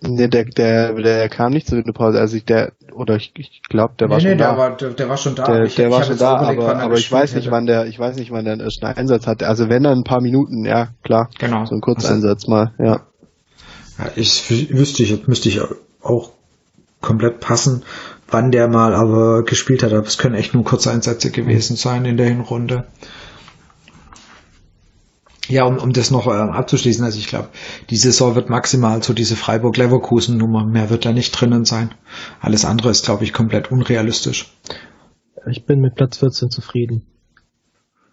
[0.07, 3.95] Nee, der, der, der kam nicht zur Winterpause, also ich, der, oder ich, ich glaube,
[3.97, 4.49] der war nee, schon nee, da.
[4.49, 5.45] Der war, der, der war schon da.
[5.45, 7.97] Der, ich, der ich war schon da, aber, aber ich weiß nicht, wann der, ich
[7.97, 9.47] weiß nicht, wann der einen ersten Einsatz hatte.
[9.47, 11.29] Also wenn dann ein paar Minuten, ja, klar.
[11.39, 11.65] Genau.
[11.65, 13.01] So ein Kurzeinsatz also, mal, ja.
[13.97, 14.11] ja.
[14.15, 15.61] Ich wüsste ich, müsste ich
[16.01, 16.34] auch
[17.05, 17.83] komplett passen,
[18.27, 22.03] wann der mal aber gespielt hat, aber es können echt nur kurze Einsätze gewesen sein
[22.03, 22.85] in der Hinrunde.
[25.47, 27.49] Ja, um, um das noch äh, abzuschließen, also ich glaube,
[27.91, 31.93] die Saison wird maximal so diese Freiburg-Leverkusen-Nummer, mehr wird da nicht drinnen sein.
[32.41, 34.51] Alles andere ist, glaube ich, komplett unrealistisch.
[35.47, 37.05] Ich bin mit Platz 14 zufrieden.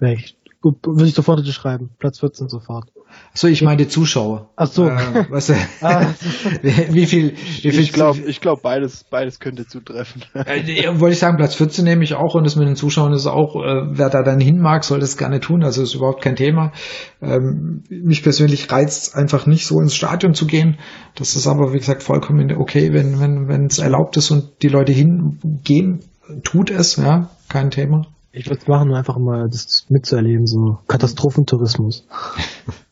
[0.01, 0.37] Echt.
[0.61, 1.91] Gut, würde ich sofort schreiben.
[1.99, 2.93] Platz 14 sofort.
[3.35, 4.51] So, ich meine Zuschauer.
[4.57, 4.87] Ach so.
[4.87, 10.23] Äh, was, wie viel, wie viel ich glaube, ich glaube beides, beides könnte zutreffen.
[10.35, 13.27] Äh, wollte ich sagen, Platz 14 nehme ich auch und das mit den Zuschauern ist
[13.27, 15.65] auch, äh, wer da dann hin mag, soll das gerne tun.
[15.65, 16.73] Also ist überhaupt kein Thema.
[17.21, 20.79] Ähm, mich persönlich reizt einfach nicht so ins Stadion zu gehen.
[21.15, 24.69] Das ist aber, wie gesagt, vollkommen okay, wenn, wenn, wenn es erlaubt ist und die
[24.69, 26.01] Leute hingehen,
[26.45, 28.07] tut es, ja, kein Thema.
[28.33, 32.07] Ich würde es machen, nur einfach mal das mitzuerleben, so Katastrophentourismus.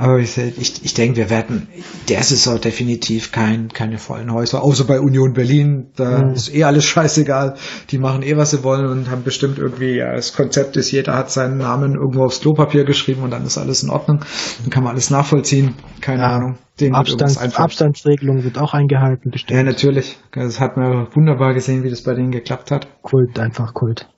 [0.00, 1.66] Aber ich, ich, ich denke, wir werden
[2.08, 5.88] der Saison definitiv kein, keine vollen Häuser, außer bei Union Berlin.
[5.96, 6.34] Da mhm.
[6.34, 7.56] ist eh alles scheißegal.
[7.90, 11.14] Die machen eh, was sie wollen und haben bestimmt irgendwie, ja, das Konzept ist, jeder
[11.14, 14.20] hat seinen Namen irgendwo aufs Klopapier geschrieben und dann ist alles in Ordnung.
[14.62, 15.74] Dann kann man alles nachvollziehen.
[16.00, 16.28] Keine ja.
[16.28, 16.58] Ahnung.
[16.78, 19.56] Den Abstands, Abstandsregelung wird auch eingehalten, bestimmt.
[19.56, 20.16] Ja, natürlich.
[20.30, 22.86] Das hat man wunderbar gesehen, wie das bei denen geklappt hat.
[23.02, 24.08] Kult, einfach Kult.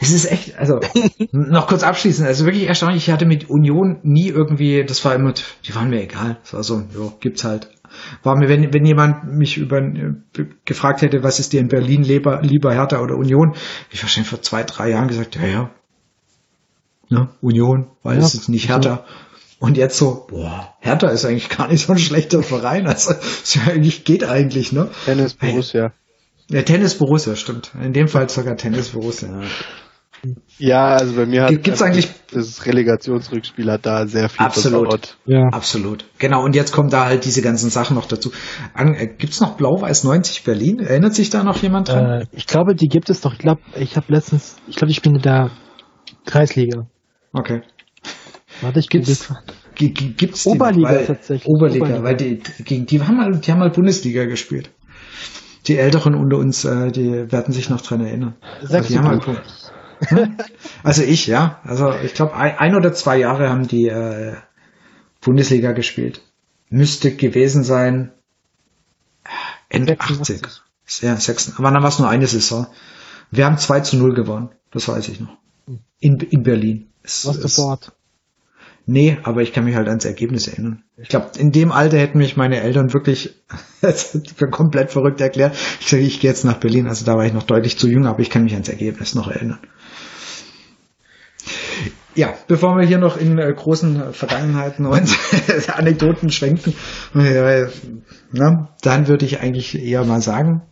[0.00, 0.80] Es ist echt, also
[1.32, 5.32] noch kurz abschließend, also wirklich erstaunlich, ich hatte mit Union nie irgendwie, das war immer,
[5.64, 6.38] die waren mir egal.
[6.42, 7.70] Das war so, jo, gibt's halt.
[8.22, 10.14] War mir, wenn, wenn jemand mich über äh,
[10.64, 13.54] gefragt hätte, was ist dir in Berlin lieber, lieber Hertha oder Union,
[13.90, 15.70] ich wahrscheinlich vor zwei, drei Jahren gesagt, ja, ja.
[17.08, 19.04] Ne, Union, weil ja, es ist nicht Hertha.
[19.58, 22.86] Und jetzt so, boah, Hertha ist eigentlich gar nicht so ein schlechter Verein.
[22.86, 24.90] Also es ja eigentlich, geht eigentlich, ne?
[25.04, 25.92] Tennis Borussia.
[26.50, 27.72] Ja, Tennis Borussia, stimmt.
[27.82, 29.28] In dem Fall sogar Tennis Borussia.
[29.28, 29.46] Ja.
[30.58, 35.48] Ja, also bei mir hat gibt's eigentlich das Relegationsrückspiel hat da sehr viel absolut, ja.
[35.52, 36.04] absolut.
[36.18, 36.42] Genau.
[36.42, 38.32] Und jetzt kommen da halt diese ganzen Sachen noch dazu.
[38.74, 40.80] An, äh, gibt's noch Blau-Weiß 90 Berlin?
[40.80, 42.22] Erinnert sich da noch jemand dran?
[42.22, 43.34] Äh, ich glaube, die gibt es doch.
[43.34, 45.50] Ich glaube, ich habe letztens, ich glaube, ich bin in der
[46.24, 46.86] Kreisliga.
[47.32, 47.62] Okay.
[48.62, 49.32] Warte, ich gibt's,
[49.74, 51.46] gibt's Oberliga weil, tatsächlich.
[51.46, 54.70] Oberliga, Oberliga, weil die, die, die haben mal, die haben mal Bundesliga gespielt.
[55.66, 58.36] Die Älteren unter uns, äh, die werden sich noch dran erinnern.
[58.62, 59.42] Sechs die haben halt,
[60.82, 61.60] also ich, ja.
[61.64, 64.34] Also ich glaube, ein, ein, oder zwei Jahre haben die äh,
[65.20, 66.22] Bundesliga gespielt.
[66.68, 68.12] Müsste gewesen sein
[69.68, 70.42] Ende 80.
[71.00, 71.54] Ja, 6.
[71.58, 72.66] Aber dann war es nur eine Saison.
[73.30, 74.50] Wir haben 2 zu 0 gewonnen.
[74.70, 75.36] Das weiß ich noch.
[75.98, 76.88] In, in Berlin.
[77.02, 77.92] Es, Was sofort?
[78.88, 80.84] Nee, aber ich kann mich halt ans Ergebnis erinnern.
[80.96, 83.34] Ich glaube, in dem Alter hätten mich meine Eltern wirklich
[84.52, 85.56] komplett verrückt erklärt.
[85.80, 86.86] Ich sage, ich gehe jetzt nach Berlin.
[86.86, 89.28] Also da war ich noch deutlich zu jung, aber ich kann mich ans Ergebnis noch
[89.28, 89.58] erinnern.
[92.16, 95.16] Ja, bevor wir hier noch in äh, großen Vergangenheiten und
[95.76, 96.72] Anekdoten schwenken,
[97.14, 97.66] äh,
[98.32, 100.62] na, dann würde ich eigentlich eher mal sagen,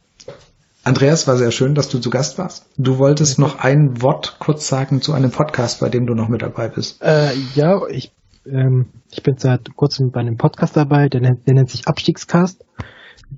[0.84, 2.66] Andreas, war sehr schön, dass du zu Gast warst.
[2.76, 6.42] Du wolltest noch ein Wort kurz sagen zu einem Podcast, bei dem du noch mit
[6.42, 7.02] dabei bist.
[7.02, 8.12] Äh, ja, ich,
[8.46, 12.64] ähm, ich bin seit kurzem bei einem Podcast dabei, der, nennt, der nennt sich Abstiegscast.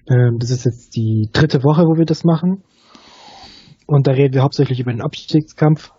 [0.08, 2.64] Ähm, das ist jetzt die dritte Woche, wo wir das machen.
[3.86, 5.92] Und da reden wir hauptsächlich über den Abstiegskampf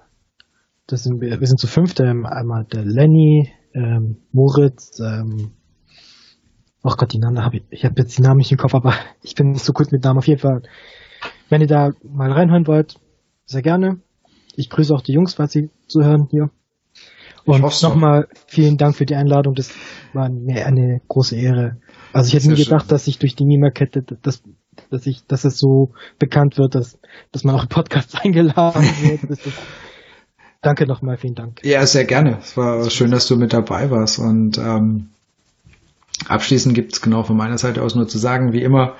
[0.88, 5.52] das sind wir, wir sind zu fünft, ähm, einmal der Lenny, ähm, Moritz, ähm,
[6.82, 8.94] ach Gott, die Namen habe ich, ich habe jetzt die Namen nicht im Kopf, aber
[9.22, 10.20] ich bin nicht so gut mit Namen.
[10.20, 10.64] Auf jeden Fall,
[11.50, 12.96] wenn ihr da mal reinhören wollt,
[13.46, 14.00] sehr gerne.
[14.56, 16.50] Ich grüße auch die Jungs, falls sie zuhören hier.
[17.46, 19.54] Und nochmal vielen Dank für die Einladung.
[19.54, 19.72] Das
[20.12, 21.78] war mir eine große Ehre.
[22.12, 22.90] Also ich hätte nie gedacht, schön.
[22.90, 24.44] dass ich durch die Nima-Kette, dass,
[24.90, 27.00] dass ich, dass es so bekannt wird, dass,
[27.32, 29.30] dass man auch Podcasts eingeladen wird.
[29.30, 29.58] Das ist
[30.68, 31.62] Danke nochmal, vielen Dank.
[31.64, 32.40] Ja, sehr gerne.
[32.42, 34.20] Es war schön, dass du mit dabei warst.
[34.20, 35.12] Und ähm,
[36.28, 38.96] abschließend gibt es genau von meiner Seite aus nur zu sagen, wie immer,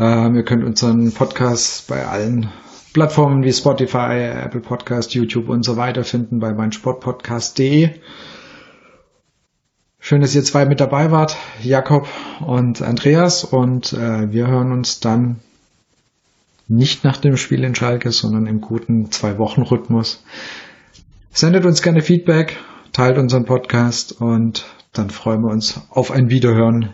[0.00, 2.48] äh, ihr könnt unseren Podcast bei allen
[2.94, 7.90] Plattformen wie Spotify, Apple Podcast, YouTube und so weiter finden bei meinsportpodcast.de.
[9.98, 12.08] Schön, dass ihr zwei mit dabei wart, Jakob
[12.40, 13.44] und Andreas.
[13.44, 15.40] Und äh, wir hören uns dann
[16.68, 20.24] nicht nach dem Spiel in Schalke, sondern im guten Zwei-Wochen-Rhythmus
[21.34, 22.58] Sendet uns gerne Feedback,
[22.92, 26.92] teilt unseren Podcast und dann freuen wir uns auf ein Wiederhören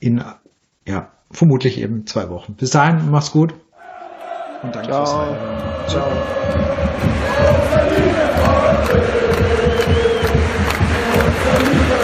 [0.00, 0.24] in,
[0.86, 2.54] ja, vermutlich eben zwei Wochen.
[2.54, 3.54] Bis dahin, mach's gut.
[4.62, 5.04] und danke Ciao.
[5.04, 5.86] fürs Reinhören.
[5.86, 6.10] Ciao.
[11.78, 11.95] Ciao.